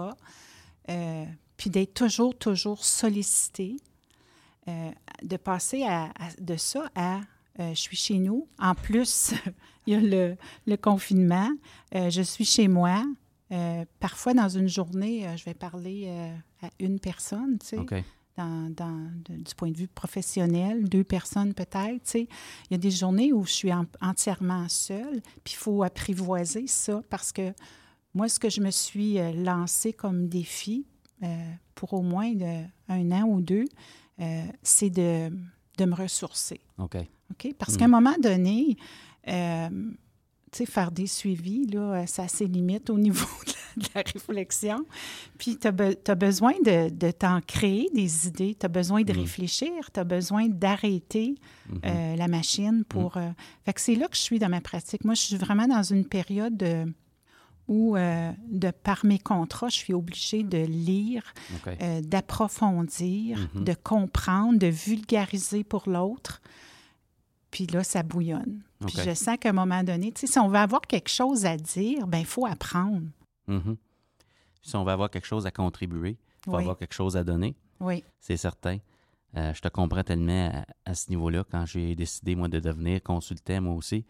Euh, 0.89 1.25
puis 1.57 1.71
d'être 1.71 1.95
toujours, 1.95 2.37
toujours 2.37 2.85
sollicité. 2.85 3.77
Euh, 4.69 4.91
de 5.23 5.37
passer 5.37 5.85
à, 5.85 6.11
de 6.41 6.57
ça 6.57 6.91
à 6.97 7.21
je 7.59 7.75
suis 7.75 7.97
chez 7.97 8.19
nous. 8.19 8.49
En 8.59 8.75
plus, 8.75 9.33
il 9.87 9.95
y 9.95 9.97
a 9.97 10.01
le, 10.01 10.37
le 10.67 10.77
confinement. 10.77 11.51
je 11.93 12.23
suis 12.23 12.45
chez 12.45 12.69
moi. 12.69 13.03
Euh, 13.53 13.85
parfois, 14.01 14.35
dans 14.35 14.49
une 14.49 14.69
journée, 14.69 15.27
euh, 15.27 15.37
je 15.37 15.45
vais 15.45 15.55
parler 15.55 16.05
euh, 16.07 16.35
à 16.63 16.71
une 16.81 16.99
personne, 16.99 17.59
tu 17.61 17.67
sais, 17.67 17.79
OK. 17.79 17.95
Dans, 18.37 18.71
dans- 18.75 19.11
de- 19.29 19.37
du 19.43 19.55
point 19.55 19.71
de 19.71 19.77
vue 19.77 19.89
professionnel, 19.89 20.89
deux 20.89 21.05
personnes 21.05 21.55
peut-être. 21.55 22.15
Il 22.15 22.27
y 22.71 22.75
a 22.75 22.79
des 22.79 22.91
journées 22.91 23.33
où 23.33 23.45
je 23.45 23.53
suis 23.53 23.73
en- 23.73 23.87
entièrement 24.01 24.69
seule, 24.69 25.21
puis 25.45 25.55
il 25.55 25.57
faut 25.57 25.83
apprivoiser 25.83 26.67
ça 26.67 27.03
parce 27.09 27.33
que 27.33 27.53
moi, 28.15 28.29
ce 28.29 28.39
que 28.39 28.49
je 28.51 28.61
me 28.61 28.71
suis 28.71 29.19
euh, 29.19 29.33
lancé 29.33 29.93
comme 29.93 30.29
défi 30.29 30.87
euh, 31.23 31.51
pour 31.75 31.93
au 31.95 32.03
moins 32.03 32.33
de- 32.33 32.65
un 32.89 33.11
an 33.13 33.25
ou 33.25 33.41
deux, 33.41 33.65
euh, 34.21 34.43
c'est 34.63 34.91
de, 34.91 35.31
de 35.79 35.85
me 35.85 35.95
ressourcer. 35.95 36.61
OK. 36.79 36.97
OK? 37.31 37.55
Parce 37.59 37.75
Mm. 37.75 37.77
qu'à 37.79 37.85
un 37.85 37.89
moment 37.89 38.17
donné, 38.23 38.77
euh, 39.29 39.69
sais, 40.59 40.67
faire 40.67 40.91
des 40.91 41.07
suivis, 41.07 41.67
là, 41.67 41.81
euh, 42.03 42.07
ça 42.07 42.25
a 42.25 42.29
ses 42.29 42.47
limites 42.47 42.91
au 42.91 42.99
niveau 43.07 43.27
de 43.47 43.53
la, 43.53 43.83
de 43.83 43.89
la 43.95 44.03
réflexion. 44.13 44.85
Puis, 45.39 45.59
tu 45.59 45.67
as, 45.69 46.15
besoin 46.15 46.53
de, 46.65 46.89
de 46.91 47.11
t'en 47.11 47.41
créer 47.41 47.89
des 47.95 48.27
idées, 48.29 48.57
tu 48.59 48.67
as 48.67 48.69
besoin 48.69 49.03
de 49.03 49.13
Mm. 49.13 49.17
réfléchir, 49.21 49.73
tu 49.93 50.01
as 50.01 50.05
besoin 50.05 50.49
d'arrêter 50.49 51.35
Mhm. 51.69 51.81
euh, 51.85 52.17
la 52.17 52.29
machine 52.29 52.85
pour... 52.89 53.17
euh, 53.17 53.29
fait 53.65 53.73
que 53.73 53.81
c'est 53.81 53.95
là 53.97 54.09
que 54.09 54.17
je 54.17 54.23
suis 54.23 54.39
dans 54.39 54.49
ma 54.49 54.61
pratique. 54.61 55.05
Moi, 55.05 55.15
je 55.15 55.23
suis 55.23 55.37
vraiment 55.37 55.67
dans 55.67 55.83
une 55.83 56.05
période 56.07 56.57
de- 56.57 56.87
où, 57.69 57.97
euh, 57.97 58.31
de 58.49 58.71
par 58.71 59.05
mes 59.05 59.19
contrats, 59.19 59.69
je 59.69 59.75
suis 59.75 59.93
obligée 59.93 60.45
de 60.45 60.59
lire, 60.59 61.35
euh, 61.67 62.01
d'approfondir, 62.01 63.49
Mhm. 63.57 63.65
de 63.65 63.75
comprendre, 63.75 64.59
de 64.59 64.69
vulgariser 64.69 65.65
pour 65.65 65.89
l'autre. 65.89 66.41
Puis 67.51 67.67
là, 67.67 67.83
ça 67.83 68.03
bouillonne. 68.05 68.63
Puis 68.81 68.97
je 69.05 69.15
sens 69.15 69.37
qu'à 69.39 69.51
un 69.51 69.53
moment 69.53 69.83
donné, 69.83 70.13
si 70.15 70.39
on 70.39 70.49
veut 70.49 70.57
avoir 70.59 70.83
quelque 70.83 71.09
chose 71.09 71.47
à 71.47 71.57
dire, 71.57 72.07
ben 72.07 72.19
il 72.19 72.27
faut 72.27 72.47
apprendre. 72.47 73.03
Mhm. 73.47 73.77
Si 74.63 74.77
on 74.77 74.85
veut 74.85 74.93
avoir 74.93 75.11
quelque 75.11 75.27
chose 75.27 75.47
à 75.47 75.51
contribuer, 75.51 76.11
il 76.19 76.45
faut 76.45 76.57
Oui. 76.57 76.63
avoir 76.63 76.77
quelque 76.77 76.95
chose 76.95 77.17
à 77.17 77.25
donner, 77.25 77.55
Oui, 77.81 78.03
c'est 78.21 78.37
certain. 78.37 78.79
Euh, 79.37 79.53
je 79.55 79.61
te 79.61 79.69
comprends 79.69 80.03
tellement 80.03 80.51
à, 80.85 80.91
à 80.91 80.95
ce 80.95 81.11
niveau-là. 81.11 81.45
Quand 81.51 81.65
j'ai 81.67 81.95
décidé, 81.95 82.35
moi, 82.35 82.49
de 82.49 82.59
devenir 82.59 83.03
consultant, 83.03 83.61
moi 83.61 83.75
aussi, 83.75 84.05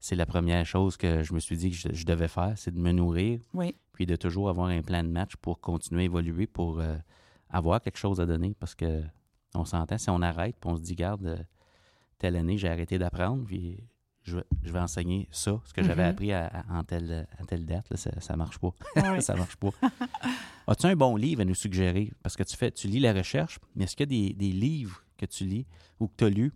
c'est 0.00 0.14
la 0.16 0.26
première 0.26 0.64
chose 0.64 0.96
que 0.96 1.22
je 1.22 1.32
me 1.34 1.40
suis 1.40 1.56
dit 1.56 1.70
que 1.70 1.76
je, 1.76 1.88
je 1.92 2.06
devais 2.06 2.28
faire, 2.28 2.52
c'est 2.56 2.72
de 2.72 2.78
me 2.78 2.92
nourrir, 2.92 3.40
oui, 3.54 3.74
puis 3.92 4.06
de 4.06 4.14
toujours 4.16 4.48
avoir 4.48 4.68
un 4.68 4.80
plan 4.82 5.02
de 5.02 5.08
match 5.08 5.34
pour 5.36 5.60
continuer 5.60 6.02
à 6.02 6.04
évoluer, 6.04 6.46
pour 6.46 6.78
euh, 6.80 6.96
avoir 7.50 7.80
quelque 7.82 7.98
chose 7.98 8.20
à 8.20 8.26
donner. 8.26 8.54
Parce 8.60 8.74
que 8.74 9.02
on 9.54 9.64
s'entend, 9.64 9.98
si 9.98 10.08
on 10.10 10.22
arrête, 10.22 10.56
puis 10.60 10.70
on 10.70 10.76
se 10.76 10.82
dit, 10.82 10.94
garde, 10.94 11.26
euh, 11.26 11.38
telle 12.18 12.36
année, 12.36 12.56
j'ai 12.58 12.68
arrêté 12.68 12.98
d'apprendre, 12.98 13.44
puis 13.46 13.82
je, 14.28 14.36
vais- 14.36 14.44
je 14.62 14.72
vais 14.72 14.78
enseigner 14.78 15.28
ça, 15.32 15.60
ce 15.64 15.72
que 15.72 15.82
j'avais 15.82 16.04
Mhm. 16.04 16.10
appris 16.10 16.32
à, 16.32 16.46
à- 16.46 16.78
en, 16.78 16.84
telle, 16.84 17.26
à 17.38 17.44
telle 17.44 17.64
date, 17.66 17.88
là, 17.90 17.96
ça, 17.96 18.10
ça 18.20 18.36
marche 18.36 18.58
pas. 18.58 18.72
oui. 18.96 19.22
ça 19.22 19.34
marche 19.34 19.56
pas. 19.56 19.70
As-tu 20.66 20.86
un 20.86 20.96
bon 20.96 21.16
livre 21.16 21.40
à 21.42 21.44
nous 21.44 21.54
suggérer? 21.54 22.12
Parce 22.22 22.36
que 22.36 22.42
tu 22.42 22.56
fais, 22.56 22.70
tu 22.70 22.88
lis 22.88 23.00
la 23.00 23.12
recherche, 23.12 23.58
mais 23.74 23.84
est-ce 23.84 23.96
qu'il 23.96 24.12
y 24.12 24.26
a 24.26 24.28
des, 24.28 24.34
des 24.34 24.52
livres 24.52 25.02
que 25.16 25.26
tu 25.26 25.44
lis 25.44 25.66
ou 25.98 26.08
que 26.08 26.12
tu 26.16 26.24
as 26.24 26.28
lus, 26.30 26.52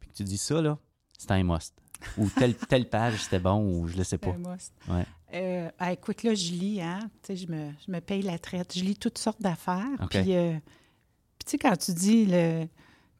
puis 0.00 0.10
que 0.10 0.14
tu 0.16 0.24
dis 0.24 0.38
ça, 0.38 0.60
là, 0.60 0.78
c'est 1.16 1.30
un 1.30 1.42
must? 1.44 1.74
Ou 2.18 2.28
telle, 2.28 2.54
telle 2.68 2.88
page, 2.88 3.22
c'était 3.22 3.38
bon, 3.38 3.64
ou 3.80 3.86
je 3.88 3.96
le 3.96 4.04
sais 4.04 4.18
pas. 4.18 4.30
Un 4.32 4.38
must. 4.52 4.72
Ouais. 4.88 5.06
Euh, 5.34 5.70
ah, 5.78 5.92
écoute, 5.92 6.22
là, 6.22 6.34
je 6.34 6.52
lis, 6.52 6.80
hein. 6.82 6.98
Tu 7.22 7.28
sais, 7.28 7.36
je 7.36 7.50
me, 7.50 7.70
je 7.86 7.90
me 7.90 8.00
paye 8.00 8.22
la 8.22 8.38
traite. 8.38 8.76
Je 8.76 8.84
lis 8.84 8.96
toutes 8.96 9.18
sortes 9.18 9.40
d'affaires. 9.40 9.86
Puis, 10.10 10.34
euh, 10.34 10.52
puis 11.38 11.44
tu 11.46 11.50
sais, 11.52 11.58
quand 11.58 11.76
tu 11.76 11.92
dis 11.92 12.26
le, 12.26 12.66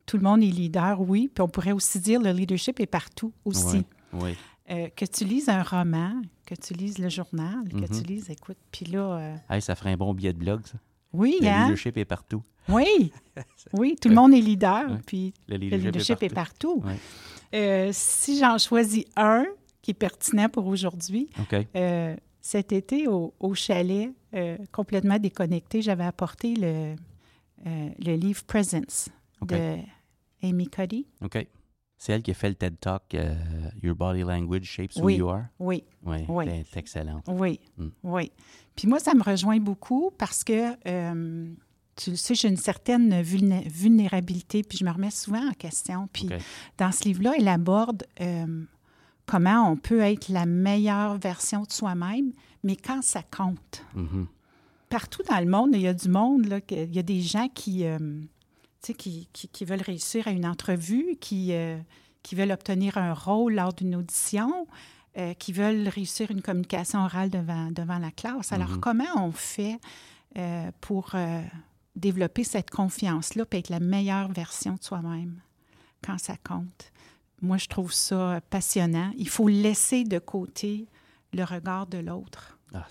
tout 0.06 0.16
le 0.16 0.22
monde 0.22 0.42
est 0.42 0.46
leader, 0.46 1.00
oui. 1.00 1.30
Puis 1.32 1.42
on 1.42 1.48
pourrait 1.48 1.72
aussi 1.72 1.98
dire 2.00 2.20
le 2.20 2.30
leadership 2.32 2.80
est 2.80 2.86
partout 2.86 3.32
aussi. 3.44 3.84
Oui. 4.12 4.34
Euh, 4.70 4.88
que 4.96 5.04
tu 5.04 5.24
lises 5.24 5.48
un 5.50 5.62
roman, 5.62 6.22
que 6.46 6.54
tu 6.54 6.72
lises 6.74 6.98
le 6.98 7.08
journal, 7.10 7.68
que 7.68 7.76
Mhm. 7.76 7.88
tu 7.88 8.02
lises, 8.04 8.30
écoute, 8.30 8.56
puis 8.70 8.86
là, 8.86 9.18
euh, 9.18 9.36
Hey, 9.50 9.60
ça 9.60 9.74
ferait 9.74 9.92
un 9.92 9.96
bon 9.96 10.14
billet 10.14 10.32
de 10.32 10.38
blog, 10.38 10.62
ça. 10.64 10.78
oui, 11.12 11.36
Le 11.40 11.48
hein? 11.48 11.62
leadership 11.64 11.96
est 11.98 12.04
partout. 12.06 12.42
Oui, 12.70 13.12
oui, 13.74 13.96
tout 14.00 14.08
le 14.08 14.14
monde 14.14 14.32
est 14.32 14.40
leader, 14.40 14.98
puis 15.06 15.34
Le 15.48 15.58
le 15.58 15.76
leadership, 15.76 16.22
est 16.22 16.32
partout. 16.34 16.82
Euh, 17.54 17.90
si 17.92 18.38
j'en 18.38 18.56
choisis 18.56 19.04
un 19.16 19.44
qui 19.82 19.90
est 19.90 19.94
pertinent 19.94 20.48
pour 20.48 20.66
aujourd'hui, 20.66 21.28
cet 22.40 22.72
été, 22.72 23.06
au, 23.06 23.34
au 23.40 23.54
chalet, 23.54 24.12
complètement 24.72 25.18
déconnecté, 25.18 25.82
j'avais 25.82 26.04
apporté 26.04 26.54
le, 26.54 26.94
le 27.66 28.14
livre 28.16 28.42
Presence 28.44 29.08
de 29.42 29.76
Amy 30.44 30.68
Cuddy. 30.68 31.06
OK. 31.22 31.46
C'est 31.96 32.12
elle 32.12 32.22
qui 32.22 32.32
a 32.32 32.34
fait 32.34 32.48
le 32.48 32.54
TED 32.56 32.78
Talk 32.80 33.02
euh, 33.14 33.34
Your 33.82 33.94
Body 33.96 34.20
Language 34.22 34.64
Shapes 34.64 34.96
Who 34.96 35.04
Oui. 35.04 35.16
You 35.16 35.28
Are. 35.28 35.44
Oui, 35.58 35.84
Oui, 36.04 36.18
Oui. 36.28 36.44
elle 36.48 36.60
est 36.60 36.76
excellente. 36.76 37.24
oui, 37.28 37.60
Mm. 37.78 37.88
oui. 38.02 38.32
Puis 38.76 38.88
moi, 38.88 38.98
ça 38.98 39.14
me 39.14 39.22
rejoint 39.22 39.58
beaucoup 39.60 40.10
parce 40.18 40.42
que, 40.44 40.72
euh, 40.88 41.46
tu 41.96 42.10
le 42.10 42.16
sais, 42.16 42.34
j'ai 42.34 42.48
une 42.48 42.56
certaine 42.56 43.22
vulné- 43.22 43.66
vulnérabilité, 43.68 44.62
puis 44.64 44.76
je 44.76 44.84
me 44.84 44.90
remets 44.90 45.10
souvent 45.12 45.48
en 45.48 45.52
question. 45.52 46.08
Puis 46.12 46.28
dans 46.76 46.90
ce 46.92 47.04
livre-là, 47.04 47.34
elle 47.38 47.46
aborde 47.48 48.02
euh, 48.20 48.64
comment 49.26 49.70
on 49.70 49.76
peut 49.76 50.00
être 50.00 50.28
la 50.28 50.44
meilleure 50.44 51.16
version 51.16 51.62
de 51.62 51.70
soi-même, 51.72 52.32
mais 52.64 52.74
quand 52.76 53.02
ça 53.02 53.22
compte. 53.22 53.84
Mhm. 53.94 54.26
Partout 54.90 55.22
dans 55.28 55.38
le 55.40 55.46
monde, 55.46 55.70
il 55.74 55.80
y 55.82 55.88
a 55.88 55.94
du 55.94 56.08
monde, 56.08 56.46
là, 56.46 56.58
il 56.70 56.94
y 56.94 56.98
a 56.98 57.02
des 57.02 57.20
gens 57.20 57.48
qui, 57.48 57.84
qui, 58.92 59.28
qui- 59.32 59.48
qui 59.48 59.64
veulent 59.64 59.82
réussir 59.82 60.28
à 60.28 60.30
une 60.30 60.46
entrevue, 60.46 61.16
qui, 61.20 61.52
euh, 61.52 61.78
qui 62.22 62.34
veulent 62.34 62.52
obtenir 62.52 62.98
un 62.98 63.14
rôle 63.14 63.54
lors 63.54 63.72
d'une 63.72 63.94
audition, 63.96 64.66
euh, 65.16 65.32
qui 65.34 65.52
veulent 65.52 65.88
réussir 65.88 66.30
une 66.30 66.42
communication 66.42 67.00
orale 67.04 67.30
devant, 67.30 67.70
devant 67.70 67.98
la 67.98 68.10
classe. 68.10 68.52
Alors, 68.52 68.70
Mhm. 68.70 68.80
comment 68.80 69.04
on 69.16 69.32
fait 69.32 69.78
euh, 70.36 70.70
pour 70.80 71.14
développer 71.94 72.42
cette 72.42 72.70
confiance-là, 72.70 73.44
puis 73.46 73.60
être 73.60 73.68
la 73.68 73.78
meilleure 73.80 74.32
version 74.32 74.74
de 74.74 74.82
soi-même 74.82 75.40
quand 76.04 76.18
ça 76.18 76.36
compte? 76.36 76.90
Moi, 77.40 77.56
je 77.58 77.68
trouve 77.68 77.92
ça 77.92 78.40
passionnant. 78.50 79.12
Il 79.16 79.28
faut 79.28 79.46
laisser 79.48 80.02
de 80.04 80.18
côté 80.18 80.88
le 81.32 81.44
regard 81.44 81.86
de 81.86 81.98
l'autre, 81.98 82.58
Ah, 82.74 82.84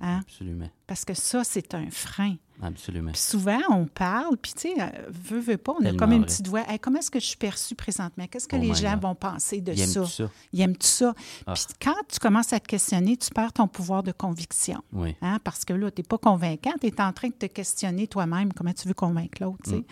Hein? 0.00 0.20
Absolument. 0.22 0.68
parce 0.86 1.04
que 1.04 1.14
ça, 1.14 1.44
c'est 1.44 1.72
un 1.74 1.88
frein. 1.90 2.34
Absolument. 2.60 3.12
Puis 3.12 3.20
souvent, 3.20 3.60
on 3.70 3.86
parle, 3.86 4.36
puis 4.36 4.52
tu 4.52 4.62
sais, 4.62 4.74
euh, 4.80 4.86
veut, 5.08 5.38
veut 5.38 5.56
pas, 5.56 5.72
on 5.80 5.84
a 5.84 5.92
comme 5.94 6.10
une 6.10 6.18
vrai. 6.22 6.26
petite 6.26 6.48
voix. 6.48 6.62
Hey, 6.68 6.80
comment 6.80 6.98
est-ce 6.98 7.12
que 7.12 7.20
je 7.20 7.26
suis 7.26 7.36
perçue 7.36 7.76
présentement? 7.76 8.26
Qu'est-ce 8.26 8.48
que 8.48 8.56
Oh 8.56 8.60
les 8.60 8.74
gens 8.74 8.94
God. 8.94 9.02
vont 9.02 9.14
penser 9.14 9.60
de 9.60 9.72
ça? 9.76 10.04
ça? 10.04 10.28
Ils 10.52 10.60
aiment 10.62 10.74
ça? 10.80 11.14
Ah. 11.46 11.54
Puis 11.54 11.64
quand 11.80 11.94
tu 12.08 12.18
commences 12.18 12.52
à 12.52 12.58
te 12.58 12.66
questionner, 12.66 13.16
tu 13.16 13.30
perds 13.30 13.52
ton 13.52 13.68
pouvoir 13.68 14.02
de 14.02 14.10
conviction. 14.10 14.82
Oui. 14.92 15.14
Hein? 15.22 15.38
Parce 15.44 15.64
que 15.64 15.72
là, 15.72 15.88
tu 15.92 16.00
n'es 16.00 16.06
pas 16.08 16.18
convaincant, 16.18 16.72
tu 16.80 16.88
es 16.88 17.00
en 17.00 17.12
train 17.12 17.28
de 17.28 17.34
te 17.34 17.46
questionner 17.46 18.08
toi-même 18.08 18.52
comment 18.52 18.72
tu 18.72 18.88
veux 18.88 18.94
convaincre 18.94 19.40
l'autre. 19.40 19.70
Mm. 19.72 19.84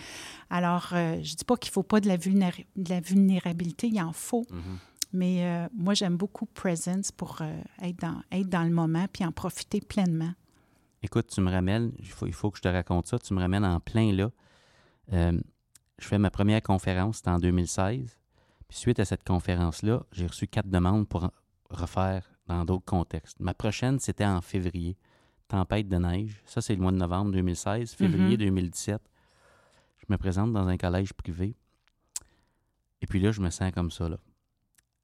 Alors, 0.51 0.89
euh, 0.95 1.21
je 1.23 1.37
dis 1.37 1.45
pas 1.45 1.57
qu'il 1.57 1.71
faut 1.73 1.85
pas 1.85 2.01
de 2.01 2.09
la, 2.09 2.17
vulnéra- 2.17 2.65
de 2.75 2.91
la 2.91 3.01
vulnérabilité, 3.01 3.87
il 3.87 4.01
en 4.03 4.13
faut. 4.13 4.45
Mhm. 4.51 4.79
Mais 5.13 5.45
euh, 5.47 5.69
moi, 5.75 5.95
j'aime 5.95 6.17
beaucoup 6.17 6.47
Presence 6.47 7.13
pour 7.13 7.39
euh, 7.41 7.61
être, 7.83 7.97
dans, 8.01 8.23
être 8.33 8.49
dans 8.49 8.65
le 8.65 8.71
moment 8.71 9.07
puis 9.13 9.25
en 9.25 9.33
profiter 9.33 9.81
pleinement. 9.81 10.33
Écoute, 11.03 11.29
tu 11.29 11.41
me 11.41 11.51
ramènes, 11.51 11.93
il 11.99 12.09
faut, 12.09 12.27
il 12.27 12.33
faut 12.33 12.51
que 12.51 12.59
je 12.59 12.63
te 12.63 12.69
raconte 12.69 13.07
ça, 13.07 13.19
tu 13.19 13.33
me 13.35 13.41
ramènes 13.41 13.65
en 13.65 13.81
plein 13.81 14.13
là. 14.13 14.31
Euh, 15.13 15.39
je 15.99 16.07
fais 16.07 16.19
ma 16.19 16.31
première 16.31 16.63
conférence, 16.63 17.19
c'était 17.19 17.31
en 17.31 17.39
2016. 17.39 18.19
Puis 18.69 18.79
suite 18.79 18.99
à 18.99 19.05
cette 19.05 19.23
conférence-là, 19.25 20.03
j'ai 20.13 20.27
reçu 20.27 20.49
quatre 20.49 20.69
demandes 20.69 21.07
pour 21.09 21.31
refaire 21.71 22.29
dans 22.47 22.65
d'autres 22.65 22.85
contextes. 22.85 23.39
Ma 23.41 23.55
prochaine, 23.55 23.99
c'était 24.01 24.25
en 24.27 24.41
février. 24.41 24.97
Tempête 25.49 25.89
de 25.89 25.97
neige. 25.97 26.43
Ça, 26.45 26.61
c'est 26.61 26.75
le 26.75 26.83
mois 26.83 26.91
de 26.91 26.97
novembre 26.97 27.31
2016. 27.31 27.93
Février 27.95 28.31
Mhm. 28.33 28.37
2017, 28.37 29.01
je 29.99 30.05
me 30.09 30.17
présente 30.19 30.53
dans 30.53 30.67
un 30.67 30.77
collège 30.77 31.13
privé. 31.13 31.55
Et 33.01 33.07
puis 33.07 33.21
là, 33.21 33.31
je 33.31 33.41
me 33.41 33.51
sens 33.51 33.71
comme 33.73 33.93
ça, 33.93 34.09
là. 34.09 34.17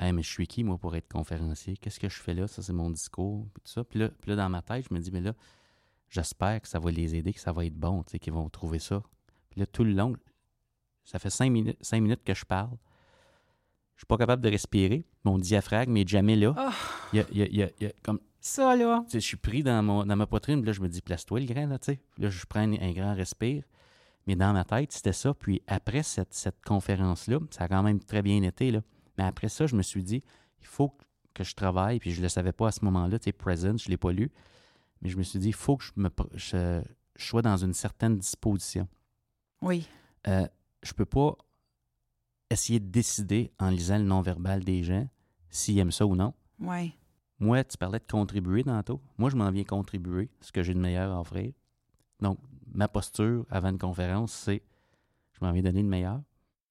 Hey, 0.02 0.12
mais 0.12 0.22
je 0.22 0.30
suis 0.30 0.48
qui, 0.48 0.64
moi, 0.64 0.78
pour 0.78 0.96
être 0.96 1.08
conférencier? 1.08 1.76
Qu'est-ce 1.76 2.00
que 2.00 2.08
je 2.08 2.18
fais 2.20 2.34
là? 2.34 2.48
Ça, 2.48 2.60
c'est 2.60 2.72
mon 2.72 2.90
discours, 2.90 3.46
puis 3.54 3.62
tout 3.64 3.70
ça. 3.70 3.84
Puis 3.84 4.00
là, 4.00 4.08
puis 4.08 4.30
là, 4.30 4.36
dans 4.36 4.48
ma 4.48 4.60
tête, 4.60 4.86
je 4.90 4.94
me 4.94 4.98
dis, 4.98 5.12
mais 5.12 5.20
là, 5.20 5.32
j'espère 6.08 6.60
que 6.60 6.66
ça 6.66 6.80
va 6.80 6.90
les 6.90 7.14
aider, 7.14 7.32
que 7.32 7.38
ça 7.38 7.52
va 7.52 7.64
être 7.64 7.76
bon, 7.76 8.02
tu 8.02 8.10
sais, 8.12 8.18
qu'ils 8.18 8.32
vont 8.32 8.48
trouver 8.48 8.80
ça. 8.80 9.00
Puis 9.50 9.60
là, 9.60 9.66
tout 9.66 9.84
le 9.84 9.92
long, 9.92 10.14
ça 11.04 11.20
fait 11.20 11.30
cinq 11.30 11.50
minutes, 11.50 11.78
cinq 11.82 12.00
minutes 12.00 12.24
que 12.24 12.34
je 12.34 12.44
parle. 12.44 12.76
Je 13.94 14.00
suis 14.00 14.06
pas 14.06 14.16
capable 14.18 14.42
de 14.42 14.48
respirer. 14.48 15.04
Mon 15.22 15.38
diaphragme 15.38 15.96
est 15.96 16.08
jamais 16.08 16.34
là. 16.34 16.52
Oh. 16.58 16.70
Il 17.12 17.18
y 17.18 17.22
a, 17.22 17.26
il 17.30 17.38
y 17.38 17.42
a- 17.62 17.70
il 17.78 17.82
y 17.84 17.86
a- 17.86 17.92
comme, 18.02 18.18
Ça, 18.40 18.74
là, 18.74 19.04
je 19.12 19.18
suis 19.20 19.36
pris 19.36 19.62
dans, 19.62 19.84
mon, 19.84 20.04
dans 20.04 20.16
ma 20.16 20.26
poitrine, 20.26 20.60
puis 20.62 20.66
là, 20.66 20.72
je 20.72 20.80
me 20.80 20.88
dis, 20.88 21.00
place-toi 21.00 21.38
le 21.38 21.46
grain, 21.46 21.66
là, 21.68 21.78
tu 21.78 21.92
sais. 21.92 22.00
Puis 22.14 22.24
là, 22.24 22.28
je 22.30 22.44
prends 22.44 22.58
un, 22.60 22.72
un 22.72 22.90
grand 22.92 23.14
respire. 23.14 23.62
Mais 24.26 24.34
dans 24.34 24.52
ma 24.52 24.64
tête, 24.64 24.90
c'était 24.90 25.12
ça. 25.12 25.32
Puis 25.32 25.62
après 25.68 26.02
cette, 26.02 26.34
cette 26.34 26.60
conférence-là, 26.64 27.38
ça 27.50 27.64
a 27.64 27.68
quand 27.68 27.84
même 27.84 28.00
très 28.00 28.22
bien 28.22 28.42
été, 28.42 28.72
là. 28.72 28.80
Mais 29.22 29.28
après 29.28 29.48
ça, 29.48 29.66
je 29.66 29.76
me 29.76 29.82
suis 29.82 30.02
dit, 30.02 30.22
il 30.60 30.66
faut 30.66 30.92
que 31.32 31.44
je 31.44 31.54
travaille, 31.54 32.00
puis 32.00 32.10
je 32.10 32.18
ne 32.18 32.22
le 32.24 32.28
savais 32.28 32.52
pas 32.52 32.68
à 32.68 32.72
ce 32.72 32.84
moment-là, 32.84 33.18
tu 33.20 33.24
sais, 33.26 33.32
Present, 33.32 33.76
je 33.78 33.86
ne 33.86 33.90
l'ai 33.90 33.96
pas 33.96 34.10
lu. 34.12 34.30
Mais 35.00 35.08
je 35.10 35.16
me 35.16 35.22
suis 35.22 35.38
dit, 35.38 35.48
il 35.48 35.54
faut 35.54 35.76
que 35.76 35.84
je, 35.84 35.92
me, 35.96 36.08
pr- 36.08 36.28
je, 36.34 36.82
je 37.16 37.24
sois 37.24 37.42
dans 37.42 37.56
une 37.56 37.72
certaine 37.74 38.18
disposition. 38.18 38.88
oui. 39.60 39.86
Euh, 40.28 40.46
je 40.84 40.92
peux 40.92 41.04
pas 41.04 41.36
essayer 42.50 42.80
de 42.80 42.86
décider 42.90 43.52
en 43.60 43.70
lisant 43.70 43.98
le 43.98 44.04
non-verbal 44.04 44.62
des 44.64 44.82
gens 44.84 45.08
s'ils 45.48 45.78
aiment 45.78 45.90
ça 45.92 46.06
ou 46.06 46.14
non. 46.16 46.34
Oui. 46.60 46.92
Moi, 47.38 47.62
tu 47.64 47.76
parlais 47.78 47.98
de 47.98 48.04
contribuer 48.10 48.62
tantôt. 48.64 49.00
Moi, 49.18 49.30
je 49.30 49.36
m'en 49.36 49.50
viens 49.50 49.64
contribuer 49.64 50.28
ce 50.40 50.50
que 50.52 50.62
j'ai 50.62 50.74
de 50.74 50.78
meilleur 50.80 51.10
à 51.12 51.20
offrir. 51.20 51.52
Donc, 52.20 52.38
ma 52.72 52.86
posture 52.88 53.46
avant 53.50 53.70
une 53.70 53.78
conférence, 53.78 54.32
c'est 54.32 54.62
je 55.32 55.44
m'en 55.44 55.52
viens 55.52 55.62
donner 55.62 55.82
le 55.82 55.88
meilleur. 55.88 56.20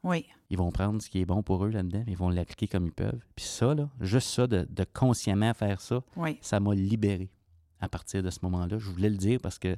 Oui. 0.03 0.25
Ils 0.51 0.57
vont 0.57 0.69
prendre 0.69 1.01
ce 1.01 1.09
qui 1.09 1.21
est 1.21 1.25
bon 1.25 1.41
pour 1.41 1.65
eux 1.65 1.69
là-dedans, 1.69 2.03
ils 2.07 2.17
vont 2.17 2.29
l'appliquer 2.29 2.67
comme 2.67 2.85
ils 2.85 2.91
peuvent. 2.91 3.23
Puis 3.35 3.45
ça, 3.45 3.73
là, 3.73 3.89
juste 4.01 4.27
ça, 4.27 4.45
de, 4.47 4.67
de 4.69 4.83
consciemment 4.93 5.53
faire 5.53 5.79
ça, 5.81 6.03
Oui. 6.17 6.37
ça 6.41 6.59
m'a 6.59 6.75
libéré 6.75 7.29
à 7.79 7.87
partir 7.87 8.21
de 8.21 8.29
ce 8.29 8.39
moment-là. 8.43 8.77
Je 8.77 8.89
voulais 8.89 9.09
le 9.09 9.15
dire 9.17 9.39
parce 9.41 9.57
que 9.57 9.77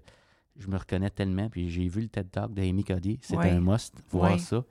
je 0.57 0.67
me 0.67 0.75
reconnais 0.77 1.11
tellement. 1.11 1.47
Puis 1.49 1.69
j'ai 1.69 1.87
vu 1.87 2.01
le 2.01 2.07
TED 2.09 2.31
Talk 2.31 2.53
d'Amy 2.53 2.83
Cody. 2.83 3.19
C'était 3.21 3.37
Oui. 3.37 3.49
un 3.49 3.61
must, 3.61 3.93
voir 4.09 4.33
Oui. 4.33 4.39
ça. 4.39 4.63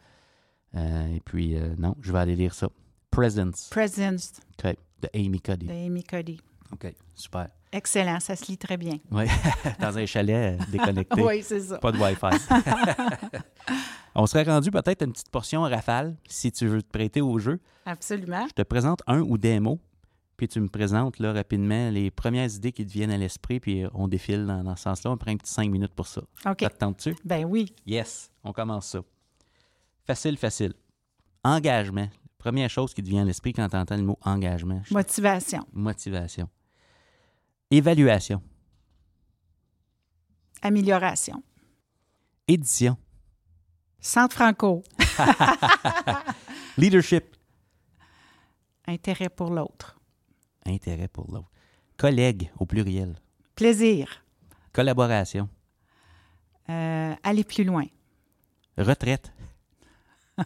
Euh, 0.74 1.14
et 1.14 1.20
puis, 1.20 1.57
euh, 1.57 1.74
non, 1.78 1.94
je 2.00 2.12
vais 2.12 2.18
aller 2.18 2.34
lire 2.36 2.53
ça. 2.55 2.68
Presence, 3.11 3.68
Presence 3.70 4.32
OK, 4.64 4.74
de 5.03 5.09
Amy 5.14 5.40
Cody. 5.40 5.66
de 5.66 5.72
Amy 5.72 6.03
Cody. 6.03 6.40
OK, 6.73 6.93
super. 7.14 7.49
Excellent, 7.70 8.20
ça 8.20 8.37
se 8.37 8.47
lit 8.47 8.59
très 8.59 8.77
bien. 8.77 8.99
Oui, 9.11 9.25
dans 9.81 9.97
un 9.97 10.07
chalet 10.07 10.61
euh, 10.61 10.64
déconnecté. 10.70 11.23
Oui, 11.25 11.43
c'est 11.43 11.61
ça. 11.61 11.79
Pas 11.79 11.93
de 11.93 11.99
Wi-Fi. 11.99 12.27
On 14.14 14.27
serait 14.27 14.43
rendu 14.43 14.70
peut-être 14.70 15.03
une 15.03 15.12
petite 15.12 15.31
portion 15.31 15.62
rafale 15.62 16.16
si 16.29 16.53
tu 16.53 16.66
veux 16.66 16.83
te 16.83 16.91
prêter 16.91 17.23
au 17.23 17.39
jeu. 17.39 17.61
Absolument. 17.87 18.47
Je 18.49 18.53
te 18.53 18.62
présente 18.62 19.01
un 19.07 19.20
ou 19.20 19.39
des 19.39 19.59
mots, 19.59 19.81
puis 20.37 20.49
tu 20.49 20.61
me 20.61 20.68
présentes 20.68 21.18
là, 21.18 21.33
rapidement 21.33 21.89
les 21.91 22.11
premières 22.11 22.53
idées 22.55 22.73
qui 22.73 22.85
te 22.85 22.93
viennent 22.93 23.11
à 23.11 23.16
l'esprit, 23.16 23.59
puis 23.59 23.85
euh, 23.85 23.89
on 23.95 24.07
défile 24.07 24.45
dans, 24.47 24.62
dans 24.62 24.77
ce 24.77 24.83
sens-là. 24.83 25.11
On 25.12 25.16
prend 25.16 25.31
un 25.31 25.37
petit 25.37 25.53
cinq 25.53 25.70
minutes 25.70 25.95
pour 25.95 26.07
ça. 26.07 26.20
OK. 26.47 26.59
Ça 26.61 26.68
te 26.68 26.77
tente-tu? 26.79 27.16
Ben 27.25 27.45
oui. 27.47 27.75
Yes, 27.87 28.31
on 28.45 28.53
commence 28.53 28.89
ça. 28.89 29.01
Facile, 30.07 30.37
facile. 30.37 30.75
Engagement. 31.43 32.09
Première 32.37 32.68
chose 32.68 32.93
qui 32.93 33.03
te 33.03 33.09
vient 33.09 33.23
à 33.23 33.25
l'esprit 33.25 33.53
quand 33.53 33.68
tu 33.68 33.77
entends 33.77 33.97
le 33.97 34.03
mot 34.03 34.18
engagement. 34.23 34.83
Motivation. 34.91 35.64
Motivation. 35.73 36.49
Évaluation. 37.73 38.43
Amélioration. 40.61 41.43
Édition. 42.47 42.99
Centre 43.99 44.35
franco. 44.35 44.83
Leadership. 46.77 47.35
Intérêt 48.87 49.31
pour 49.31 49.49
l'autre. 49.49 49.99
Intérêt 50.66 51.09
pour 51.09 51.33
l'autre. 51.33 51.51
Collègue 51.97 52.53
au 52.59 52.66
pluriel. 52.66 53.16
Plaisir. 53.55 54.23
Collaboration. 54.75 55.49
Euh, 56.68 57.14
aller 57.23 57.45
plus 57.45 57.64
loin. 57.64 57.87
Retraite. 58.77 59.33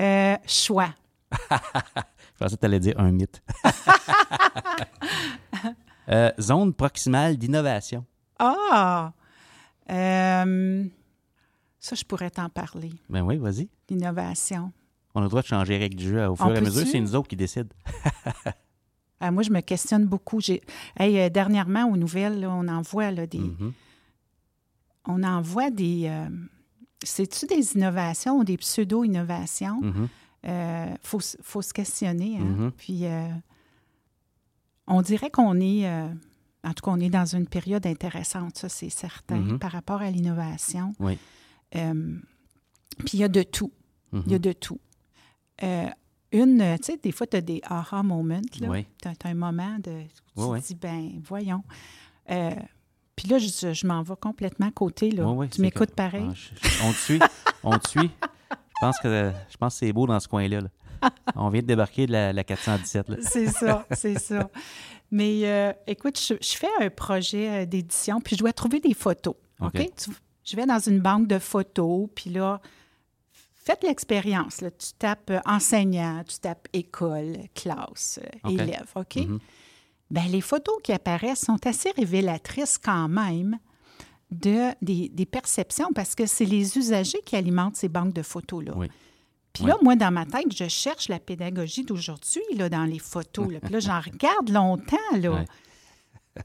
Euh, 0.00 0.36
choix. 0.46 0.92
Je 1.32 2.38
pensais 2.38 2.56
que 2.56 2.60
tu 2.60 2.66
allais 2.66 2.80
dire 2.80 2.98
un 2.98 3.12
mythe. 3.12 3.40
Euh, 6.08 6.30
zone 6.40 6.74
proximale 6.74 7.36
d'innovation. 7.36 8.04
Ah! 8.38 9.12
Euh, 9.90 10.84
ça, 11.78 11.94
je 11.96 12.04
pourrais 12.04 12.30
t'en 12.30 12.48
parler. 12.48 12.90
Ben 13.08 13.22
oui, 13.22 13.36
vas-y. 13.38 13.68
L'innovation. 13.90 14.72
On 15.14 15.20
a 15.20 15.24
le 15.24 15.28
droit 15.28 15.42
de 15.42 15.46
changer 15.46 15.74
les 15.74 15.78
règles 15.78 15.96
du 15.96 16.08
jeu 16.08 16.26
au 16.26 16.36
fur 16.36 16.46
On 16.46 16.54
et 16.54 16.58
à 16.58 16.60
mesure. 16.60 16.86
C'est 16.86 17.00
nous 17.00 17.14
autres 17.14 17.28
qui 17.28 17.36
décident. 17.36 17.68
Ah, 19.20 19.30
moi, 19.30 19.42
je 19.42 19.50
me 19.50 19.60
questionne 19.60 20.04
beaucoup. 20.04 20.40
J'ai, 20.40 20.60
hey, 20.98 21.18
euh, 21.18 21.30
dernièrement, 21.30 21.84
aux 21.88 21.96
nouvelles, 21.96 22.40
là, 22.40 22.50
on 22.50 22.68
envoie 22.68 23.10
là, 23.10 23.26
des, 23.26 23.38
Mhm. 23.38 23.72
on 25.06 25.22
envoie 25.22 25.70
des. 25.70 26.10
c'est-tu 27.02 27.46
des 27.46 27.74
innovations 27.74 28.38
ou 28.38 28.44
des 28.44 28.58
pseudo-innovations? 28.58 29.80
Mhm. 29.80 30.08
Euh, 30.46 30.94
faut, 31.02 31.20
se 31.20 31.72
questionner. 31.72 32.36
hein. 32.38 32.44
Mhm. 32.44 32.72
Puis, 32.72 33.04
on 34.86 35.02
dirait 35.02 35.30
qu'on 35.30 35.60
est, 35.60 35.86
euh, 35.88 36.08
en 36.64 36.72
tout 36.72 36.84
cas, 36.84 36.90
on 36.90 37.00
est 37.00 37.10
dans 37.10 37.24
une 37.26 37.46
période 37.46 37.86
intéressante, 37.86 38.56
ça, 38.58 38.68
c'est 38.68 38.90
certain, 38.90 39.36
Mhm. 39.36 39.58
par 39.58 39.72
rapport 39.72 40.02
à 40.02 40.10
l'innovation. 40.10 40.92
Oui. 41.00 41.18
Euh, 41.76 42.16
puis, 43.00 43.10
il 43.14 43.20
y 43.20 43.24
a 43.24 43.28
de 43.28 43.42
tout. 43.42 43.72
Mhm. 44.12 44.22
Il 44.26 44.32
y 44.32 44.34
a 44.34 44.38
de 44.38 44.52
tout. 44.52 44.78
Euh, 45.62 45.86
une, 46.32 46.76
tu 46.78 46.84
sais, 46.84 46.96
des 46.96 47.12
fois, 47.12 47.26
tu 47.26 47.36
as 47.36 47.40
des 47.40 47.60
aha 47.64 48.02
moments. 48.02 48.40
Là. 48.60 48.68
Oui. 48.68 48.86
Tu 49.00 49.08
as, 49.08 49.28
un 49.28 49.34
moment 49.34 49.76
de. 49.78 50.02
Tu 50.02 50.42
Oui, 50.42 50.60
te 50.60 50.66
dis, 50.68 50.74
ben, 50.74 51.10
voyons. 51.24 51.62
Puis 53.16 53.28
là, 53.28 53.38
je, 53.38 53.72
je 53.72 53.86
m'en 53.86 54.02
vais 54.02 54.16
complètement 54.20 54.70
côté. 54.72 55.10
Là. 55.10 55.24
Tu 55.50 55.60
m'écoutes 55.60 55.90
que- 55.90 55.94
pareil? 55.94 56.26
Ah, 56.28 56.34
je- 56.34 56.68
je- 56.68 56.82
on 56.84 56.92
te 56.92 56.96
suit. 56.98 57.20
on 57.62 57.78
te 57.78 57.88
suit. 57.88 58.10
Je 58.22 58.80
pense 58.80 58.98
que, 58.98 59.32
je 59.48 59.56
pense 59.56 59.74
que 59.74 59.86
c'est 59.86 59.92
beau 59.92 60.06
dans 60.06 60.18
ce 60.18 60.26
coin-là. 60.28 60.62
là. 60.62 60.68
On 61.36 61.48
vient 61.50 61.62
de 61.62 61.66
débarquer 61.66 62.06
de 62.06 62.12
la, 62.12 62.32
la 62.32 62.44
417. 62.44 63.08
là. 63.08 63.16
C'est 63.20 63.46
ça, 63.48 63.86
c'est 63.92 64.18
ça. 64.18 64.50
Mais 65.10 65.40
euh, 65.44 65.72
écoute, 65.86 66.18
je, 66.20 66.34
je 66.40 66.56
fais 66.56 66.68
un 66.80 66.90
projet 66.90 67.62
euh, 67.62 67.66
d'édition, 67.66 68.20
puis 68.20 68.36
je 68.36 68.40
dois 68.40 68.52
trouver 68.52 68.80
des 68.80 68.94
photos. 68.94 69.34
OK? 69.60 69.72
Tu- 69.96 70.10
je 70.44 70.56
vais 70.56 70.66
dans 70.66 70.78
une 70.78 71.00
banque 71.00 71.26
de 71.26 71.38
photos, 71.38 72.08
puis 72.14 72.30
là, 72.30 72.60
faites 73.54 73.82
l'expérience. 73.82 74.58
Tu 74.58 74.92
tapes 74.98 75.30
euh, 75.30 75.40
enseignant, 75.46 76.22
tu 76.26 76.38
tapes 76.38 76.68
école, 76.72 77.36
classe, 77.54 78.20
élève. 78.48 78.90
OK? 78.94 79.16
Mhm. 79.16 79.38
Ben, 80.10 80.24
les 80.30 80.40
photos 80.42 80.74
qui 80.82 80.92
apparaissent 80.92 81.40
sont 81.46 81.66
assez 81.66 81.90
révélatrices 81.92 82.78
quand 82.78 83.08
même 83.08 83.58
de, 84.30 84.70
des, 84.82 85.08
des 85.08 85.26
perceptions 85.26 85.92
parce 85.94 86.14
que 86.14 86.26
c'est 86.26 86.44
les 86.44 86.76
usagers 86.76 87.20
qui 87.24 87.36
alimentent 87.36 87.76
ces 87.76 87.88
banques 87.88 88.12
de 88.12 88.22
photos-là. 88.22 88.72
Oui. 88.76 88.88
Puis 89.54 89.62
Oui. 89.64 89.70
là, 89.70 89.76
moi, 89.82 89.96
dans 89.96 90.10
ma 90.10 90.26
tête, 90.26 90.54
je 90.54 90.68
cherche 90.68 91.08
la 91.08 91.18
pédagogie 91.20 91.84
d'aujourd'hui 91.84 92.42
là, 92.56 92.68
dans 92.68 92.84
les 92.84 92.98
photos. 92.98 93.50
là. 93.50 93.60
Puis 93.60 93.72
là, 93.72 93.80
j'en 93.80 94.00
regarde 94.12 94.50
longtemps. 94.50 94.96
Là. 95.16 95.44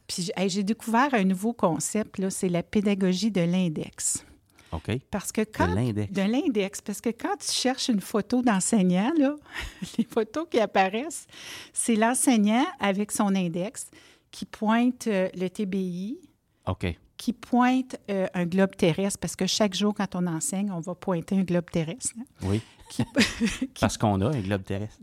Puis 0.07 0.24
j'ai 0.24 0.34
hey, 0.38 0.49
j'ai 0.49 0.64
découvert 0.64 1.14
un 1.14 1.24
nouveau 1.24 1.51
concept, 1.51 2.20
là, 2.20 2.30
c'est 2.30 2.49
la 2.49 2.62
pédagogie 2.64 3.32
de 3.32 3.41
l'index. 3.41 4.24
OK. 4.72 4.91
Parce 5.10 5.32
que 5.32 5.41
quand 5.41 5.68
De 5.70 5.74
l'index. 5.76 6.14
de 6.14 6.22
l'index, 6.22 6.82
parce 6.82 7.01
que 7.01 7.10
quand 7.10 7.36
tu 7.39 7.51
cherches 7.51 7.88
une 7.89 8.01
photo 8.01 8.43
d'enseignant, 8.43 9.12
là, 9.18 9.36
les 9.97 10.03
photos 10.03 10.45
qui 10.51 10.60
apparaissent, 10.60 11.26
c'est 11.74 11.95
l'enseignant 11.95 12.66
avec 12.80 13.12
son 13.12 13.34
index 13.36 13.89
qui 14.30 14.45
pointe 14.45 15.07
euh, 15.07 15.28
le 15.34 15.49
TBI, 15.49 16.20
OK. 16.68 16.86
qui 17.18 17.34
pointe 17.34 17.95
euh, 18.12 18.28
un 18.36 18.45
globe 18.45 18.76
terrestre, 18.76 19.18
parce 19.18 19.36
que 19.36 19.47
chaque 19.47 19.74
jour, 19.74 19.95
quand 19.95 20.14
on 20.14 20.28
enseigne, 20.28 20.70
on 20.72 20.82
va 20.82 20.93
pointer 20.93 21.36
un 21.39 21.43
globe 21.43 21.72
terrestre. 21.72 22.14
hein. 22.20 22.26
Oui. 22.43 22.62
Parce 23.79 23.97
qu'on 23.97 24.19
a 24.21 24.27
un 24.29 24.39
globe 24.41 24.63
terrestre. 24.63 24.97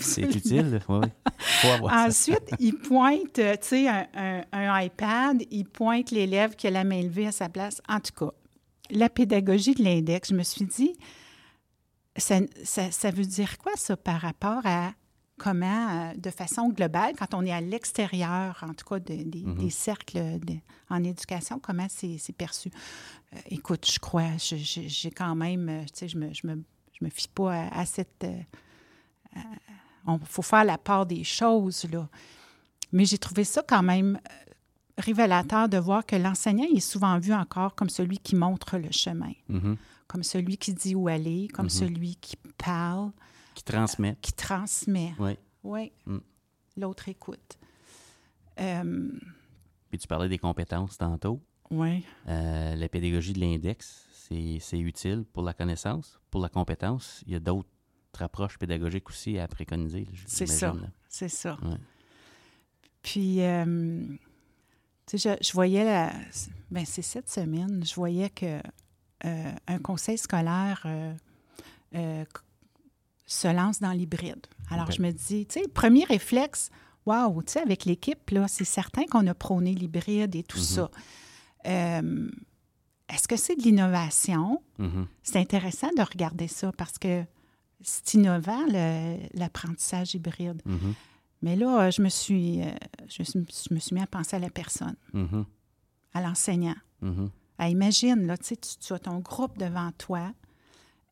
C'est 0.00 0.24
Absolument. 0.24 0.32
utile. 0.36 0.80
Oui, 0.88 0.98
oui. 1.02 1.08
faut 1.38 1.68
avoir 1.68 1.92
ça. 1.92 2.06
Ensuite, 2.06 2.50
il 2.58 2.74
pointe, 2.76 3.38
euh, 3.38 3.52
tu 3.60 3.68
sais, 3.68 3.88
un, 3.88 4.06
un- 4.14 4.44
un 4.52 4.80
iPad, 4.82 5.42
il 5.50 5.64
pointe 5.64 6.10
l'élève 6.10 6.56
qui 6.56 6.66
a 6.66 6.70
la 6.70 6.84
main 6.84 7.02
levée 7.02 7.26
à 7.28 7.32
sa 7.32 7.48
place. 7.48 7.80
En 7.88 8.00
tout 8.00 8.12
cas, 8.12 8.32
la 8.90 9.08
pédagogie 9.08 9.74
de 9.74 9.82
l'index, 9.82 10.30
je 10.30 10.34
me 10.34 10.42
suis 10.42 10.64
dit, 10.66 10.96
ça, 12.16 12.38
ça- 12.64 12.90
ça 12.90 13.10
veut 13.10 13.24
dire 13.24 13.58
quoi 13.58 13.72
ça 13.76 13.96
par 13.96 14.20
rapport 14.20 14.62
à 14.64 14.92
comment, 15.38 15.88
euh, 15.90 16.14
de 16.16 16.30
façon 16.30 16.70
globale, 16.70 17.12
quand 17.18 17.34
on 17.34 17.42
est 17.44 17.52
à 17.52 17.60
l'extérieur, 17.60 18.64
en 18.66 18.72
tout 18.72 18.86
cas, 18.86 18.98
de- 18.98 19.22
des, 19.22 19.42
Mhm. 19.42 19.58
des 19.58 19.70
cercles 19.70 20.38
de- 20.40 20.54
en 20.88 21.04
éducation, 21.04 21.58
comment 21.58 21.86
c'est 21.90 22.16
c'est 22.18 22.32
perçu? 22.32 22.70
Euh, 23.34 23.38
écoute, 23.50 23.86
je 23.90 23.98
crois, 23.98 24.30
j'ai 24.38 25.10
quand 25.10 25.34
même, 25.34 25.84
tu 25.88 25.92
sais, 25.94 26.08
je 26.08 26.16
me, 26.16 26.32
je 26.32 26.46
me, 26.46 26.62
je 26.98 27.04
me 27.04 27.10
fie 27.10 27.28
pas 27.28 27.52
à, 27.54 27.80
à 27.80 27.86
cette... 27.86 28.24
euh, 28.24 29.40
il 30.08 30.18
faut 30.24 30.42
faire 30.42 30.64
la 30.64 30.78
part 30.78 31.04
des 31.06 31.24
choses, 31.24 31.84
là. 31.90 32.08
Mais 32.92 33.04
j'ai 33.04 33.18
trouvé 33.18 33.44
ça 33.44 33.62
quand 33.66 33.82
même 33.82 34.16
euh, 34.16 34.52
révélateur 34.98 35.68
de 35.68 35.76
voir 35.78 36.06
que 36.06 36.16
l'enseignant 36.16 36.64
est 36.72 36.80
souvent 36.80 37.18
vu 37.18 37.32
encore 37.34 37.74
comme 37.74 37.90
celui 37.90 38.18
qui 38.18 38.36
montre 38.36 38.78
le 38.78 38.90
chemin, 38.92 39.32
Mhm. 39.48 39.76
comme 40.06 40.22
celui 40.22 40.56
qui 40.56 40.72
dit 40.72 40.94
où 40.94 41.08
aller, 41.08 41.48
comme 41.48 41.66
Mhm. 41.66 41.70
celui 41.70 42.16
qui 42.16 42.36
parle, 42.56 43.10
Qui 43.54 43.64
transmet. 43.64 44.16
qui 44.22 44.32
transmet. 44.32 45.12
Oui. 45.18 45.36
Oui. 45.64 45.92
Mm. 46.06 46.18
L'autre 46.76 47.08
écoute. 47.08 47.58
Euh, 48.60 49.10
Puis 49.90 49.98
tu 49.98 50.06
parlais 50.06 50.28
des 50.28 50.38
compétences 50.38 50.96
tantôt. 50.96 51.40
oui. 51.70 52.04
Euh, 52.28 52.76
la 52.76 52.88
pédagogie 52.88 53.32
de 53.32 53.40
l'index, 53.40 54.05
c'est 54.60 54.78
utile 54.78 55.24
pour 55.32 55.42
la 55.42 55.52
connaissance. 55.54 56.18
Pour 56.30 56.40
la 56.40 56.48
compétence, 56.48 57.22
il 57.26 57.32
y 57.32 57.36
a 57.36 57.40
d'autres 57.40 57.68
approches 58.18 58.58
pédagogiques 58.58 59.08
aussi 59.10 59.38
à 59.38 59.46
préconiser. 59.48 60.06
C'est 60.26 60.46
ça. 60.46 60.74
C'est 61.08 61.28
ça. 61.28 61.58
Ouais. 61.62 61.76
Puis, 63.02 63.40
euh, 63.42 64.04
tu 65.06 65.18
sais, 65.18 65.36
je, 65.38 65.46
je 65.46 65.52
voyais, 65.52 65.84
la, 65.84 66.12
ben 66.70 66.84
c'est 66.84 67.02
cette 67.02 67.30
semaine, 67.30 67.84
je 67.84 67.94
voyais 67.94 68.30
que 68.30 68.60
euh, 69.24 69.52
un 69.66 69.78
conseil 69.78 70.18
scolaire 70.18 70.84
euh, 71.94 72.24
se 73.26 73.48
lance 73.48 73.80
dans 73.80 73.92
l'hybride. 73.92 74.46
Alors, 74.70 74.90
je 74.90 75.00
me 75.02 75.10
dis, 75.12 75.46
tu 75.46 75.60
sais, 75.60 75.68
premier 75.68 76.04
réflexe, 76.04 76.70
waouh, 77.06 77.42
tu 77.42 77.52
sais, 77.52 77.60
avec 77.60 77.84
l'équipe, 77.84 78.30
là, 78.30 78.48
c'est 78.48 78.64
certain 78.64 79.04
qu'on 79.06 79.26
a 79.28 79.34
prôné 79.34 79.74
l'hybride 79.74 80.34
et 80.34 80.42
tout 80.42 80.58
Mhm. 80.58 80.64
ça. 80.64 80.90
Euh, 83.10 83.14
Est-ce 83.14 83.28
que 83.28 83.36
c'est 83.36 83.56
de 83.56 83.62
l'innovation? 83.62 84.62
Mhm. 84.78 85.06
C'est 85.22 85.38
intéressant 85.38 85.90
de 85.96 86.02
regarder 86.02 86.48
ça 86.48 86.72
parce 86.72 86.98
que 86.98 87.24
c'est 87.82 88.14
innovant, 88.14 88.64
l'apprentissage 89.34 90.14
hybride. 90.14 90.62
Mhm. 90.64 90.94
Mais 91.42 91.56
là, 91.56 91.90
je 91.90 92.00
me 92.02 92.08
suis, 92.08 92.60
je, 93.08 93.22
me 93.74 93.78
suis 93.78 93.94
mis 93.94 94.00
à 94.00 94.06
penser 94.06 94.36
à 94.36 94.38
la 94.38 94.50
personne, 94.50 94.96
Mhm. 95.12 95.44
à 96.14 96.20
l'enseignant. 96.22 96.74
Ah, 97.58 97.68
imagine, 97.68 98.26
là, 98.26 98.36
tu, 98.36 98.56
tu, 98.56 98.92
as 98.92 98.98
ton 98.98 99.18
groupe 99.20 99.56
devant 99.58 99.90
toi. 99.92 100.32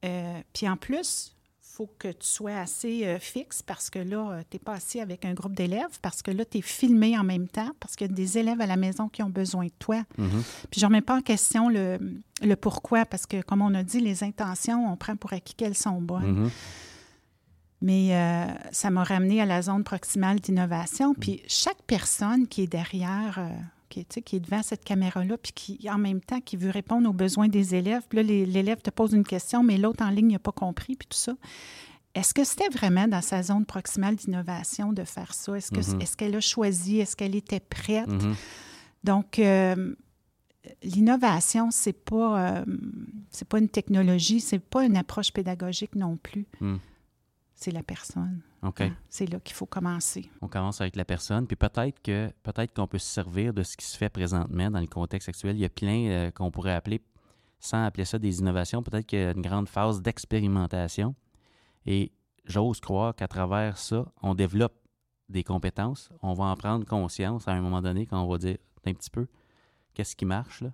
euh, 0.05 0.41
Puis 0.53 0.69
en 0.69 0.77
plus, 0.77 1.34
faut 1.77 1.91
que 1.99 2.09
tu 2.09 2.27
sois 2.29 2.57
assez 2.57 3.05
euh, 3.05 3.19
fixe 3.19 3.61
parce 3.61 3.91
que 3.91 3.99
là, 3.99 4.43
tu 4.49 4.57
n'es 4.57 4.61
pas 4.61 4.75
assis 4.75 5.01
avec 5.01 5.25
un 5.25 5.35
groupe 5.35 5.57
d'élèves, 5.57 5.99
parce 6.03 6.23
que 6.23 6.31
là, 6.31 6.45
tu 6.45 6.59
es 6.59 6.61
filmé 6.61 7.19
en 7.19 7.25
même 7.25 7.49
temps, 7.49 7.71
parce 7.81 7.97
qu'il 7.97 8.07
y 8.07 8.11
a 8.11 8.15
des 8.15 8.39
élèves 8.39 8.61
à 8.61 8.67
la 8.67 8.77
maison 8.77 9.09
qui 9.09 9.25
ont 9.25 9.29
besoin 9.29 9.67
de 9.67 9.73
toi. 9.81 10.05
Mhm. 10.17 10.43
Puis 10.71 10.81
je 10.81 10.87
ne 10.87 10.87
remets 10.87 11.01
pas 11.01 11.17
en 11.17 11.21
question 11.21 11.69
le, 11.69 11.99
le 12.43 12.55
pourquoi, 12.55 13.05
parce 13.05 13.27
que, 13.27 13.43
comme 13.43 13.61
on 13.61 13.75
a 13.75 13.83
dit, 13.83 13.99
les 13.99 14.23
intentions, 14.23 14.91
on 14.91 14.97
prend 14.97 15.17
pour 15.17 15.33
acquis 15.33 15.55
qu'elles 15.55 15.77
sont 15.77 16.01
bonnes. 16.01 16.43
Mhm. 16.43 16.51
Mais 17.81 18.15
euh, 18.15 18.47
ça 18.71 18.91
m'a 18.91 19.03
ramené 19.03 19.43
à 19.43 19.47
la 19.47 19.61
zone 19.61 19.83
proximale 19.83 20.39
d'innovation. 20.39 21.13
Puis 21.13 21.43
chaque 21.49 21.83
personne 21.87 22.47
qui 22.47 22.63
est 22.63 22.67
derrière, 22.67 23.39
euh, 23.39 23.49
qui, 23.89 24.05
qui 24.05 24.37
est 24.37 24.41
devant 24.41 24.63
cette 24.63 24.85
caméra-là, 24.85 25.37
puis 25.39 25.53
qui, 25.53 25.91
en 25.91 25.99
même 25.99 26.21
temps, 26.21 26.41
qui 26.41 26.57
veut 26.57 26.71
répondre 26.71 27.09
aux 27.09 27.13
besoins 27.13 27.49
des 27.49 27.75
élèves, 27.75 28.03
puis 28.09 28.17
là, 28.17 28.23
l'élève 28.23 28.81
te 28.83 28.91
pose 28.91 29.13
une 29.13 29.25
question, 29.25 29.63
mais 29.63 29.79
l'autre 29.79 30.05
en 30.05 30.11
ligne 30.11 30.33
n'a 30.33 30.39
pas 30.39 30.53
compris, 30.53 30.97
puis 30.97 31.07
tout 31.09 31.17
ça. 31.19 31.35
Est-ce 32.15 32.33
que 32.33 32.45
c'était 32.45 32.69
vraiment 32.69 33.09
dans 33.09 33.23
sa 33.23 33.43
zone 33.43 33.65
proximale 33.67 34.15
d'innovation 34.17 34.93
de 34.93 35.03
faire 35.05 35.35
ça? 35.35 35.57
Est-ce 35.57 35.71
que- 35.73 35.95
Mhm. 35.95 36.01
est-ce 36.01 36.17
qu'elle 36.17 36.37
a 36.37 36.41
choisi? 36.41 37.01
Est-ce 37.01 37.17
qu'elle 37.17 37.35
était 37.35 37.59
prête? 37.61 38.07
Mhm. 38.09 38.35
Donc, 39.03 39.39
euh, 39.41 39.95
l'innovation, 40.83 41.71
c'est 41.71 41.93
pas, 41.93 42.61
euh, 42.61 42.65
c'est 43.31 43.47
pas 43.49 43.59
une 43.59 43.69
technologie, 43.69 44.41
c'est 44.41 44.59
pas 44.59 44.85
une 44.85 44.97
approche 44.97 45.33
pédagogique 45.33 45.95
non 45.95 46.17
plus. 46.17 46.47
Mm. 46.61 46.77
C'est 47.55 47.71
la 47.71 47.83
personne. 47.83 48.41
Hein? 48.65 48.91
C'est 49.09 49.27
là 49.31 49.39
qu'il 49.41 49.55
faut 49.55 49.67
commencer. 49.67 50.31
On 50.41 50.49
commence 50.49 50.81
avec 50.81 50.97
la 50.97 51.05
personne, 51.05 51.47
puis 51.47 51.57
peut-être 51.57 52.01
que 52.03 52.31
peut-être 52.43 52.75
qu'on 52.75 52.87
peut 52.87 52.99
se 52.99 53.07
servir 53.07 53.53
de 53.53 53.63
ce 53.63 53.77
qui 53.77 53.85
se 53.87 53.97
fait 53.97 54.09
présentement 54.09 54.71
dans 54.71 54.81
le 54.81 54.87
contexte 54.87 55.29
actuel. 55.29 55.57
Il 55.57 55.61
y 55.61 55.65
a 55.65 55.71
plein 55.71 56.07
euh, 56.09 56.31
qu'on 56.31 56.51
pourrait 56.51 56.75
appeler, 56.75 57.03
sans 57.61 57.85
appeler 57.85 58.05
ça 58.05 58.19
des 58.19 58.41
innovations, 58.41 58.83
peut-être 58.83 59.07
qu'il 59.07 59.19
y 59.19 59.23
a 59.23 59.33
une 59.33 59.43
grande 59.43 59.69
phase 59.69 60.03
d'expérimentation. 60.03 61.15
Et 61.87 62.13
j'ose 62.45 62.81
croire 62.81 63.15
qu'à 63.15 63.29
travers 63.29 63.79
ça, 63.79 64.07
on 64.23 64.35
développe 64.35 64.75
des 65.29 65.45
compétences. 65.45 66.11
On 66.23 66.35
va 66.35 66.45
en 66.45 66.57
prendre 66.57 66.85
conscience 66.87 67.49
à 67.49 67.53
un 67.53 67.61
moment 67.61 67.81
donné 67.83 68.07
quand 68.07 68.23
on 68.23 68.29
va 68.29 68.39
dire 68.39 68.59
un 68.87 68.93
petit 68.93 69.11
peu 69.11 69.27
qu'est-ce 69.95 70.17
qui 70.17 70.25
marche 70.27 70.61
là. 70.63 70.71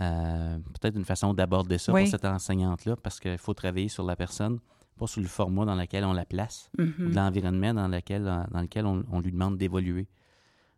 Euh, 0.00 0.58
peut-être 0.80 0.96
une 0.96 1.04
façon 1.04 1.34
d'aborder 1.34 1.76
ça 1.78 1.92
Oui. 1.92 2.02
pour 2.02 2.10
cette 2.10 2.24
enseignante-là, 2.24 2.96
parce 2.96 3.20
qu'il 3.20 3.36
faut 3.38 3.52
travailler 3.54 3.88
sur 3.88 4.04
la 4.04 4.16
personne, 4.16 4.58
pas 5.02 5.06
sur 5.08 5.20
le 5.20 5.28
format 5.28 5.64
dans 5.64 5.74
lequel 5.74 6.04
on 6.04 6.12
la 6.12 6.24
place 6.24 6.70
Mhm. 6.78 6.94
ou 6.98 7.10
de 7.10 7.14
l'environnement 7.16 7.74
dans 7.74 7.88
lequel, 7.88 8.24
dans 8.24 8.60
lequel 8.60 8.86
on, 8.86 9.04
on 9.10 9.20
lui 9.20 9.32
demande 9.32 9.56
d'évoluer. 9.58 10.06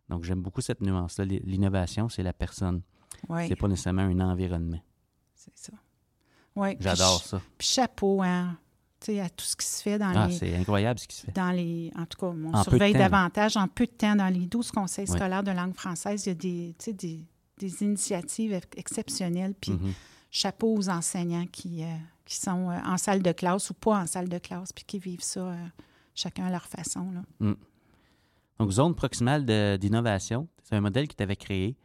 Donc, 0.09 0.23
j'aime 0.23 0.41
beaucoup 0.41 0.61
cette 0.61 0.81
nuance-là. 0.81 1.25
L'innovation, 1.25 2.09
c'est 2.09 2.23
la 2.23 2.33
personne. 2.33 2.81
C'est 3.47 3.55
pas 3.55 3.67
nécessairement 3.67 4.03
un 4.03 4.19
environnement. 4.19 4.81
c'est 5.35 5.51
ça. 5.57 5.73
J'adore 6.79 7.21
ça. 7.23 7.41
Puis 7.57 7.67
chapeau, 7.67 8.21
hein, 8.23 8.57
à 9.07 9.29
tout 9.29 9.45
ce 9.45 9.55
qui 9.55 9.65
se 9.67 9.83
fait 9.83 9.99
dans 9.99 10.11
Ah, 10.15 10.27
les... 10.27 10.33
c'est 10.33 10.55
incroyable 10.55 10.99
ce 10.99 11.07
qui 11.07 11.15
se 11.15 11.25
fait. 11.27 11.31
Dans 11.31 11.51
les, 11.51 11.91
en 11.95 12.05
tout 12.07 12.17
cas, 12.19 12.27
on 12.27 12.53
En 12.53 12.63
surveille 12.63 12.93
davantage 12.93 13.55
en 13.57 13.67
peu 13.67 13.85
de 13.85 13.91
temps 13.91 14.15
dans 14.15 14.29
les 14.33 14.47
12 14.47 14.71
conseils 14.71 15.05
Oui. 15.07 15.15
scolaires 15.15 15.43
de 15.43 15.51
langue 15.51 15.75
française. 15.75 16.25
Il 16.25 16.29
y 16.29 16.31
a 16.31 16.35
des, 16.35 16.75
des, 16.93 17.23
des 17.59 17.83
initiatives 17.83 18.53
ex- 18.53 18.67
exceptionnelles. 18.77 19.53
Puis 19.61 19.71
Mhm. 19.73 19.93
chapeau 20.31 20.75
aux 20.75 20.89
enseignants 20.89 21.45
qui, 21.51 21.83
euh, 21.83 21.87
qui 22.25 22.35
sont 22.37 22.69
euh, 22.69 22.77
en 22.85 22.97
salle 22.97 23.21
de 23.21 23.31
classe 23.31 23.69
ou 23.69 23.73
pas 23.73 23.99
en 23.99 24.07
salle 24.07 24.29
de 24.29 24.37
classe, 24.37 24.73
puis 24.73 24.83
qui 24.83 24.99
vivent 24.99 25.23
ça 25.23 25.41
euh, 25.41 25.55
chacun 26.13 26.45
à 26.45 26.49
leur 26.49 26.65
façon. 26.65 27.11
Là. 27.11 27.53
Donc, 28.59 28.71
zone 28.71 28.95
proximale 28.95 29.45
d'innovation, 29.77 30.47
c'est 30.63 30.75
un 30.75 30.81
modèle 30.81 31.07
que 31.07 31.15
tu 31.15 31.23
avais 31.23 31.35
créé. 31.35 31.75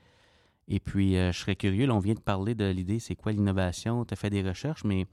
Et 0.68 0.78
puis, 0.78 1.16
euh, 1.16 1.32
je 1.32 1.38
serais 1.38 1.56
curieux, 1.56 1.86
là, 1.86 1.94
on 1.94 1.98
vient 1.98 2.14
de 2.14 2.20
parler 2.20 2.54
de 2.54 2.64
l'idée, 2.64 3.00
c'est 3.00 3.16
quoi 3.16 3.32
l'innovation? 3.32 4.04
Tu 4.04 4.14
as 4.14 4.16
fait 4.16 4.30
des 4.30 4.42
recherches, 4.42 4.84
mais 4.84 5.06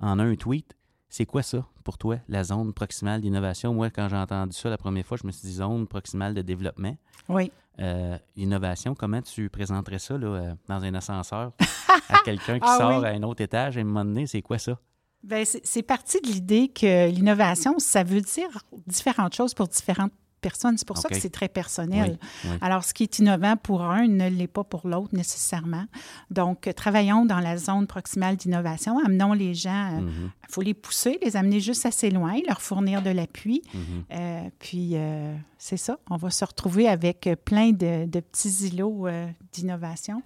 en 0.00 0.18
un 0.18 0.34
tweet, 0.36 0.74
c'est 1.10 1.26
quoi 1.26 1.42
ça 1.42 1.66
pour 1.84 1.98
toi, 1.98 2.18
la 2.28 2.44
zone 2.44 2.72
proximale 2.72 3.20
d'innovation? 3.20 3.74
Moi, 3.74 3.90
quand 3.90 4.08
j'ai 4.08 4.16
entendu 4.16 4.56
ça 4.56 4.70
la 4.70 4.78
première 4.78 5.04
fois, 5.04 5.18
je 5.20 5.26
me 5.26 5.32
suis 5.32 5.46
dit 5.46 5.54
zone 5.54 5.86
proximale 5.86 6.32
de 6.32 6.40
développement. 6.40 6.96
Oui. 7.28 7.52
Euh, 7.80 8.18
innovation, 8.36 8.94
comment 8.94 9.22
tu 9.22 9.48
présenterais 9.48 9.98
ça 9.98 10.18
là, 10.18 10.26
euh, 10.26 10.54
dans 10.68 10.84
un 10.84 10.94
ascenseur 10.94 11.52
à 12.08 12.18
quelqu'un 12.24 12.58
qui 12.58 12.66
Ah 12.68 12.76
sort 12.78 13.00
oui. 13.00 13.06
à 13.06 13.10
un 13.10 13.22
autre 13.22 13.40
étage 13.42 13.78
à 13.78 13.80
un 13.80 13.84
moment 13.84 14.04
donné? 14.04 14.26
C'est 14.26 14.42
quoi 14.42 14.58
ça? 14.58 14.78
Bien, 15.22 15.44
c'est 15.44 15.64
c'est 15.64 15.82
parti 15.82 16.20
de 16.20 16.26
l'idée 16.26 16.68
que 16.68 17.08
l'innovation, 17.08 17.78
ça 17.78 18.02
veut 18.02 18.20
dire 18.20 18.48
différentes 18.86 19.34
choses 19.34 19.54
pour 19.54 19.68
différentes 19.68 20.12
personnes. 20.42 20.76
C'est 20.76 20.86
pour 20.86 20.98
ça 20.98 21.08
que 21.08 21.18
c'est 21.18 21.30
très 21.30 21.48
personnel. 21.48 22.18
Oui, 22.20 22.50
oui. 22.50 22.58
Alors, 22.60 22.84
ce 22.84 22.92
qui 22.92 23.04
est 23.04 23.18
innovant 23.18 23.56
pour 23.56 23.82
un 23.84 24.06
ne 24.06 24.28
l'est 24.28 24.46
pas 24.46 24.64
pour 24.64 24.86
l'autre 24.86 25.14
nécessairement. 25.14 25.86
Donc, 26.30 26.66
euh, 26.66 26.72
travaillons 26.74 27.24
dans 27.24 27.40
la 27.40 27.56
zone 27.56 27.86
proximale 27.86 28.36
d'innovation. 28.36 28.98
Amenons 29.04 29.32
les 29.32 29.54
gens, 29.54 29.96
il 29.98 30.04
Mhm, 30.04 30.30
faut 30.50 30.60
les 30.62 30.74
pousser, 30.74 31.18
les 31.22 31.36
amener 31.36 31.60
juste 31.60 31.86
assez 31.86 32.10
loin, 32.10 32.34
leur 32.46 32.60
fournir 32.60 33.00
de 33.00 33.08
l'appui. 33.10 33.62
mhm. 33.72 33.80
Euh, 34.12 34.50
puis, 34.58 34.90
euh, 34.96 35.34
c'est 35.56 35.78
ça, 35.78 35.98
on 36.10 36.16
va 36.16 36.28
se 36.30 36.44
retrouver 36.44 36.88
avec 36.88 37.26
euh, 37.26 37.36
plein 37.36 37.70
de, 37.70 38.04
de 38.06 38.20
petits 38.20 38.66
îlots 38.66 39.06
euh, 39.06 39.26
d'innovation. 39.52 40.22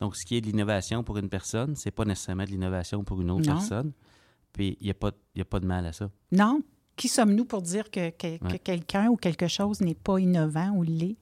Donc, 0.00 0.16
ce 0.16 0.24
qui 0.26 0.36
est 0.36 0.40
de 0.40 0.46
l'innovation 0.46 1.04
pour 1.04 1.18
une 1.18 1.28
personne, 1.28 1.76
c'est 1.76 1.90
pas 1.90 2.04
nécessairement 2.04 2.44
de 2.44 2.50
l'innovation 2.50 3.04
pour 3.04 3.20
une 3.20 3.30
autre 3.30 3.46
Non. 3.48 3.56
personne. 3.58 3.92
Puis, 4.52 4.76
il 4.80 4.84
n'y 4.86 4.90
a, 4.90 4.94
pas- 4.94 5.12
il 5.34 5.38
y 5.38 5.42
a 5.42 5.44
pas 5.44 5.60
de 5.60 5.66
mal 5.66 5.86
à 5.86 5.92
ça. 5.92 6.10
Non, 6.32 6.60
qui 7.00 7.08
sommes-nous 7.08 7.44
pour 7.46 7.62
dire 7.62 7.90
que, 7.90 8.10
que- 8.10 8.36
que 8.38 8.44
Ouais. 8.44 8.58
quelqu'un 8.58 9.08
ou 9.08 9.16
quelque 9.16 9.48
chose 9.48 9.80
n'est 9.80 9.94
pas 9.94 10.18
innovant 10.18 10.70
ou 10.76 10.82
l'est? 10.82 11.16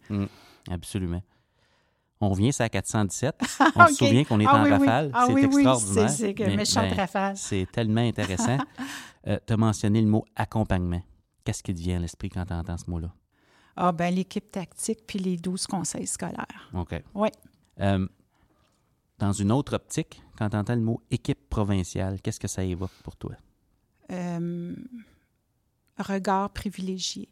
Absolument. 0.71 1.23
On 2.21 2.31
revient 2.31 2.53
sur 2.53 2.65
la 2.65 2.69
417. 2.69 3.37
On 3.77 3.87
se 3.87 3.95
souvient 3.95 4.25
qu'on 4.25 4.41
est 4.41 4.47
Ah 4.47 4.57
en 4.57 4.65
oui, 4.65 4.71
oui. 4.73 4.79
rafale. 4.79 5.11
Ah 5.15 5.25
c'est 5.29 5.33
oui, 5.35 5.45
extraordinaire. 5.45 6.11
c'est- 6.11 6.35
c'est 6.37 6.57
méchante 6.57 6.89
ben, 6.91 6.97
rafale. 6.97 7.37
C'est 7.37 7.67
tellement 7.71 8.01
intéressant. 8.01 8.59
tu 9.47 9.53
as 9.53 9.57
mentionné 9.57 10.01
le 10.03 10.09
mot 10.09 10.25
accompagnement. 10.35 11.01
Qu'est-ce 11.45 11.63
qui 11.63 11.73
te 11.75 11.81
vient 11.81 11.97
à 11.97 12.01
l'esprit 12.01 12.29
quand 12.29 12.45
tu 12.45 12.53
entends 12.53 12.77
ce 12.77 12.91
mot-là? 12.91 13.13
Ah, 13.77 13.93
ben 13.93 14.13
l'équipe 14.13 14.51
tactique 14.51 15.07
puis 15.07 15.21
les 15.21 15.37
12 15.37 15.67
conseils 15.69 16.09
scolaires. 16.09 16.71
OK. 16.75 17.01
Oui. 17.15 17.29
Euh, 17.81 18.07
dans 19.21 19.33
une 19.33 19.53
autre 19.53 19.77
optique, 19.77 20.21
quand 20.37 20.51
tu 20.51 20.57
entends 20.57 20.75
le 20.75 20.81
mot 20.81 21.01
équipe 21.13 21.49
provinciale, 21.49 22.21
qu'est-ce 22.21 22.41
que 22.41 22.49
ça 22.49 22.65
évoque 22.65 22.91
pour 23.05 23.15
toi? 23.17 23.35
Euh, 24.11 24.75
regard 25.99 26.51
privilégié. 26.51 27.29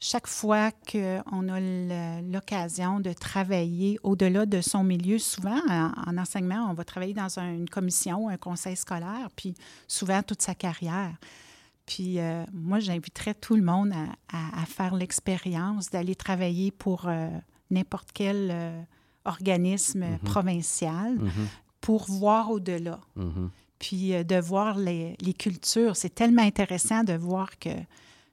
Chaque 0.00 0.28
fois 0.28 0.70
qu'on 0.70 1.48
a 1.48 1.60
l'occasion 2.22 3.00
de 3.00 3.12
travailler 3.12 3.98
au-delà 4.04 4.46
de 4.46 4.60
son 4.60 4.84
milieu, 4.84 5.18
souvent 5.18 5.58
en, 5.68 5.90
en 6.06 6.18
enseignement, 6.18 6.68
on 6.70 6.74
va 6.74 6.84
travailler 6.84 7.14
dans 7.14 7.36
un- 7.40 7.52
une 7.52 7.68
commission, 7.68 8.28
un 8.28 8.36
conseil 8.36 8.76
scolaire, 8.76 9.28
puis 9.34 9.54
souvent 9.88 10.22
toute 10.22 10.40
sa 10.40 10.54
carrière. 10.54 11.16
Puis 11.84 12.20
euh, 12.20 12.44
moi, 12.52 12.78
j'inviterais 12.78 13.34
tout 13.34 13.56
le 13.56 13.62
monde 13.62 13.92
à, 13.92 14.36
à- 14.36 14.62
à 14.62 14.66
faire 14.66 14.94
l'expérience 14.94 15.90
d'aller 15.90 16.14
travailler 16.14 16.70
pour 16.70 17.08
euh, 17.08 17.28
n'importe 17.72 18.10
quel 18.14 18.50
euh, 18.52 18.80
organisme 19.24 20.04
Mhm. 20.04 20.18
provincial 20.20 21.14
Mhm, 21.18 21.48
pour 21.80 22.04
voir 22.08 22.50
au-delà 22.52 23.00
mhm. 23.16 23.50
Puis 23.78 24.14
euh, 24.14 24.24
de 24.24 24.36
voir 24.36 24.76
les, 24.78 25.16
les 25.20 25.34
cultures. 25.34 25.96
C'est 25.96 26.14
tellement 26.14 26.42
intéressant 26.42 27.04
de 27.04 27.12
voir 27.14 27.58
que 27.58 27.70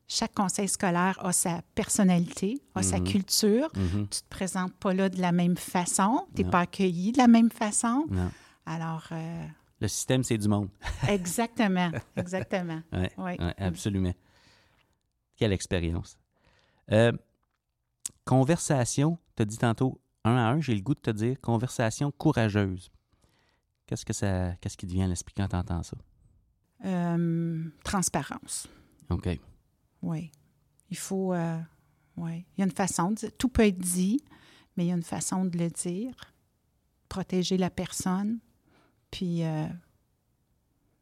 chaque 0.07 0.33
conseil 0.35 0.67
scolaire 0.67 1.17
a 1.25 1.31
sa 1.31 1.61
personnalité, 1.73 2.61
a 2.75 2.83
sa 2.83 2.97
Mhm. 2.99 3.03
culture. 3.05 3.69
Mhm. 3.75 4.07
Tu 4.09 4.21
te 4.21 4.29
présentes 4.29 4.73
pas 4.75 4.93
là 4.93 5.09
de 5.09 5.19
la 5.19 5.31
même 5.31 5.57
façon, 5.57 6.27
tu 6.35 6.43
n'es 6.43 6.49
pas 6.49 6.61
accueilli 6.61 7.11
de 7.11 7.17
la 7.17 7.27
même 7.27 7.49
façon. 7.51 8.05
Non. 8.09 8.29
Alors, 8.67 9.07
euh, 9.11 9.45
Le 9.81 9.87
système, 9.87 10.23
c'est 10.23 10.37
du 10.37 10.47
monde. 10.47 10.69
exactement, 11.09 11.91
exactement. 12.15 12.81
Ouais, 12.93 13.11
Oui. 13.17 13.31
ouais, 13.39 13.53
absolument. 13.57 14.13
Quelle 15.37 15.51
expérience. 15.53 16.17
Euh, 16.91 17.11
conversation, 18.25 19.17
tu 19.35 19.41
as 19.41 19.45
dit 19.45 19.57
tantôt 19.57 19.99
un 20.23 20.35
à 20.35 20.49
un, 20.51 20.61
j'ai 20.61 20.73
le 20.75 20.81
goût 20.81 20.95
de 20.95 20.99
te 20.99 21.11
dire 21.11 21.39
conversation 21.41 22.11
courageuse. 22.11 22.89
Qu'est-ce 23.85 24.05
que 24.05 24.13
ça 24.13 24.55
qu'est-ce 24.61 24.77
qui 24.77 24.87
te 24.87 24.91
vient 24.91 25.05
à 25.05 25.07
l'esprit 25.07 25.33
quand 25.35 25.47
tu 25.47 25.55
entends 25.55 25.83
ça? 25.83 25.97
Euh, 26.85 27.63
transparence, 27.83 28.67
OK. 29.09 29.39
oui. 30.01 30.31
Il 30.91 30.97
faut, 30.97 31.33
euh, 31.33 31.59
oui. 32.17 32.45
Il 32.55 32.59
y 32.59 32.61
a 32.61 32.65
une 32.65 32.71
façon 32.71 33.11
de 33.11 33.15
dire. 33.15 33.31
Tout 33.37 33.49
peut 33.49 33.65
être 33.65 33.77
dit, 33.77 34.21
mais 34.75 34.85
il 34.85 34.87
y 34.89 34.91
a 34.91 34.95
une 34.95 35.03
façon 35.03 35.45
de 35.45 35.57
le 35.57 35.69
dire. 35.69 36.13
Protéger 37.09 37.57
la 37.57 37.69
personne, 37.69 38.39
puis 39.09 39.43
euh, 39.43 39.67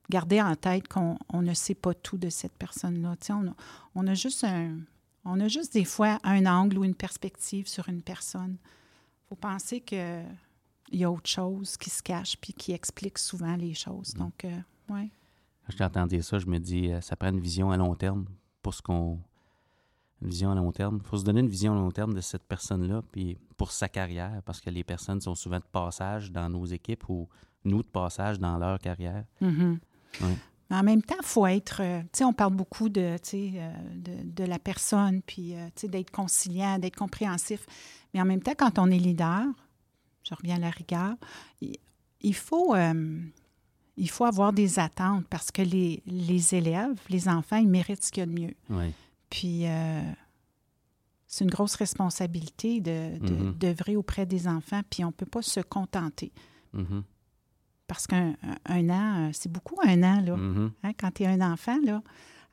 garder 0.10 0.42
en 0.42 0.56
tête 0.56 0.88
qu'on 0.88 1.18
on 1.30 1.42
ne 1.42 1.54
sait 1.54 1.76
pas 1.76 1.94
tout 1.94 2.18
de 2.18 2.30
cette 2.30 2.54
personne-là. 2.54 3.16
On 3.30 3.48
a, 3.48 3.54
on 3.96 4.08
a 4.08 4.14
juste 4.14 4.44
un, 4.44 4.78
on 5.26 5.40
a 5.40 5.48
juste 5.48 5.74
des 5.74 5.86
fois 5.86 6.20
un 6.24 6.46
angle 6.46 6.78
ou 6.78 6.84
une 6.84 6.96
perspective 6.96 7.68
sur 7.68 7.90
une 7.90 8.02
personne. 8.02 8.58
Il 8.62 9.30
faut 9.30 9.36
penser 9.36 9.82
que 9.82 10.24
il 10.94 11.00
y 11.00 11.04
a 11.04 11.12
autre 11.12 11.30
chose 11.30 11.76
qui 11.76 11.90
se 11.90 12.02
cache 12.02 12.38
puis 12.38 12.54
qui 12.54 12.72
explique 12.72 13.18
souvent 13.18 13.56
les 13.56 13.74
choses. 13.74 14.14
Donc, 14.14 14.46
euh, 14.46 14.50
ouais. 14.90 15.10
Quand 15.66 15.72
je 15.72 15.78
t'entends 15.78 16.06
dire 16.06 16.24
ça, 16.24 16.40
je 16.40 16.46
me 16.46 16.60
dis, 16.60 16.92
euh, 16.92 17.02
ça 17.02 17.16
prend 17.16 17.30
une 17.30 17.40
vision 17.40 17.72
à 17.72 17.78
long 17.78 17.96
terme 17.96 18.26
pour 18.62 18.74
ce 18.74 18.82
qu'on. 18.82 19.20
Une 20.22 20.30
vision 20.30 20.52
à 20.52 20.56
long 20.56 20.72
terme. 20.72 21.00
Il 21.04 21.08
faut 21.08 21.18
se 21.18 21.26
donner 21.26 21.42
une 21.42 21.50
vision 21.50 21.74
à 21.74 21.76
long 21.76 21.92
terme 21.92 22.14
de 22.14 22.22
cette 22.22 22.44
personne-là, 22.44 23.02
puis 23.12 23.38
pour 23.58 23.72
sa 23.72 23.90
carrière, 23.90 24.42
parce 24.46 24.62
que 24.62 24.70
les 24.70 24.84
personnes 24.84 25.20
sont 25.20 25.36
souvent 25.36 25.58
de 25.58 25.66
passage 25.70 26.32
dans 26.32 26.50
nos 26.50 26.66
équipes 26.66 27.10
ou 27.10 27.28
nous 27.66 27.84
de 27.84 27.88
passage 27.88 28.40
dans 28.40 28.58
leur 28.58 28.80
carrière. 28.80 29.26
Mhm. 29.42 29.80
Ouais. 30.22 30.38
Mais 30.70 30.78
en 30.78 30.84
même 30.84 31.02
temps, 31.02 31.16
il 31.20 31.26
faut 31.26 31.46
être. 31.48 31.82
euh, 31.82 32.02
tu 32.04 32.20
sais, 32.20 32.24
on 32.24 32.34
parle 32.34 32.54
beaucoup 32.54 32.88
de, 32.88 33.18
euh, 33.34 33.74
de, 33.96 34.32
de 34.32 34.44
la 34.44 34.60
personne, 34.60 35.22
puis 35.22 35.56
euh, 35.56 35.66
tu 35.76 35.82
sais, 35.82 35.88
d'être 35.88 36.12
conciliant, 36.12 36.80
d'être 36.80 36.96
compréhensif. 36.96 37.66
Mais 38.14 38.22
en 38.22 38.26
même 38.26 38.42
temps, 38.42 38.54
quand 38.58 38.80
on 38.80 38.90
est 38.90 38.98
leader, 39.00 39.46
je 40.24 40.34
reviens 40.36 40.56
à 40.56 40.60
la 40.60 40.70
rigueur, 40.70 41.16
il, 42.22 42.36
faut. 42.36 42.76
euh, 42.76 43.20
il 43.98 44.10
faut 44.10 44.26
avoir 44.26 44.54
des 44.54 44.80
attentes 44.80 45.26
parce 45.30 45.52
que 45.52 45.62
les, 45.62 46.02
les 46.08 46.56
élèves, 46.56 47.00
les 47.10 47.28
enfants, 47.30 47.58
ils 47.58 47.68
méritent 47.68 48.04
ce 48.04 48.12
qu'il 48.12 48.22
y 48.22 48.24
a 48.24 48.26
de 48.28 48.32
mieux. 48.40 48.54
Oui. 48.70 48.92
Puis, 49.30 49.68
euh, 49.68 50.02
c'est 51.28 51.44
une 51.44 51.50
grosse 51.52 51.76
responsabilité 51.76 52.80
de, 52.80 53.18
de, 53.20 53.34
Mhm. 53.34 53.54
d'œuvrer 53.54 53.96
auprès 53.96 54.26
des 54.26 54.48
enfants, 54.48 54.82
puis 54.90 55.04
on 55.04 55.08
ne 55.08 55.12
peut 55.14 55.26
pas 55.26 55.42
se 55.42 55.60
contenter. 55.60 56.32
Mhm. 56.74 57.04
Parce 57.88 58.08
qu'un 58.08 58.36
un, 58.44 58.58
un 58.66 58.90
an, 58.90 59.28
euh, 59.28 59.30
c'est 59.34 59.52
beaucoup 59.52 59.76
un 59.84 60.02
an, 60.04 60.22
là, 60.22 60.38
Mhm. 60.38 60.72
hein, 60.84 60.92
quand 60.98 61.12
tu 61.12 61.24
es 61.24 61.28
un 61.28 61.42
enfant, 61.42 61.80
là. 61.84 62.02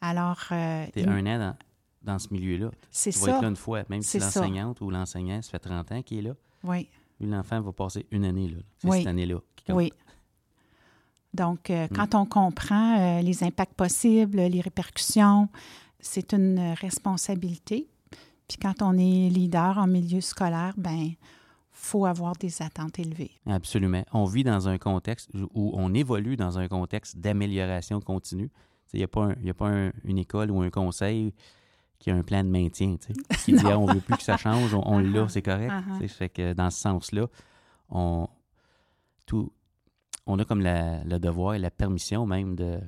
Alors, 0.00 0.40
euh, 0.52 0.86
T'es 0.92 1.02
il- 1.02 1.08
un 1.08 1.26
an 1.26 1.38
dans, 1.38 1.56
dans 2.02 2.18
ce 2.18 2.28
milieu-là. 2.32 2.70
c'est 2.90 3.12
Tu 3.12 3.18
vas 3.20 3.26
être 3.28 3.34
ça. 3.36 3.42
là 3.42 3.48
une 3.48 3.56
fois, 3.56 3.82
même 3.90 4.02
si 4.02 4.08
C'est 4.12 4.20
ça. 4.20 4.40
l'enseignante 4.40 4.80
ou 4.80 4.90
l'enseignant, 4.90 5.40
ça 5.42 5.50
fait 5.50 5.58
30 5.58 5.92
ans 5.92 6.02
qu'il 6.02 6.18
est 6.18 6.22
là. 6.22 6.34
Oui, 6.64 6.88
l'enfant 7.20 7.60
va 7.60 7.72
passer 7.72 8.06
une 8.10 8.24
année 8.24 8.48
là. 8.48 8.58
C'est 8.78 8.88
Oui. 8.88 8.98
cette 8.98 9.06
année-là 9.08 9.36
oui. 9.68 9.92
Donc, 11.32 11.70
euh, 11.70 11.86
Mm. 11.90 11.94
quand 11.94 12.14
on 12.16 12.26
comprend 12.26 12.98
euh, 12.98 13.22
les 13.22 13.44
impacts 13.44 13.74
possibles, 13.74 14.38
les 14.40 14.60
répercussions, 14.60 15.48
c'est 16.00 16.32
une 16.32 16.58
responsabilité. 16.80 17.86
Puis 18.48 18.58
quand 18.60 18.82
on 18.82 18.94
est 18.98 19.28
leader 19.28 19.78
en 19.78 19.86
milieu 19.86 20.20
scolaire, 20.20 20.74
ben 20.76 21.10
faut 21.70 22.04
avoir 22.04 22.34
des 22.34 22.60
attentes 22.62 22.98
élevées. 22.98 23.30
Absolument. 23.46 24.02
On 24.12 24.24
vit 24.24 24.42
dans 24.44 24.68
un 24.68 24.76
contexte 24.76 25.30
où 25.54 25.70
on 25.74 25.94
évolue 25.94 26.36
dans 26.36 26.58
un 26.58 26.66
contexte 26.68 27.16
d'amélioration 27.18 28.00
continue. 28.00 28.50
Il 28.92 28.98
n'y 28.98 29.04
a 29.04 29.08
pas, 29.08 29.26
un- 29.26 29.36
y 29.42 29.50
a 29.50 29.54
pas 29.54 29.68
un- 29.68 29.92
une 30.04 30.18
école 30.18 30.50
ou 30.50 30.60
un 30.62 30.70
conseil 30.70 31.32
qui 32.00 32.10
a 32.10 32.16
un 32.16 32.22
plan 32.22 32.42
de 32.42 32.48
maintien, 32.48 32.96
tu 32.96 33.12
sais, 33.14 33.20
qui 33.44 33.52
dit 33.52 33.62
Ah, 33.64 33.78
on 33.78 33.86
veut 33.86 34.00
plus 34.00 34.16
que 34.16 34.22
ça 34.24 34.36
change, 34.36 34.74
on, 34.74 34.82
on 34.84 34.98
l'a, 34.98 35.28
c'est 35.28 35.42
correct. 35.42 35.70
Uh-huh. 35.70 36.00
tu 36.00 36.08
sais. 36.08 36.14
Fait 36.14 36.28
que 36.28 36.52
dans 36.54 36.70
ce 36.70 36.80
sens-là, 36.80 37.26
on, 37.90 38.26
tout, 39.26 39.52
on 40.26 40.38
a 40.38 40.44
comme 40.44 40.60
la- 40.62 41.04
le 41.04 41.18
devoir 41.20 41.54
et 41.54 41.58
la 41.58 41.70
permission 41.70 42.26
même 42.26 42.56
de 42.56 42.80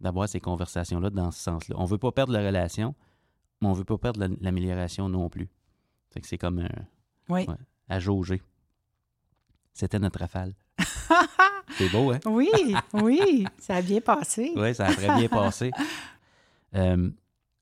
d'avoir 0.00 0.28
ces 0.28 0.40
conversations-là 0.40 1.10
dans 1.10 1.30
ce 1.30 1.40
sens-là. 1.40 1.76
On 1.78 1.84
veut 1.86 1.98
pas 1.98 2.12
perdre 2.12 2.32
la 2.32 2.40
relation, 2.40 2.94
mais 3.60 3.68
on 3.68 3.72
veut 3.72 3.84
pas 3.84 3.96
perdre 3.98 4.20
la- 4.20 4.28
l'amélioration 4.40 5.08
non 5.08 5.28
plus. 5.30 5.48
Fait 6.10 6.20
que 6.20 6.26
c'est 6.26 6.38
comme 6.38 6.58
un, 6.60 6.68
Oui. 7.28 7.44
Ouais. 7.48 7.54
à 7.88 7.98
jauger. 8.00 8.42
C'était 9.72 9.98
notre 9.98 10.20
rafale. 10.20 10.54
C'est 11.78 11.88
beau, 11.90 12.12
hein? 12.12 12.20
Oui, 12.26 12.50
oui, 12.92 13.44
ça 13.58 13.76
a 13.76 13.82
bien 13.82 14.00
passé. 14.00 14.52
Oui, 14.54 14.74
ça 14.74 14.86
a 14.86 14.94
très 14.94 15.14
bien 15.16 15.28
passé. 15.28 15.70
Euh, 16.76 17.08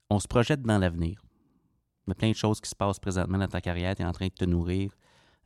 on 0.09 0.19
se 0.19 0.27
projette 0.27 0.61
dans 0.61 0.77
l'avenir. 0.77 1.21
Il 2.05 2.09
y 2.09 2.11
a 2.11 2.15
plein 2.15 2.29
de 2.31 2.35
choses 2.35 2.59
qui 2.59 2.69
se 2.69 2.75
passent 2.75 2.99
présentement 2.99 3.37
dans 3.37 3.47
ta 3.47 3.61
carrière. 3.61 3.95
Tu 3.95 4.01
es 4.01 4.05
en 4.05 4.11
train 4.11 4.27
de 4.27 4.33
te 4.33 4.45
nourrir. 4.45 4.91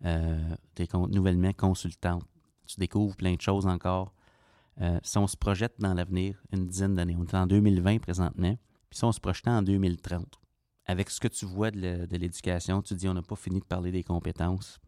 Euh, 0.06 0.56
tu 0.76 0.84
es 0.84 0.88
nouvellement 1.10 1.54
consultante. 1.54 2.24
Tu 2.66 2.80
découvres 2.80 3.16
plein 3.16 3.36
de 3.36 3.42
choses 3.42 3.68
encore. 3.68 4.14
Euh, 4.82 5.00
si 5.04 5.18
on 5.18 5.28
se 5.28 5.38
projette 5.38 5.76
dans 5.80 5.94
l'avenir, 5.94 6.42
une 6.52 6.68
dizaine 6.68 6.96
d'années, 6.96 7.16
on 7.18 7.26
est 7.26 7.34
en 7.34 7.48
2020 7.48 8.00
présentement, 8.00 8.56
puis 8.90 9.00
si 9.00 9.04
on 9.04 9.12
se 9.12 9.20
projetait 9.20 9.50
en 9.50 9.64
2030, 9.64 10.40
avec 10.86 11.10
ce 11.10 11.20
que 11.20 11.28
tu 11.28 11.46
vois 11.46 11.72
de 11.72 12.16
l'éducation, 12.18 12.82
tu 12.82 12.94
dis 12.94 13.10
on 13.10 13.14
n'a 13.14 13.24
pas 13.24 13.36
fini 13.36 13.60
de 13.60 13.66
parler 13.66 13.92
des 13.92 14.04
compétences. 14.04 14.80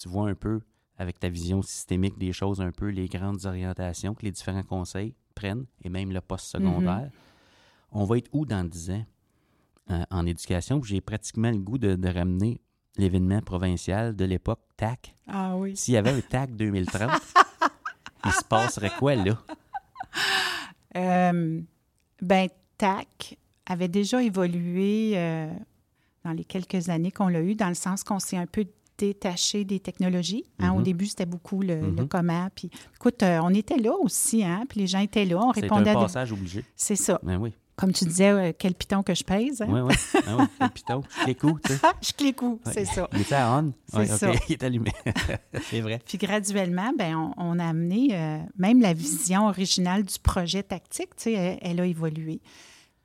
Tu 0.00 0.08
vois 0.08 0.28
un 0.28 0.34
peu, 0.34 0.60
avec 0.96 1.18
ta 1.18 1.28
vision 1.28 1.62
systémique 1.62 2.16
des 2.16 2.32
choses, 2.32 2.60
un 2.60 2.70
peu 2.70 2.88
les 2.88 3.08
grandes 3.08 3.44
orientations 3.44 4.14
que 4.14 4.24
les 4.24 4.30
différents 4.30 4.62
conseils 4.62 5.14
prennent, 5.34 5.66
et 5.82 5.88
même 5.88 6.12
le 6.12 6.20
poste 6.20 6.46
secondaire. 6.46 7.10
On 7.94 8.04
va 8.04 8.18
être 8.18 8.28
où 8.32 8.44
dans 8.44 8.64
10 8.64 8.90
ans 8.90 9.04
euh, 9.90 10.02
en 10.10 10.26
éducation? 10.26 10.82
J'ai 10.82 11.00
pratiquement 11.00 11.50
le 11.50 11.58
goût 11.58 11.78
de, 11.78 11.94
de 11.94 12.08
ramener 12.08 12.60
l'événement 12.96 13.40
provincial 13.40 14.14
de 14.16 14.24
l'époque, 14.24 14.60
TAC. 14.76 15.14
Ah 15.28 15.56
oui. 15.56 15.76
S'il 15.76 15.94
y 15.94 15.96
avait 15.96 16.10
un 16.10 16.20
TAC 16.20 16.54
2030, 16.56 17.10
il 18.24 18.32
se 18.32 18.44
passerait 18.44 18.92
quoi 18.98 19.14
là? 19.14 19.38
Euh, 20.96 21.60
ben, 22.22 22.48
TAC 22.78 23.38
avait 23.66 23.88
déjà 23.88 24.22
évolué 24.22 25.12
euh, 25.16 25.50
dans 26.24 26.32
les 26.32 26.44
quelques 26.44 26.88
années 26.88 27.10
qu'on 27.10 27.28
l'a 27.28 27.40
eu, 27.40 27.54
dans 27.54 27.68
le 27.68 27.74
sens 27.74 28.04
qu'on 28.04 28.18
s'est 28.20 28.36
un 28.36 28.46
peu 28.46 28.64
détaché 28.96 29.64
des 29.64 29.80
technologies. 29.80 30.44
hein. 30.60 30.70
Au 30.72 30.76
Mhm. 30.78 30.82
début, 30.84 31.06
c'était 31.06 31.26
beaucoup 31.26 31.62
le, 31.62 31.80
le 31.80 31.90
Mhm. 32.02 32.08
comment. 32.08 32.48
Puis, 32.54 32.70
écoute, 32.94 33.22
euh, 33.24 33.40
on 33.42 33.50
était 33.52 33.76
là 33.78 33.92
aussi, 34.00 34.44
hein, 34.44 34.64
puis 34.68 34.80
les 34.80 34.86
gens 34.86 35.00
étaient 35.00 35.24
là, 35.24 35.36
on 35.38 35.52
C'est 35.52 35.60
un 35.60 35.62
répondait 35.62 35.90
à 35.90 35.94
des... 35.94 36.00
passage 36.00 36.32
obligé. 36.32 36.64
C'est 36.76 36.94
ça. 36.96 37.18
Ben 37.24 37.38
oui. 37.38 37.52
Comme 37.76 37.92
tu 37.92 38.04
disais, 38.04 38.30
euh, 38.30 38.52
quel 38.56 38.74
piton 38.74 39.02
que 39.02 39.14
je 39.14 39.24
pèse. 39.24 39.60
hein? 39.60 39.66
Oui, 39.68 39.80
oui. 39.80 39.94
Ben 40.26 40.36
oui. 40.38 40.44
Le 40.60 40.68
piton, 40.68 41.02
les 41.26 41.34
coups, 41.34 41.60
tu 41.64 41.72
sais. 41.72 41.80
Ah, 41.82 41.92
je 42.02 42.12
clique 42.12 42.40
où? 42.42 42.60
Ouais. 42.64 42.72
C'est 42.72 42.84
ça. 42.84 43.08
Il 43.12 43.22
était 43.22 43.34
à 43.34 43.52
on? 43.58 43.72
C'est 43.88 43.96
Ouais, 43.98 44.06
ça. 44.06 44.30
Il 44.48 44.52
est 44.52 44.62
allumé. 44.62 44.92
c'est 45.70 45.80
vrai. 45.80 46.00
Puis 46.06 46.16
graduellement, 46.18 46.92
ben, 46.96 47.16
on, 47.16 47.32
on 47.36 47.58
a 47.58 47.66
amené 47.66 48.08
euh, 48.12 48.38
même 48.56 48.80
la 48.80 48.92
vision 48.92 49.48
originale 49.48 50.04
du 50.04 50.18
projet 50.20 50.62
tactique, 50.62 51.16
tu 51.16 51.24
sais, 51.24 51.32
elle, 51.32 51.58
elle 51.62 51.80
a 51.80 51.86
évolué. 51.86 52.40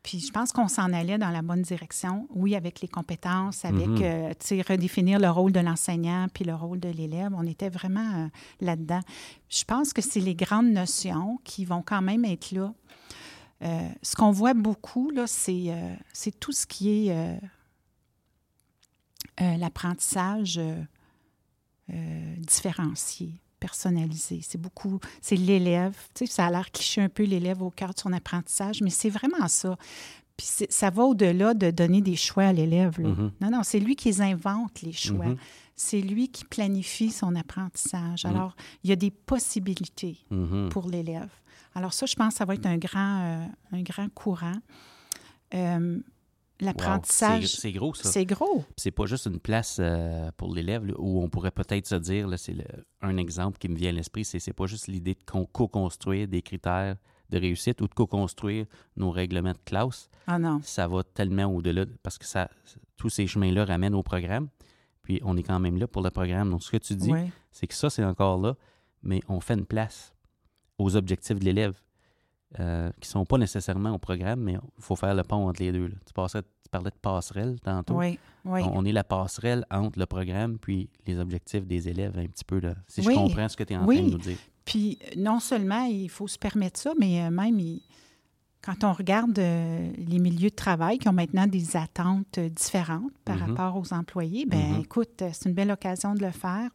Puis 0.04 0.20
je 0.22 0.32
pense 0.32 0.54
qu'on 0.54 0.68
s'en 0.70 0.94
allait 0.94 1.18
dans 1.18 1.30
la 1.30 1.42
bonne 1.42 1.62
direction, 1.62 2.26
oui, 2.34 2.56
avec 2.56 2.80
les 2.82 2.88
compétences, 2.88 3.66
avec 3.66 3.88
Mhm. 3.88 4.00
euh, 4.02 4.30
tu 4.40 4.48
sais, 4.58 4.62
redéfinir 4.62 5.20
le 5.20 5.30
rôle 5.30 5.52
de 5.52 5.60
l'enseignant 5.60 6.28
puis 6.34 6.46
le 6.46 6.56
rôle 6.56 6.80
de 6.80 6.90
l'élève. 6.90 7.32
On 7.36 7.46
était 7.46 7.70
vraiment 7.70 8.16
euh, 8.16 8.28
là-dedans. 8.62 9.02
Je 9.50 9.64
pense 9.66 9.92
que 9.94 10.02
c'est 10.02 10.22
les 10.22 10.36
grandes 10.36 10.70
notions 10.72 11.40
qui 11.44 11.66
vont 11.66 11.82
quand 11.86 12.02
même 12.02 12.24
être 12.24 12.52
là. 12.52 12.72
Euh, 13.62 13.90
ce 14.02 14.16
qu'on 14.16 14.32
voit 14.32 14.54
beaucoup, 14.54 15.10
là, 15.12 15.28
c'est, 15.28 15.66
euh, 15.68 15.96
c'est 16.14 16.40
tout 16.40 16.52
ce 16.52 16.66
qui 16.66 17.08
est 17.08 17.40
euh, 19.42 19.58
l'apprentissage 19.58 20.60
différencié, 22.38 23.34
personnalisé. 23.60 24.42
C'est 24.44 24.62
beaucoup, 24.62 25.00
c'est 25.22 25.36
l'élève. 25.36 25.96
Tu 26.14 26.28
sais, 26.28 26.32
ça 26.32 26.46
a 26.46 26.52
l'air 26.52 26.72
cliché 26.72 27.02
un 27.02 27.10
peu 27.10 27.24
l'élève 27.24 27.64
au 27.64 27.72
cœur 27.72 27.94
de 27.94 28.00
son 28.00 28.14
apprentissage, 28.14 28.82
mais 28.82 28.92
c'est 28.92 29.10
vraiment 29.10 29.48
ça. 29.48 29.76
Puis 30.38 30.68
ça 30.70 30.90
va 30.90 31.04
au-delà 31.04 31.54
de 31.54 31.70
donner 31.70 32.02
des 32.02 32.16
choix 32.16 32.46
à 32.46 32.54
l'élève. 32.54 33.02
là. 33.02 33.10
Mhm. 33.10 33.32
Non, 33.42 33.52
non, 33.52 33.64
c'est 33.64 33.80
lui 33.80 33.98
qui 33.98 34.08
les 34.08 34.22
invente, 34.22 34.82
les 34.84 34.94
choix. 34.94 35.26
Mhm. 35.26 35.38
C'est 35.76 36.00
lui 36.00 36.30
qui 36.30 36.46
planifie 36.46 37.10
son 37.10 37.36
apprentissage. 37.36 38.24
Mhm. 38.24 38.32
Alors, 38.32 38.56
il 38.84 38.90
y 38.90 38.94
a 38.94 38.96
des 38.96 39.12
possibilités 39.12 40.18
pour 40.70 40.88
l'élève. 40.88 41.30
Alors 41.80 41.94
ça, 41.94 42.06
je 42.06 42.16
pense 42.16 42.34
que 42.34 42.38
ça 42.40 42.46
va 42.46 42.56
être 42.56 42.66
un 42.66 42.78
grand, 42.78 43.22
euh, 43.24 43.46
un 43.72 43.82
grand 43.82 44.10
courant. 44.14 44.58
Euh. 45.54 46.00
L'apprentissage, 46.62 47.48
C'est 47.48 47.62
c'est 47.62 47.72
gros, 47.72 47.94
ça. 47.94 48.10
c'est 48.12 48.26
gros. 48.26 48.66
c'est 48.76 48.92
pas 48.92 49.06
juste 49.06 49.28
une 49.28 49.40
place 49.40 49.78
euh, 49.80 50.30
pour 50.36 50.54
l'élève 50.54 50.84
où 50.98 51.24
on 51.24 51.30
pourrait 51.30 51.52
peut-être 51.52 51.88
se 51.88 51.96
dire, 51.96 52.28
c'est 52.38 52.54
un 53.02 53.16
exemple 53.16 53.58
qui 53.60 53.70
me 53.70 53.78
vient 53.78 53.92
à 53.92 53.94
l'esprit, 53.94 54.26
c'est 54.26 54.40
c'est 54.40 54.52
pas 54.52 54.66
juste 54.66 54.88
l'idée 54.88 55.14
de 55.14 55.24
con- 55.26 55.48
co-construire 55.54 56.28
des 56.28 56.42
critères 56.42 56.98
de 57.30 57.38
réussite 57.40 57.80
ou 57.80 57.88
de 57.88 57.94
co-construire 57.94 58.66
nos 58.98 59.10
règlements 59.10 59.54
de 59.54 59.58
classe. 59.64 60.10
Ah 60.28 60.38
non. 60.38 60.60
Ça 60.62 60.86
va 60.90 61.02
tellement 61.04 61.46
au-delà 61.46 61.86
de- 61.86 61.96
parce 62.04 62.18
que 62.18 62.26
ça, 62.26 62.50
tous 62.98 63.08
ces 63.10 63.26
chemins-là 63.26 63.64
ramènent 63.64 63.96
au 63.96 64.04
programme. 64.04 64.50
Puis 65.02 65.22
on 65.24 65.38
est 65.38 65.44
quand 65.44 65.62
même 65.62 65.78
là 65.78 65.88
pour 65.88 66.02
le 66.02 66.10
programme. 66.10 66.50
Donc 66.52 66.62
ce 66.62 66.72
que 66.72 66.78
tu 66.78 66.94
dis, 66.94 67.14
Oui. 67.14 67.32
c'est 67.54 67.68
que 67.68 67.74
ça, 67.74 67.90
c'est 67.90 68.04
encore 68.04 68.38
là, 68.38 68.56
mais 69.02 69.22
on 69.30 69.40
fait 69.40 69.54
une 69.54 69.66
place 69.66 70.14
aux 70.80 70.96
objectifs 70.96 71.38
de 71.38 71.46
l'élève 71.46 71.80
euh, 72.60 72.90
qui 73.00 73.08
sont 73.08 73.26
pas 73.26 73.38
nécessairement 73.38 73.92
au 73.94 74.00
programme, 74.00 74.40
mais 74.40 74.54
il 74.54 74.84
faut 74.84 74.96
faire 74.96 75.14
le 75.14 75.22
pont 75.24 75.48
entre 75.48 75.62
les 75.62 75.72
deux. 75.72 75.88
là. 75.88 75.96
Tu, 76.06 76.14
parlais 76.72 76.90
de 76.92 76.96
passerelle 77.02 77.60
tantôt. 77.62 77.96
Oui, 77.96 78.18
oui. 78.46 78.62
On, 78.64 78.80
on 78.80 78.86
est 78.86 78.92
la 78.92 79.04
passerelle 79.04 79.66
entre 79.72 79.98
le 80.00 80.06
programme 80.06 80.58
puis 80.60 80.90
les 81.08 81.18
objectifs 81.20 81.66
des 81.66 81.90
élèves 81.90 82.18
un 82.18 82.26
petit 82.28 82.44
peu, 82.46 82.60
là, 82.60 82.76
si 82.88 83.02
Oui. 83.02 83.14
je 83.14 83.20
comprends 83.20 83.50
ce 83.50 83.56
que 83.58 83.64
tu 83.64 83.74
es 83.74 83.78
en 83.78 83.86
train 83.86 83.96
de 84.02 84.10
nous 84.12 84.18
dire. 84.18 84.38
Puis 84.66 84.98
non 85.18 85.40
seulement 85.40 85.84
il 85.86 86.10
faut 86.10 86.28
se 86.28 86.38
permettre 86.40 86.80
ça, 86.80 86.94
mais 87.00 87.24
euh, 87.24 87.30
même 87.32 87.60
il- 87.60 87.82
quand 88.62 88.84
on 88.84 88.92
regarde 88.94 89.40
euh, 89.40 89.92
les 89.98 90.20
milieux 90.20 90.50
de 90.50 90.56
travail 90.56 90.98
qui 91.00 91.08
ont 91.08 91.14
maintenant 91.14 91.48
des 91.48 91.76
attentes 91.78 92.38
euh, 92.38 92.50
différentes 92.50 93.14
par 93.26 93.38
Mhm. 93.38 93.56
rapport 93.56 93.78
aux 93.78 93.94
employés, 93.94 94.46
ben 94.46 94.74
Mhm. 94.76 94.82
écoute, 94.82 95.22
euh, 95.22 95.30
c'est 95.34 95.48
une 95.50 95.56
belle 95.56 95.72
occasion 95.72 96.14
de 96.14 96.22
le 96.24 96.32
faire. 96.32 96.70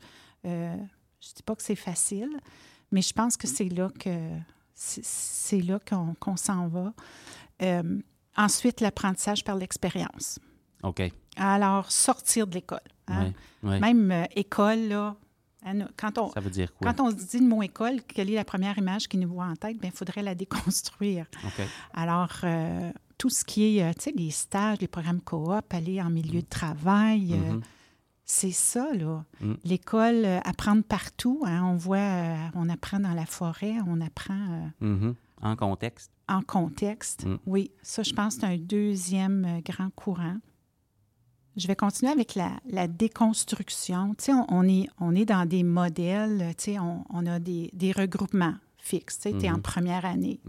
Euh, 0.46 0.74
je 1.20 1.28
ne 1.30 1.34
dis 1.36 1.42
pas 1.44 1.54
que 1.54 1.62
c'est 1.62 1.74
facile, 1.76 2.30
mais 2.92 3.02
je 3.02 3.12
pense 3.12 3.36
que 3.36 3.46
c'est 3.46 3.68
là 3.68 3.90
que 3.98 4.10
c'est- 4.74 5.60
là 5.62 5.78
qu'on 6.20 6.36
s'en 6.36 6.68
va. 6.68 6.92
Euh, 7.62 7.98
ensuite, 8.36 8.80
l'apprentissage 8.80 9.44
par 9.44 9.56
l'expérience. 9.56 10.38
OK. 10.82 11.02
Alors, 11.36 11.90
sortir 11.90 12.46
de 12.46 12.54
l'école. 12.54 12.80
hein. 13.08 13.32
Ouais, 13.62 13.70
ouais. 13.70 13.80
Même 13.80 14.10
euh, 14.10 14.24
école, 14.36 14.88
là, 14.88 15.16
hein, 15.64 15.86
quand 15.96 16.18
on, 16.18 16.30
Ça 16.32 16.40
veut 16.40 16.50
dire 16.50 16.72
quoi? 16.74 16.92
quand 16.92 17.02
on 17.06 17.10
se 17.10 17.24
dit 17.24 17.38
le 17.38 17.46
mot 17.46 17.62
école, 17.62 18.02
quelle 18.02 18.30
est 18.30 18.34
la 18.34 18.44
première 18.44 18.76
image 18.78 19.08
qui 19.08 19.16
nous 19.18 19.28
voit 19.28 19.46
en 19.46 19.56
tête? 19.56 19.78
Bien, 19.78 19.90
il 19.92 19.96
faudrait 19.96 20.22
la 20.22 20.34
déconstruire. 20.34 21.26
OK. 21.44 21.64
Alors, 21.94 22.32
euh, 22.44 22.92
tout 23.18 23.30
ce 23.30 23.44
qui 23.44 23.78
est, 23.78 23.94
tu 23.94 24.02
sais, 24.04 24.12
les 24.16 24.30
stages, 24.30 24.78
les 24.80 24.88
programmes 24.88 25.20
coop, 25.20 25.64
aller 25.72 26.00
en 26.02 26.10
milieu 26.10 26.42
de 26.42 26.46
travail, 26.48 27.34
Mhm. 27.34 27.60
C'est 28.24 28.50
ça, 28.52 28.92
là. 28.94 29.24
Mm. 29.40 29.52
L'école, 29.64 30.24
euh, 30.24 30.40
apprendre 30.44 30.82
partout. 30.82 31.42
hein, 31.46 31.62
on 31.64 31.76
voit, 31.76 31.98
euh, 31.98 32.36
on 32.54 32.68
apprend 32.68 32.98
dans 33.00 33.12
la 33.14 33.26
forêt, 33.26 33.74
on 33.86 34.00
apprend 34.00 34.34
euh, 34.80 34.86
Mhm. 34.86 35.14
En 35.42 35.56
contexte. 35.56 36.10
en 36.28 36.40
contexte. 36.42 37.26
Mm. 37.26 37.38
Oui, 37.46 37.70
ça, 37.82 38.02
je 38.02 38.12
pense 38.14 38.34
c'est 38.36 38.44
un 38.46 38.56
deuxième 38.56 39.44
euh, 39.44 39.60
grand 39.60 39.90
courant. 39.90 40.36
Je 41.56 41.66
vais 41.68 41.76
continuer 41.76 42.10
avec 42.10 42.34
la, 42.34 42.50
la 42.68 42.88
déconstruction. 42.88 44.14
Tu 44.14 44.24
sais, 44.24 44.32
on, 44.32 44.46
on 44.48 44.66
est, 44.68 44.88
on 45.00 45.14
est 45.14 45.24
dans 45.26 45.46
des 45.46 45.62
modèles, 45.62 46.54
tu 46.56 46.64
sais, 46.64 46.78
on, 46.78 47.04
on 47.10 47.26
a 47.26 47.38
des, 47.38 47.70
des 47.74 47.92
regroupements 47.92 48.54
fixes. 48.78 49.20
Tu 49.20 49.30
sais, 49.30 49.46
es 49.46 49.50
en 49.50 49.54
Mhm. 49.56 49.62
première 49.62 50.04
année, 50.04 50.40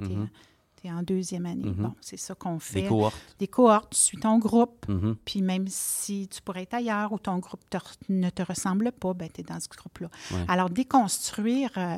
En 0.92 1.04
deuxième 1.04 1.46
année. 1.46 1.66
Mhm. 1.66 1.74
Bon, 1.84 1.96
c'est 2.02 2.18
ça 2.18 2.36
qu'on 2.36 2.60
fait. 2.60 2.82
Des 2.84 2.88
cohortes. 2.88 3.36
Des 3.40 3.48
cohortes, 3.48 3.92
tu 3.94 4.00
suis 4.00 4.18
ton 4.18 4.38
groupe. 4.40 4.86
Mhm. 4.88 5.16
Puis 5.26 5.42
même 5.42 5.68
si 5.68 6.28
tu 6.28 6.42
pourrais 6.42 6.64
être 6.64 6.74
ailleurs 6.76 7.12
ou 7.14 7.20
ton 7.20 7.38
groupe 7.40 7.62
te- 7.70 7.78
ne 8.10 8.30
te 8.30 8.42
ressemble 8.44 8.92
pas, 8.92 9.14
ben, 9.14 9.30
tu 9.34 9.42
es 9.42 9.44
dans 9.44 9.60
ce 9.60 9.68
groupe-là. 9.70 10.10
Ouais. 10.32 10.46
Alors, 10.48 10.70
déconstruire 10.70 11.72
euh, 11.78 11.98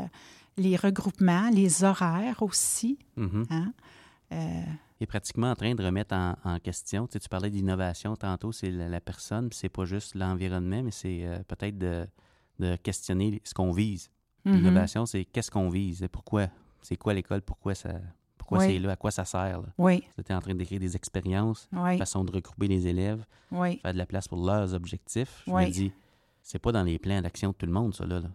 les 0.57 0.75
regroupements, 0.75 1.49
les 1.51 1.83
horaires 1.83 2.41
aussi. 2.41 2.97
Hein? 3.17 3.73
Euh, 4.33 4.61
est 4.99 5.05
pratiquement 5.05 5.51
en 5.51 5.55
train 5.55 5.75
de 5.75 5.83
remettre 5.83 6.15
en, 6.15 6.35
en 6.43 6.59
question. 6.59 7.05
Tu, 7.07 7.13
sais, 7.13 7.19
tu 7.19 7.29
parlais 7.29 7.49
d'innovation 7.51 8.15
tantôt, 8.15 8.51
c'est 8.51 8.71
la, 8.71 8.89
la 8.89 8.99
personne, 8.99 9.49
puis 9.49 9.57
c'est 9.59 9.69
pas 9.69 9.85
juste 9.85 10.15
l'environnement, 10.15 10.81
mais 10.83 10.91
c'est 10.91 11.23
euh, 11.23 11.37
peut-être 11.47 11.77
de, 11.77 12.07
de 12.59 12.75
questionner 12.77 13.39
ce 13.43 13.53
qu'on 13.53 13.71
vise. 13.71 14.09
mhm. 14.45 14.55
L'innovation, 14.55 15.05
c'est 15.05 15.23
qu'est-ce 15.25 15.51
qu'on 15.51 15.69
vise, 15.69 16.01
et 16.01 16.07
pourquoi, 16.07 16.47
c'est 16.81 16.97
quoi 16.97 17.13
l'école, 17.13 17.41
pourquoi 17.43 17.75
ça, 17.75 17.89
pourquoi 18.47 18.65
Oui. 18.65 18.73
c'est 18.75 18.79
là, 18.79 18.91
à 18.91 18.95
quoi 18.95 19.11
ça 19.11 19.25
sert. 19.25 19.61
Oui, 19.77 20.03
Tu 20.15 20.21
es 20.31 20.33
en 20.33 20.39
train 20.39 20.55
d'écrire 20.55 20.79
des 20.79 20.95
expériences, 20.95 21.67
oui, 21.73 21.97
façon 21.97 22.23
de 22.23 22.31
regrouper 22.31 22.67
les 22.69 22.87
élèves, 22.87 23.25
oui. 23.51 23.77
faire 23.79 23.91
de 23.93 23.97
la 23.97 24.05
place 24.05 24.27
pour 24.27 24.43
leurs 24.45 24.73
objectifs. 24.73 25.43
Je 25.45 25.51
Oui. 25.51 25.65
me 25.65 25.71
dis, 25.71 25.91
c'est 26.41 26.59
pas 26.59 26.71
dans 26.71 26.83
les 26.83 26.97
plans 26.97 27.21
d'action 27.21 27.49
de 27.49 27.55
tout 27.55 27.65
le 27.65 27.73
monde, 27.73 27.93
ça, 27.93 28.05
là. 28.05 28.21
là. 28.21 28.29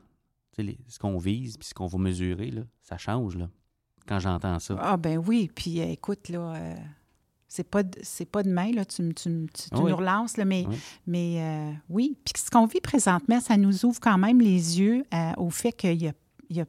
Tu 0.53 0.57
sais, 0.57 0.63
les- 0.65 0.79
ce 0.87 0.99
qu'on 0.99 1.17
vise, 1.17 1.57
puis 1.57 1.67
ce 1.69 1.73
qu'on 1.75 1.87
va 1.87 1.99
mesurer, 1.99 2.51
là, 2.51 2.63
ça 2.83 2.99
change, 2.99 3.37
là, 3.37 3.49
quand 4.07 4.19
j'entends 4.19 4.59
ça. 4.59 4.77
Ah 4.81 4.97
ben 4.99 5.17
oui, 5.17 5.51
puis 5.55 5.81
euh, 5.81 5.87
écoute, 5.87 6.29
là, 6.29 6.55
euh, 6.57 6.75
c'est 7.49 7.65
pas, 7.71 7.83
de- 7.83 7.99
c'est 8.03 8.27
pas 8.27 8.43
demain, 8.43 8.71
là, 8.73 8.85
tu, 8.85 9.01
me- 9.03 9.13
tu, 9.15 9.31
tu- 9.55 9.71
tu 9.71 9.77
Oui. 9.81 9.91
nous 9.91 9.97
relances, 9.97 10.37
là, 10.37 10.45
mais, 10.45 10.67
Oui. 10.69 10.77
mais 11.07 11.37
euh, 11.41 11.73
oui. 11.89 12.19
Puis 12.23 12.35
ce 12.45 12.51
qu'on 12.51 12.67
vit 12.67 12.83
présentement, 12.83 13.41
ça 13.41 13.57
nous 13.57 13.87
ouvre 13.87 13.99
quand 14.01 14.19
même 14.19 14.43
les 14.43 14.79
yeux 14.79 15.05
euh, 15.15 15.33
au 15.39 15.49
fait 15.49 15.73
qu'il 15.73 16.03
y 16.03 16.09
a, 16.09 16.13
il 16.51 16.57
y 16.57 16.61
a 16.61 16.67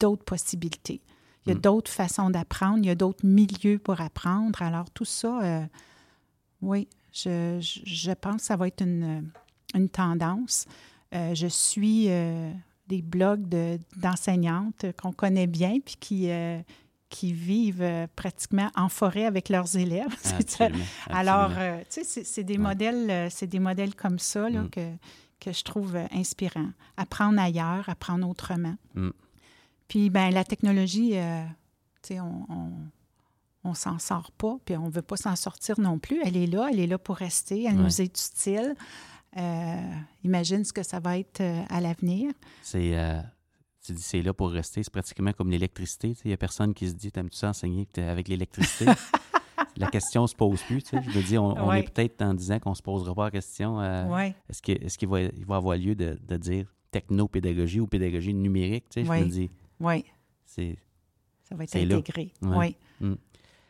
d'autres 0.00 0.24
possibilités. 0.24 1.00
Il 1.46 1.50
y 1.50 1.52
a 1.52 1.56
Mm. 1.56 1.60
d'autres 1.60 1.90
façons 1.90 2.30
d'apprendre, 2.30 2.78
il 2.78 2.86
y 2.86 2.90
a 2.90 2.94
d'autres 2.94 3.24
milieux 3.26 3.78
pour 3.78 4.00
apprendre. 4.00 4.62
Alors 4.62 4.90
tout 4.90 5.04
ça, 5.04 5.40
euh, 5.42 5.64
oui, 6.62 6.88
je, 7.12 7.58
je, 7.60 7.80
je 7.84 8.12
pense 8.12 8.36
que 8.36 8.42
ça 8.42 8.56
va 8.56 8.66
être 8.68 8.82
une, 8.82 9.30
une 9.74 9.88
tendance. 9.88 10.66
Euh, 11.14 11.34
je 11.34 11.46
suis 11.46 12.06
euh, 12.08 12.50
des 12.88 13.02
blogs 13.02 13.48
de- 13.48 13.78
d'enseignantes 13.96 14.86
qu'on 15.00 15.12
connaît 15.12 15.46
bien, 15.46 15.78
puis 15.84 15.96
qui, 16.00 16.28
qui 17.10 17.32
vivent 17.32 18.08
pratiquement 18.16 18.70
en 18.74 18.88
forêt 18.88 19.24
avec 19.26 19.48
leurs 19.48 19.76
élèves. 19.76 20.14
Absolument, 20.38 20.84
Alors, 21.08 21.50
tu 21.90 22.02
sais, 22.04 22.24
c'est- 22.24 22.42
des 22.44 22.54
Ouais. 22.54 22.58
modèles, 22.58 23.28
des 23.42 23.58
modèles 23.60 23.94
comme 23.94 24.18
ça 24.18 24.48
là, 24.48 24.62
Mm. 24.62 24.70
que, 24.70 24.90
que 25.40 25.52
je 25.52 25.62
trouve 25.62 25.96
inspirants. 26.10 26.70
Apprendre 26.96 27.38
ailleurs, 27.40 27.88
apprendre 27.88 28.28
autrement. 28.28 28.76
Mm. 28.94 29.10
Puis, 29.88 30.10
ben 30.10 30.30
la 30.30 30.44
technologie, 30.44 31.16
euh, 31.18 31.44
tu 32.02 32.14
sais, 32.14 32.20
on, 32.20 32.46
on, 32.48 32.70
on 33.64 33.74
s'en 33.74 33.98
sort 33.98 34.30
pas, 34.32 34.56
puis 34.64 34.76
on 34.76 34.88
veut 34.88 35.02
pas 35.02 35.16
s'en 35.16 35.36
sortir 35.36 35.78
non 35.80 35.98
plus. 35.98 36.20
Elle 36.24 36.36
est 36.36 36.46
là, 36.46 36.68
elle 36.70 36.80
est 36.80 36.86
là 36.86 36.98
pour 36.98 37.16
rester, 37.16 37.64
elle 37.64 37.76
Ouais. 37.76 37.82
nous 37.82 38.00
est 38.00 38.04
utile. 38.28 38.74
Euh, 39.36 39.76
imagine 40.22 40.64
ce 40.64 40.72
que 40.72 40.82
ça 40.82 41.00
va 41.00 41.18
être 41.18 41.40
euh, 41.40 41.62
à 41.68 41.80
l'avenir. 41.80 42.30
C'est, 42.62 42.96
euh, 42.96 43.20
tu 43.84 43.92
dis, 43.92 44.02
c'est 44.02 44.22
là 44.22 44.32
pour 44.32 44.50
rester. 44.50 44.82
C'est 44.82 44.92
pratiquement 44.92 45.32
comme 45.32 45.50
l'électricité. 45.50 46.14
Il 46.24 46.28
n'y 46.28 46.34
a 46.34 46.36
personne 46.36 46.72
qui 46.72 46.88
se 46.88 46.94
dit, 46.94 47.10
t'aimes-tu 47.10 47.36
ça 47.36 47.48
enseigner 47.48 47.86
avec 47.96 48.28
l'électricité? 48.28 48.86
la 49.76 49.88
question 49.88 50.26
se 50.28 50.34
pose 50.36 50.62
plus. 50.62 50.82
tu 50.84 50.90
sais. 50.90 51.02
Je 51.02 51.10
veux 51.10 51.22
dire, 51.22 51.42
on, 51.42 51.52
on 51.58 51.68
Ouais. 51.68 51.80
est 51.80 51.90
peut-être 51.90 52.22
en 52.22 52.32
disant 52.32 52.58
qu'on 52.60 52.74
se 52.74 52.82
posera 52.82 53.12
pas 53.14 53.24
la 53.24 53.30
question. 53.32 53.80
euh, 53.80 54.04
Oui, 54.08 54.32
Est-ce, 54.48 54.96
qu'il 54.98 55.08
va, 55.08 55.20
il 55.22 55.44
va 55.46 55.56
avoir 55.56 55.76
lieu 55.76 55.94
de, 55.96 56.16
de 56.28 56.36
dire 56.36 56.72
technopédagogie 56.92 57.80
ou 57.80 57.86
pédagogie 57.88 58.32
numérique? 58.34 58.84
Tu 58.88 59.00
sais, 59.00 59.04
Je 59.04 59.10
Ouais. 59.10 59.20
me 59.24 59.28
dis, 59.28 59.50
oui, 59.80 60.04
c'est, 60.44 60.76
ça 61.42 61.54
va 61.54 61.64
être 61.64 61.76
intégré. 61.76 62.32
Ouais. 62.42 62.76
Oui. 63.00 63.16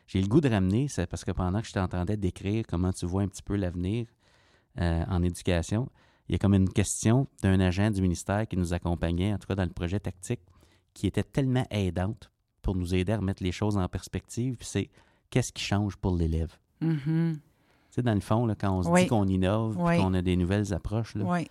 J'ai 0.07 0.21
le 0.21 0.27
goût 0.27 0.39
de 0.41 0.49
ramener, 0.49 0.87
c'est 0.87 1.07
parce 1.07 1.25
que 1.25 1.31
pendant 1.31 1.61
que 1.61 1.67
je 1.67 1.73
t'entendais 1.73 2.15
décrire 2.17 2.65
comment 2.67 2.93
tu 2.93 3.05
vois 3.07 3.23
un 3.23 3.27
petit 3.27 3.41
peu 3.41 3.55
l'avenir 3.55 4.05
euh, 4.79 5.03
en 5.07 5.23
éducation, 5.23 5.89
il 6.29 6.33
y 6.33 6.35
a 6.35 6.37
comme 6.37 6.53
une 6.53 6.69
question 6.69 7.27
d'un 7.41 7.59
agent 7.59 7.89
du 7.91 8.01
ministère 8.01 8.47
qui 8.47 8.55
nous 8.55 8.73
accompagnait, 8.73 9.33
en 9.33 9.37
tout 9.39 9.47
cas 9.47 9.55
dans 9.55 9.63
le 9.63 9.71
projet 9.73 9.99
tactique, 9.99 10.41
qui 10.93 11.07
était 11.07 11.23
tellement 11.23 11.65
aidante 11.71 12.31
pour 12.61 12.75
nous 12.75 12.93
aider 12.93 13.13
à 13.13 13.17
remettre 13.17 13.43
les 13.43 13.51
choses 13.51 13.77
en 13.77 13.87
perspective. 13.87 14.57
C'est 14.61 14.89
qu'est-ce 15.29 15.51
qui 15.51 15.63
change 15.63 15.97
pour 15.97 16.15
l'élève? 16.15 16.55
Mhm. 16.81 17.39
Tu 17.39 17.41
sais, 17.89 18.01
dans 18.03 18.13
le 18.13 18.19
fond, 18.21 18.45
là, 18.45 18.55
quand 18.55 18.77
on 18.77 18.83
se 18.83 18.89
Oui. 18.89 19.03
dit 19.03 19.07
qu'on 19.07 19.27
innove, 19.27 19.75
Oui. 19.79 19.97
qu'on 19.97 20.13
a 20.13 20.21
des 20.21 20.35
nouvelles 20.35 20.73
approches, 20.73 21.15
Oui. 21.15 21.47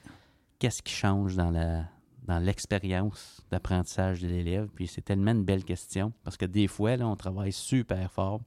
qu'est-ce 0.59 0.83
qui 0.83 0.93
change 0.93 1.35
dans 1.37 1.51
la 1.51 1.85
dans 2.25 2.39
l'expérience 2.39 3.43
d'apprentissage 3.51 4.21
de 4.23 4.29
l'élève. 4.29 4.69
Puis 4.75 4.87
c'est 4.87 5.03
tellement 5.03 5.33
une 5.33 5.45
belle 5.45 5.65
question 5.65 6.13
parce 6.23 6.37
que 6.37 6.47
des 6.47 6.67
fois, 6.69 6.97
là, 6.97 7.07
on 7.07 7.17
travaille 7.17 7.53
super 7.53 8.11
fort, 8.11 8.41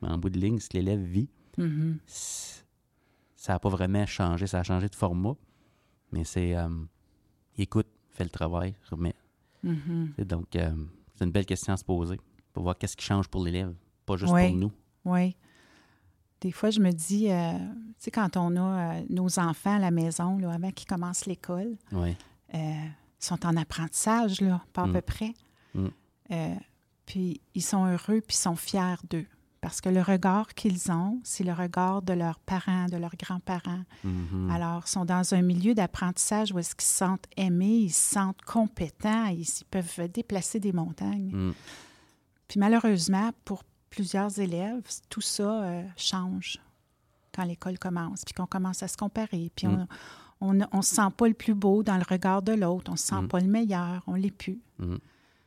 mais 0.00 0.08
en 0.08 0.18
bout 0.18 0.30
de 0.30 0.38
ligne, 0.38 0.58
ce 0.58 0.68
que 0.68 0.76
l'élève 0.78 1.00
vit, 1.00 1.28
Mhm. 1.58 1.98
c- 2.06 2.62
ça 3.36 3.52
n'a 3.54 3.58
pas 3.58 3.68
vraiment 3.68 4.06
changé. 4.06 4.46
Ça 4.46 4.60
a 4.60 4.62
changé 4.62 4.88
de 4.88 4.94
format, 4.94 5.34
mais 6.12 6.24
c'est 6.24 6.56
euh, 6.56 6.68
écoute, 7.58 7.86
fais 8.10 8.24
le 8.24 8.30
travail, 8.30 8.74
remets. 8.90 9.14
Mhm. 9.62 10.12
C'est 10.16 10.26
Donc, 10.26 10.54
euh, 10.56 10.70
c'est 11.14 11.24
une 11.24 11.30
belle 11.32 11.46
question 11.46 11.72
à 11.72 11.76
se 11.76 11.84
poser 11.84 12.18
pour 12.52 12.62
voir 12.64 12.76
qu'est-ce 12.76 12.96
qui 12.96 13.04
change 13.04 13.28
pour 13.28 13.42
l'élève, 13.44 13.72
pas 14.06 14.16
juste 14.16 14.32
Oui. 14.32 14.48
pour 14.48 14.56
nous. 14.56 14.72
Oui. 15.04 15.36
Des 16.40 16.50
fois, 16.52 16.70
je 16.70 16.80
me 16.80 16.90
dis, 16.90 17.30
euh, 17.30 17.52
tu 17.58 17.94
sais, 17.98 18.10
quand 18.10 18.36
on 18.36 18.56
a 18.56 19.00
nos 19.08 19.38
enfants 19.38 19.76
à 19.76 19.78
la 19.78 19.90
maison, 19.92 20.38
là, 20.38 20.52
avant 20.52 20.70
qu'ils 20.72 20.88
commencent 20.88 21.26
l'école, 21.26 21.76
Oui. 21.92 22.16
Sont 23.26 23.44
en 23.46 23.56
apprentissage, 23.56 24.40
là, 24.40 24.60
pas 24.72 24.82
à 24.82 24.86
Mm. 24.86 24.92
peu 24.92 25.00
près. 25.00 25.34
Mm. 25.74 25.86
Euh, 26.32 26.54
puis 27.06 27.40
ils 27.54 27.62
sont 27.62 27.84
heureux, 27.86 28.20
puis 28.20 28.36
ils 28.36 28.42
sont 28.42 28.56
fiers 28.56 28.96
d'eux. 29.10 29.26
Parce 29.60 29.80
que 29.80 29.88
le 29.88 30.02
regard 30.02 30.54
qu'ils 30.54 30.90
ont, 30.90 31.20
c'est 31.22 31.44
le 31.44 31.52
regard 31.52 32.02
de 32.02 32.12
leurs 32.14 32.40
parents, 32.40 32.86
de 32.86 32.96
leurs 32.96 33.14
grands-parents. 33.16 33.84
Mhm. 34.02 34.50
Alors, 34.50 34.82
ils 34.86 34.90
sont 34.90 35.04
dans 35.04 35.34
un 35.34 35.42
milieu 35.42 35.72
d'apprentissage 35.72 36.50
où 36.52 36.58
est-ce 36.58 36.74
qu'ils 36.74 36.88
se 36.88 36.96
sentent 36.96 37.26
aimés, 37.36 37.78
ils 37.84 37.90
se 37.92 38.14
sentent 38.14 38.42
compétents, 38.42 39.26
ils, 39.26 39.42
ils 39.42 39.64
peuvent 39.70 40.08
déplacer 40.12 40.58
des 40.58 40.72
montagnes. 40.72 41.30
Mm. 41.32 41.54
Puis 42.48 42.58
malheureusement, 42.58 43.30
pour 43.44 43.62
plusieurs 43.88 44.36
élèves, 44.40 44.82
tout 45.08 45.20
ça 45.20 45.62
euh, 45.62 45.84
change 45.96 46.58
quand 47.32 47.44
l'école 47.44 47.78
commence, 47.78 48.24
puis 48.24 48.34
qu'on 48.34 48.46
commence 48.46 48.82
à 48.82 48.88
se 48.88 48.96
comparer, 48.96 49.52
puis 49.54 49.68
Mm. 49.68 49.86
On 50.50 50.78
ne 50.78 50.82
se 50.82 50.94
sent 50.96 51.08
pas 51.16 51.28
le 51.28 51.34
plus 51.34 51.54
beau 51.54 51.82
dans 51.82 51.96
le 51.96 52.04
regard 52.08 52.42
de 52.42 52.52
l'autre, 52.52 52.86
on 52.90 52.92
ne 52.92 52.96
se 52.98 53.06
sent 53.06 53.22
Mm. 53.22 53.28
pas 53.28 53.40
le 53.40 53.46
meilleur, 53.46 54.02
on 54.06 54.14
l'est 54.14 54.30
plus. 54.30 54.60
Mhm. 54.78 54.98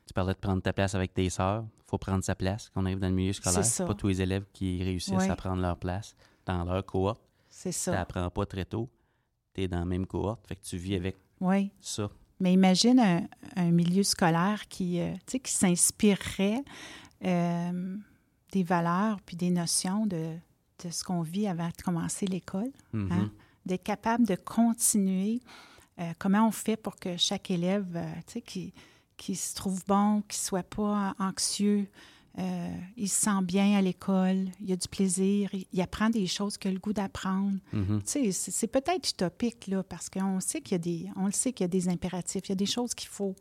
Tu 0.07 0.13
parlais 0.13 0.33
de 0.33 0.39
prendre 0.39 0.61
ta 0.61 0.71
place 0.73 0.93
avec 0.95 1.13
tes 1.13 1.29
sœurs. 1.29 1.65
Il 1.79 1.89
faut 1.89 1.97
prendre 1.97 2.23
sa 2.23 2.35
place 2.35 2.69
quand 2.73 2.81
on 2.81 2.85
arrive 2.85 2.99
dans 2.99 3.09
le 3.09 3.13
milieu 3.15 3.33
scolaire. 3.33 3.65
C'est 3.65 3.85
pas 3.85 3.93
tous 3.93 4.07
les 4.07 4.21
élèves 4.21 4.45
qui 4.53 4.83
réussissent 4.83 5.29
à 5.29 5.35
prendre 5.35 5.61
leur 5.61 5.77
place 5.77 6.15
dans 6.45 6.63
leur 6.63 6.85
cohorte. 6.85 7.21
C'est 7.49 7.69
Tu 7.71 7.75
ça. 7.75 7.91
n'apprends 7.91 8.29
pas 8.29 8.45
très 8.45 8.65
tôt. 8.65 8.89
Tu 9.53 9.61
es 9.61 9.67
dans 9.67 9.79
la 9.79 9.85
même 9.85 10.05
cohorte. 10.05 10.45
Fait 10.47 10.55
que 10.55 10.61
tu 10.63 10.77
vis 10.77 10.95
avec 10.95 11.15
Oui. 11.41 11.71
ça. 11.79 12.09
Mais 12.39 12.53
imagine 12.53 12.99
un, 12.99 13.21
un 13.55 13.71
milieu 13.71 14.03
scolaire 14.03 14.67
qui, 14.67 14.99
euh, 14.99 15.13
tu 15.25 15.39
qui 15.39 15.51
s'inspirerait 15.51 16.63
euh, 17.23 17.97
des 18.51 18.63
valeurs 18.63 19.21
puis 19.21 19.35
des 19.37 19.49
notions 19.49 20.05
de, 20.05 20.35
de 20.83 20.89
ce 20.89 21.03
qu'on 21.03 21.21
vit 21.21 21.47
avant 21.47 21.67
de 21.69 21.81
commencer 21.83 22.25
l'école. 22.27 22.71
Hein? 22.93 23.31
D'être 23.65 23.83
capable 23.83 24.25
de 24.25 24.35
continuer. 24.35 25.41
euh, 25.99 26.11
comment 26.19 26.47
on 26.47 26.51
fait 26.51 26.75
pour 26.77 26.97
que 26.97 27.15
chaque 27.17 27.49
élève, 27.51 27.87
euh, 27.95 28.11
tu 28.27 28.33
sais, 28.33 28.41
qui, 28.41 28.73
qui 29.17 29.35
se 29.35 29.55
trouve 29.55 29.81
bon, 29.87 30.21
qui 30.27 30.37
soit 30.37 30.61
pas 30.63 31.15
anxieux, 31.19 31.87
euh, 32.37 32.75
il 32.97 33.07
se 33.07 33.21
sent 33.21 33.41
bien 33.43 33.77
à 33.77 33.81
l'école, 33.81 34.49
il 34.59 34.73
a 34.73 34.75
du 34.75 34.87
plaisir, 34.89 35.49
il, 35.53 35.65
il 35.71 35.79
apprend 35.81 36.09
des 36.09 36.27
choses 36.27 36.57
qu'il 36.57 36.71
a 36.71 36.73
le 36.73 36.81
goût 36.81 36.91
d'apprendre. 36.91 37.57
Mhm. 37.71 38.01
Tu 38.03 38.31
sais, 38.33 38.51
c'est 38.51 38.67
peut-être 38.67 39.09
utopique, 39.09 39.67
là, 39.67 39.83
parce 39.83 40.09
qu'on 40.09 40.41
sait 40.41 40.59
qu'il 40.59 40.73
y 40.73 40.75
a 40.75 40.79
des, 40.79 41.09
on 41.15 41.27
le 41.27 41.31
sait 41.31 41.53
qu'il 41.53 41.63
y 41.63 41.65
a 41.65 41.69
des 41.69 41.87
impératifs, 41.87 42.43
il 42.47 42.49
y 42.49 42.51
a 42.51 42.55
des 42.55 42.65
choses 42.65 42.93
qu'il 42.93 43.07
faut. 43.09 43.35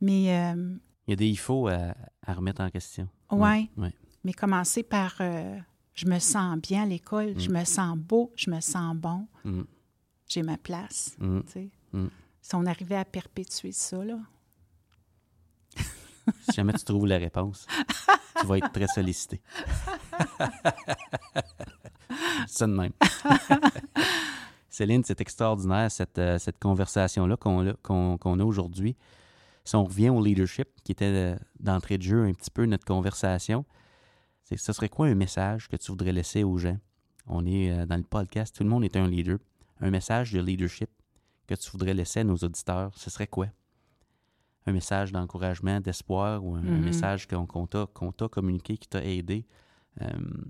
Mais, 0.00 0.36
euh, 0.36 0.74
Il 1.06 1.10
y 1.10 1.12
a 1.12 1.16
des 1.16 1.28
il 1.28 1.38
faut 1.38 1.68
à, 1.68 1.94
à 2.26 2.34
remettre 2.34 2.60
en 2.60 2.70
question. 2.70 3.08
ouais, 3.30 3.70
Ouais. 3.76 3.92
mais 4.24 4.32
commencer 4.32 4.82
par 4.82 5.16
je 5.94 6.06
me 6.06 6.18
sens 6.18 6.58
bien 6.60 6.82
à 6.82 6.86
l'école, 6.86 7.38
je 7.38 7.48
Mm. 7.50 7.58
me 7.58 7.64
sens 7.64 7.96
beau, 7.96 8.32
je 8.36 8.50
me 8.50 8.60
sens 8.60 8.94
bon, 8.96 9.26
Mhm. 9.44 9.66
j'ai 10.28 10.42
ma 10.42 10.56
place. 10.58 11.16
Sais. 11.46 11.70
Mm. 11.92 12.06
Si 12.42 12.54
on 12.54 12.66
arrivait 12.66 12.96
à 12.96 13.04
perpétuer 13.04 13.72
ça, 13.72 14.04
là, 14.04 14.18
Si 16.48 16.52
jamais 16.56 16.72
tu 16.72 16.84
trouves 16.84 17.06
la 17.06 17.18
réponse, 17.18 17.66
tu 18.40 18.46
vas 18.46 18.56
être 18.58 18.72
très 18.72 18.86
sollicité. 18.86 19.42
C'est 22.46 22.66
de 22.66 22.72
même. 22.72 22.92
Céline, 24.70 25.04
c'est 25.04 25.20
extraordinaire, 25.20 25.90
cette, 25.90 26.18
euh, 26.18 26.38
cette 26.38 26.58
conversation-là 26.58 27.36
qu'on 27.36 27.68
a, 27.68 27.72
qu'on- 27.82 28.18
qu'on 28.18 28.40
a 28.40 28.44
aujourd'hui. 28.44 28.96
Si 29.64 29.76
on 29.76 29.84
revient 29.84 30.08
au 30.08 30.22
leadership, 30.22 30.68
qui 30.82 30.92
était 30.92 31.04
euh, 31.04 31.36
d'entrée 31.60 31.96
de 31.98 32.02
jeu 32.02 32.24
un 32.24 32.32
petit 32.32 32.50
peu 32.50 32.66
notre 32.66 32.84
conversation, 32.84 33.64
c'est, 34.44 34.56
ce 34.56 34.72
serait 34.72 34.88
quoi 34.88 35.06
un 35.08 35.14
message 35.14 35.68
que 35.68 35.76
tu 35.76 35.90
voudrais 35.90 36.12
laisser 36.12 36.44
aux 36.44 36.58
gens? 36.58 36.78
On 37.26 37.44
est 37.46 37.70
euh, 37.70 37.86
dans 37.86 37.96
le 37.96 38.02
podcast, 38.02 38.54
tout 38.54 38.62
le 38.64 38.68
monde 38.70 38.84
est 38.84 38.96
un 38.96 39.06
leader. 39.08 39.38
Un 39.80 39.90
message 39.90 40.32
de 40.32 40.40
leadership 40.40 40.90
que 41.46 41.54
tu 41.54 41.70
voudrais 41.70 41.94
laisser 41.94 42.20
à 42.20 42.24
nos 42.24 42.36
auditeurs, 42.36 42.92
ce 42.96 43.10
serait 43.10 43.26
quoi? 43.26 43.46
Un 44.66 44.72
message 44.72 45.12
d'encouragement, 45.12 45.80
d'espoir 45.80 46.42
ou 46.44 46.54
un, 46.54 46.60
un 46.60 46.62
Mhm. 46.78 46.84
message 46.84 47.26
qu'on, 47.26 47.66
t'a, 47.66 47.86
communiqué, 48.28 48.76
qui 48.78 48.88
t'a 48.88 49.04
aidé? 49.04 49.46
Euh, 50.00 50.06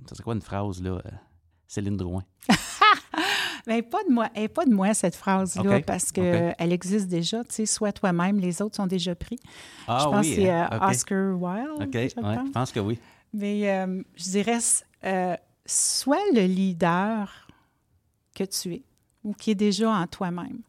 ça 0.07 0.15
serait 0.15 0.25
quoi 0.25 0.35
une 0.35 0.41
phrase, 0.43 0.81
là? 0.83 0.91
euh, 1.05 1.11
Céline 1.67 1.97
Drouin? 1.97 2.23
Ben, 3.67 3.83
pas 3.83 4.05
de 4.07 4.13
moi, 4.13 4.29
elle 4.35 4.43
est 4.43 4.49
pas 4.49 4.67
de 4.67 4.75
moi, 4.75 4.93
cette 4.93 5.17
phrase-là, 5.17 5.81
parce 5.81 6.13
qu'elle 6.13 6.51
OK. 6.61 6.73
existe 6.73 7.09
déjà. 7.09 7.43
Tu 7.45 7.55
sais, 7.55 7.67
sois 7.67 7.93
toi-même, 7.93 8.39
les 8.39 8.61
autres 8.61 8.77
sont 8.77 8.87
déjà 8.87 9.15
pris. 9.15 9.39
Ah 9.89 10.01
je 10.03 10.05
pense 10.05 10.27
que 10.27 10.35
c'est 10.35 10.51
hein? 10.51 10.69
euh. 10.71 10.89
Oscar 10.91 11.35
Wilde. 11.41 11.69
OK, 11.81 11.93
je 11.95 11.99
ouais, 11.99 12.13
pense. 12.37 12.47
je 12.47 12.53
pense 12.53 12.73
que 12.73 12.81
oui. 12.81 12.99
Mais 13.35 13.69
euh, 13.71 14.03
je 14.17 14.23
dirais, 14.31 14.59
euh, 15.05 15.37
sois 15.67 16.23
le 16.35 16.47
leader 16.47 17.49
que 18.35 18.45
tu 18.45 18.75
es 18.75 18.83
ou 19.25 19.33
qui 19.35 19.51
est 19.51 19.55
déjà 19.57 19.91
en 19.91 20.07
toi-même. 20.07 20.61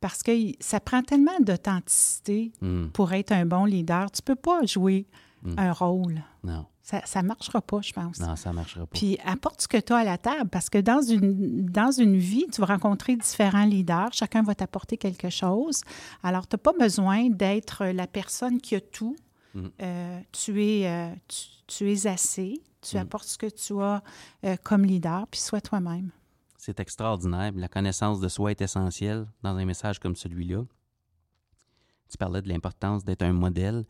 Parce 0.00 0.22
que 0.22 0.32
ça 0.60 0.80
prend 0.80 1.02
tellement 1.02 1.38
d'authenticité 1.40 2.52
Hmm, 2.60 2.86
pour 2.88 3.12
être 3.12 3.32
un 3.32 3.44
bon 3.46 3.64
leader. 3.64 4.10
Tu 4.10 4.22
peux 4.22 4.36
pas 4.36 4.64
jouer 4.64 5.06
Mm. 5.42 5.54
un 5.56 5.72
rôle. 5.72 6.22
Non, 6.42 6.66
Ça 6.82 7.22
ne 7.22 7.28
marchera 7.28 7.60
pas, 7.62 7.80
je 7.80 7.92
pense. 7.92 8.18
non, 8.18 8.34
ça 8.34 8.50
ne 8.50 8.54
marchera 8.56 8.86
pas. 8.86 8.98
Puis 8.98 9.18
apporte 9.24 9.60
ce 9.62 9.68
que 9.68 9.76
tu 9.76 9.92
as 9.92 9.98
à 9.98 10.04
la 10.04 10.18
table 10.18 10.48
parce 10.50 10.68
que 10.68 10.78
dans 10.78 11.00
une, 11.00 11.64
dans 11.66 11.92
une 11.92 12.16
vie, 12.16 12.46
tu 12.52 12.60
vas 12.60 12.66
rencontrer 12.66 13.14
différents 13.14 13.64
leaders. 13.66 14.08
Chacun 14.12 14.42
va 14.42 14.56
t'apporter 14.56 14.96
quelque 14.96 15.30
chose. 15.30 15.82
Alors, 16.24 16.48
tu 16.48 16.54
n'as 16.54 16.58
pas 16.58 16.72
besoin 16.72 17.28
d'être 17.30 17.84
la 17.86 18.06
personne 18.08 18.60
qui 18.60 18.74
a 18.74 18.80
tout. 18.80 19.14
Mm. 19.54 19.66
Euh, 19.82 20.20
tu, 20.32 20.62
es, 20.64 20.86
euh, 20.86 21.14
tu, 21.26 21.46
tu 21.66 21.92
es 21.92 22.06
assez. 22.06 22.62
Tu 22.80 22.96
Mm. 22.96 23.00
apportes 23.00 23.26
ce 23.28 23.38
que 23.38 23.46
tu 23.50 23.80
as 23.80 24.02
euh, 24.44 24.56
comme 24.62 24.84
leader, 24.84 25.26
puis 25.28 25.40
sois 25.40 25.60
toi-même. 25.60 26.10
C'est 26.58 26.80
extraordinaire. 26.80 27.52
La 27.56 27.68
connaissance 27.68 28.20
de 28.20 28.28
soi 28.28 28.50
est 28.52 28.60
essentielle 28.60 29.26
dans 29.42 29.56
un 29.56 29.64
message 29.64 29.98
comme 29.98 30.16
celui-là. 30.16 30.64
Tu 32.08 32.16
parlais 32.16 32.42
de 32.42 32.48
l'importance 32.48 33.04
d'être 33.04 33.22
un 33.22 33.32
modèle. 33.32 33.84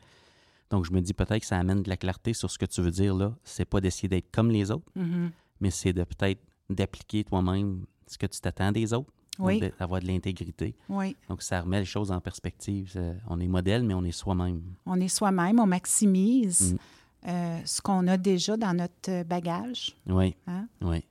Donc, 0.71 0.85
je 0.85 0.93
me 0.93 1.01
dis 1.01 1.15
peut-être 1.15 1.41
que 1.41 1.47
ça 1.47 1.59
amène 1.59 1.83
de 1.83 1.89
la 1.89 1.97
clarté 1.97 2.35
sur 2.35 2.51
ce 2.51 2.59
que 2.59 2.67
tu 2.67 2.83
veux 2.83 2.91
dire 2.91 3.15
là. 3.15 3.35
C'est 3.45 3.65
pas 3.65 3.81
d'essayer 3.81 4.09
d'être 4.09 4.31
comme 4.31 4.51
les 4.51 4.71
autres, 4.71 4.91
Mhm. 4.97 5.31
mais 5.61 5.71
c'est 5.71 5.93
de 5.93 6.05
peut-être 6.05 6.41
d'appliquer 6.69 7.25
toi-même 7.25 7.87
ce 8.07 8.19
que 8.19 8.27
tu 8.27 8.41
t'attends 8.41 8.73
des 8.73 8.93
autres. 8.93 9.11
Oui, 9.39 9.61
de- 9.61 9.72
D'avoir 9.78 10.01
de 10.01 10.07
l'intégrité. 10.07 10.74
oui. 10.89 11.16
Donc, 11.28 11.43
ça 11.43 11.61
remet 11.61 11.78
les 11.80 11.84
choses 11.84 12.11
en 12.11 12.20
perspective. 12.20 12.91
Ça- 12.93 13.01
On 13.28 13.39
est 13.41 13.47
modèle, 13.47 13.82
mais 13.84 13.95
on 13.95 14.03
est 14.05 14.12
soi-même. 14.12 14.62
On 14.86 15.01
est 15.01 15.09
soi-même, 15.09 15.61
on 15.61 15.66
maximise 15.66 16.74
Mm. 16.74 17.28
euh, 17.28 17.61
ce 17.64 17.80
qu'on 17.80 18.07
a 18.09 18.16
déjà 18.16 18.57
dans 18.57 18.74
notre 18.74 19.22
bagage. 19.24 19.95
Oui, 20.07 20.34
Hein? 20.47 20.66
oui. 20.82 21.05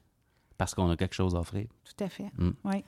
Parce 0.58 0.74
qu'on 0.76 0.90
a 0.90 0.98
quelque 0.98 1.16
chose 1.16 1.36
à 1.36 1.40
offrir. 1.40 1.68
Tout 1.86 2.04
à 2.04 2.10
fait. 2.10 2.30
Mm. 2.38 2.50
Oui. 2.66 2.84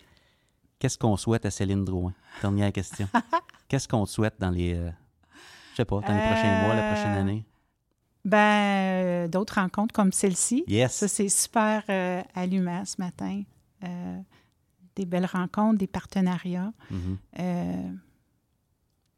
Qu'est-ce 0.80 0.98
qu'on 0.98 1.16
souhaite 1.18 1.46
à 1.46 1.52
Céline 1.52 1.84
Drouin? 1.86 2.14
Dernière 2.42 2.72
question. 2.72 3.08
Qu'est-ce 3.68 3.88
qu'on 3.88 4.06
te 4.06 4.10
souhaite 4.10 4.36
dans 4.40 4.50
les. 4.50 4.74
euh, 4.74 4.90
je 5.72 5.78
sais 5.78 5.86
pas, 5.86 6.00
dans 6.02 6.14
les 6.16 6.22
prochains 6.22 6.62
mois, 6.66 6.74
la 6.76 6.92
prochaine 6.94 7.16
Euh, 7.18 7.22
année? 7.22 7.46
Ben, 8.26 8.38
euh, 8.38 9.28
d'autres 9.28 9.56
rencontres 9.56 9.94
comme 9.94 10.12
celle-ci. 10.12 10.64
Yes. 10.68 10.94
Ça, 10.94 11.08
c'est 11.08 11.30
super 11.30 11.84
euh, 11.90 12.22
allumant 12.36 12.84
ce 12.86 12.96
matin. 13.00 13.44
Des 14.96 15.06
belles 15.06 15.26
rencontres, 15.26 15.78
des 15.78 15.88
partenariats. 15.88 16.72
Mhm. 16.92 17.18
Euh, 17.40 17.92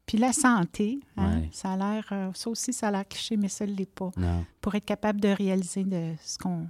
puis 0.06 0.18
la 0.18 0.32
santé, 0.32 1.00
hein, 1.16 1.40
Ouais. 1.40 1.48
ça 1.52 1.72
a 1.72 1.76
l'air, 1.76 2.08
euh, 2.12 2.30
ça 2.34 2.50
aussi, 2.50 2.72
ça 2.72 2.88
a 2.88 2.90
l'air 2.90 3.08
cliché, 3.08 3.36
mais 3.36 3.48
ça 3.48 3.66
ne 3.66 3.72
l'est 3.72 3.86
pas. 3.86 4.10
Non. 4.16 4.44
Pour 4.60 4.74
être 4.74 4.84
capable 4.84 5.20
de 5.20 5.28
réaliser 5.28 5.84
de 5.84 6.12
ce 6.22 6.38
qu'on 6.38 6.66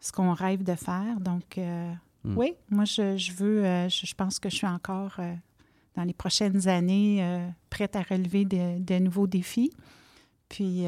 ce 0.00 0.10
qu'on 0.10 0.32
rêve 0.34 0.64
de 0.64 0.74
faire. 0.74 1.20
Donc, 1.20 1.58
euh, 1.58 1.92
Mm. 2.24 2.36
oui, 2.38 2.54
moi, 2.70 2.84
je, 2.84 3.16
je 3.16 3.32
veux, 3.32 3.64
euh, 3.64 3.88
je, 3.88 4.06
je 4.06 4.14
pense 4.14 4.38
que 4.40 4.48
je 4.50 4.56
suis 4.56 4.66
encore, 4.66 5.14
euh, 5.20 5.32
dans 5.96 6.02
les 6.04 6.12
prochaines 6.12 6.66
années, 6.68 7.44
prête 7.70 7.94
à 7.96 8.02
relever 8.02 8.44
de, 8.44 8.78
de 8.80 8.98
nouveaux 8.98 9.26
défis, 9.26 9.70
puis 10.48 10.84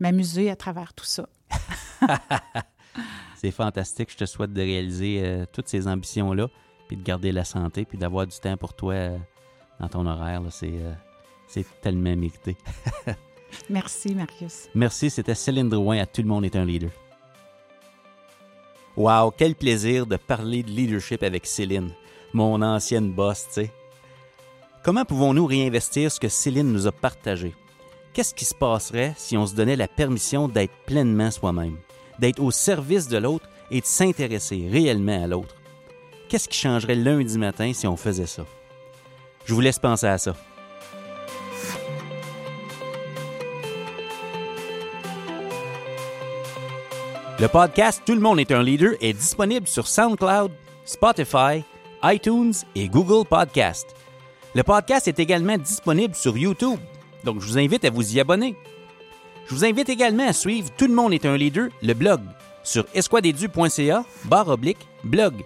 m'amuser 0.00 0.50
à 0.50 0.56
travers 0.56 0.92
tout 0.94 1.04
ça. 1.04 1.28
C'est 3.44 3.50
fantastique. 3.50 4.10
Je 4.10 4.16
te 4.16 4.24
souhaite 4.24 4.54
de 4.54 4.62
réaliser 4.62 5.20
euh, 5.22 5.44
toutes 5.52 5.68
ces 5.68 5.86
ambitions-là, 5.86 6.48
puis 6.88 6.96
de 6.96 7.02
garder 7.02 7.30
la 7.30 7.44
santé, 7.44 7.84
puis 7.84 7.98
d'avoir 7.98 8.26
du 8.26 8.34
temps 8.38 8.56
pour 8.56 8.72
toi 8.72 8.94
euh, 8.94 9.18
dans 9.78 9.88
ton 9.88 10.06
horaire. 10.06 10.40
C'est 10.48 10.72
euh, 10.72 10.94
c'est 11.46 11.66
tellement 11.82 12.16
mérité. 12.16 12.56
Merci, 13.68 14.14
Marius. 14.14 14.70
Merci, 14.74 15.10
c'était 15.10 15.34
Céline 15.34 15.68
Drouin 15.68 15.98
à 15.98 16.06
Tout 16.06 16.22
le 16.22 16.28
monde 16.28 16.46
est 16.46 16.56
un 16.56 16.64
leader. 16.64 16.88
Wow, 18.96 19.30
quel 19.36 19.54
plaisir 19.54 20.06
de 20.06 20.16
parler 20.16 20.62
de 20.62 20.70
leadership 20.70 21.22
avec 21.22 21.44
Céline, 21.44 21.90
mon 22.32 22.62
ancienne 22.62 23.12
boss, 23.12 23.44
tu 23.48 23.52
sais. 23.52 23.72
Comment 24.82 25.04
pouvons-nous 25.04 25.44
réinvestir 25.44 26.10
ce 26.10 26.18
que 26.18 26.30
Céline 26.30 26.72
nous 26.72 26.86
a 26.86 26.92
partagé? 26.92 27.54
Qu'est-ce 28.14 28.32
qui 28.32 28.46
se 28.46 28.54
passerait 28.54 29.12
si 29.18 29.36
on 29.36 29.46
se 29.46 29.54
donnait 29.54 29.76
la 29.76 29.88
permission 29.88 30.48
d'être 30.48 30.72
pleinement 30.86 31.30
soi-même, 31.30 31.76
d'être 32.18 32.40
au 32.40 32.50
service 32.50 33.08
de 33.08 33.18
l'autre 33.18 33.48
et 33.70 33.80
de 33.80 33.86
s'intéresser 33.86 34.68
réellement 34.70 35.24
à 35.24 35.26
l'autre? 35.26 35.54
Qu'est-ce 36.28 36.48
qui 36.48 36.58
changerait 36.58 36.94
lundi 36.94 37.38
matin 37.38 37.72
si 37.72 37.86
on 37.86 37.96
faisait 37.96 38.26
ça? 38.26 38.44
Je 39.44 39.54
vous 39.54 39.60
laisse 39.60 39.78
penser 39.78 40.06
à 40.06 40.18
ça. 40.18 40.34
Le 47.40 47.48
podcast 47.48 48.02
Tout 48.06 48.14
le 48.14 48.20
monde 48.20 48.38
est 48.38 48.52
un 48.52 48.62
leader 48.62 48.92
est 49.00 49.12
disponible 49.12 49.66
sur 49.66 49.88
SoundCloud, 49.88 50.52
Spotify, 50.84 51.64
iTunes 52.02 52.54
et 52.74 52.88
Google 52.88 53.26
Podcast. 53.26 53.94
Le 54.54 54.62
podcast 54.62 55.08
est 55.08 55.18
également 55.18 55.58
disponible 55.58 56.14
sur 56.14 56.38
YouTube, 56.38 56.78
donc 57.24 57.40
je 57.40 57.46
vous 57.46 57.58
invite 57.58 57.84
à 57.84 57.90
vous 57.90 58.16
y 58.16 58.20
abonner. 58.20 58.54
Je 59.46 59.54
vous 59.54 59.64
invite 59.64 59.88
également 59.88 60.26
à 60.26 60.32
suivre 60.32 60.70
Tout 60.76 60.86
le 60.86 60.94
monde 60.94 61.12
est 61.12 61.26
un 61.26 61.36
leader, 61.36 61.68
le 61.82 61.94
blog, 61.94 62.20
sur 62.62 62.86
esquadedu.ca, 62.94 64.04
barre 64.24 64.48
oblique, 64.48 64.88
blog. 65.02 65.44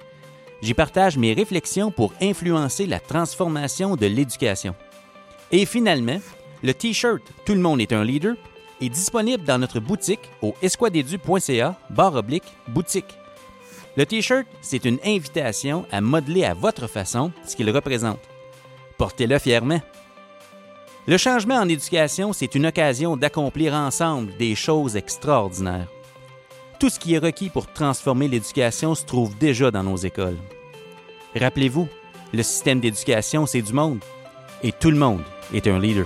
J'y 0.62 0.74
partage 0.74 1.16
mes 1.16 1.32
réflexions 1.32 1.90
pour 1.90 2.12
influencer 2.20 2.86
la 2.86 3.00
transformation 3.00 3.96
de 3.96 4.06
l'éducation. 4.06 4.74
Et 5.50 5.66
finalement, 5.66 6.20
le 6.62 6.74
T-shirt 6.74 7.22
Tout 7.44 7.54
le 7.54 7.60
monde 7.60 7.80
est 7.80 7.92
un 7.92 8.04
leader 8.04 8.36
est 8.80 8.88
disponible 8.88 9.42
dans 9.44 9.58
notre 9.58 9.80
boutique 9.80 10.30
au 10.42 10.54
esquadedu.ca 10.62 11.76
barre 11.90 12.14
oblique 12.14 12.44
boutique. 12.68 13.18
Le 13.96 14.06
T-shirt, 14.06 14.46
c'est 14.60 14.84
une 14.84 14.98
invitation 15.04 15.84
à 15.90 16.00
modeler 16.00 16.44
à 16.44 16.54
votre 16.54 16.86
façon 16.86 17.32
ce 17.44 17.56
qu'il 17.56 17.70
représente. 17.70 18.20
Portez-le 18.96 19.38
fièrement. 19.40 19.80
Le 21.08 21.16
changement 21.16 21.54
en 21.54 21.70
éducation, 21.70 22.34
c'est 22.34 22.54
une 22.54 22.66
occasion 22.66 23.16
d'accomplir 23.16 23.72
ensemble 23.72 24.36
des 24.36 24.54
choses 24.54 24.94
extraordinaires. 24.94 25.88
Tout 26.78 26.90
ce 26.90 26.98
qui 26.98 27.14
est 27.14 27.18
requis 27.18 27.48
pour 27.48 27.66
transformer 27.66 28.28
l'éducation 28.28 28.94
se 28.94 29.06
trouve 29.06 29.34
déjà 29.38 29.70
dans 29.70 29.82
nos 29.82 29.96
écoles. 29.96 30.36
Rappelez-vous, 31.34 31.88
le 32.34 32.42
système 32.42 32.80
d'éducation, 32.80 33.46
c'est 33.46 33.62
du 33.62 33.72
monde. 33.72 34.00
Et 34.62 34.70
tout 34.70 34.90
le 34.90 34.98
monde 34.98 35.22
est 35.54 35.66
un 35.66 35.78
leader. 35.78 36.04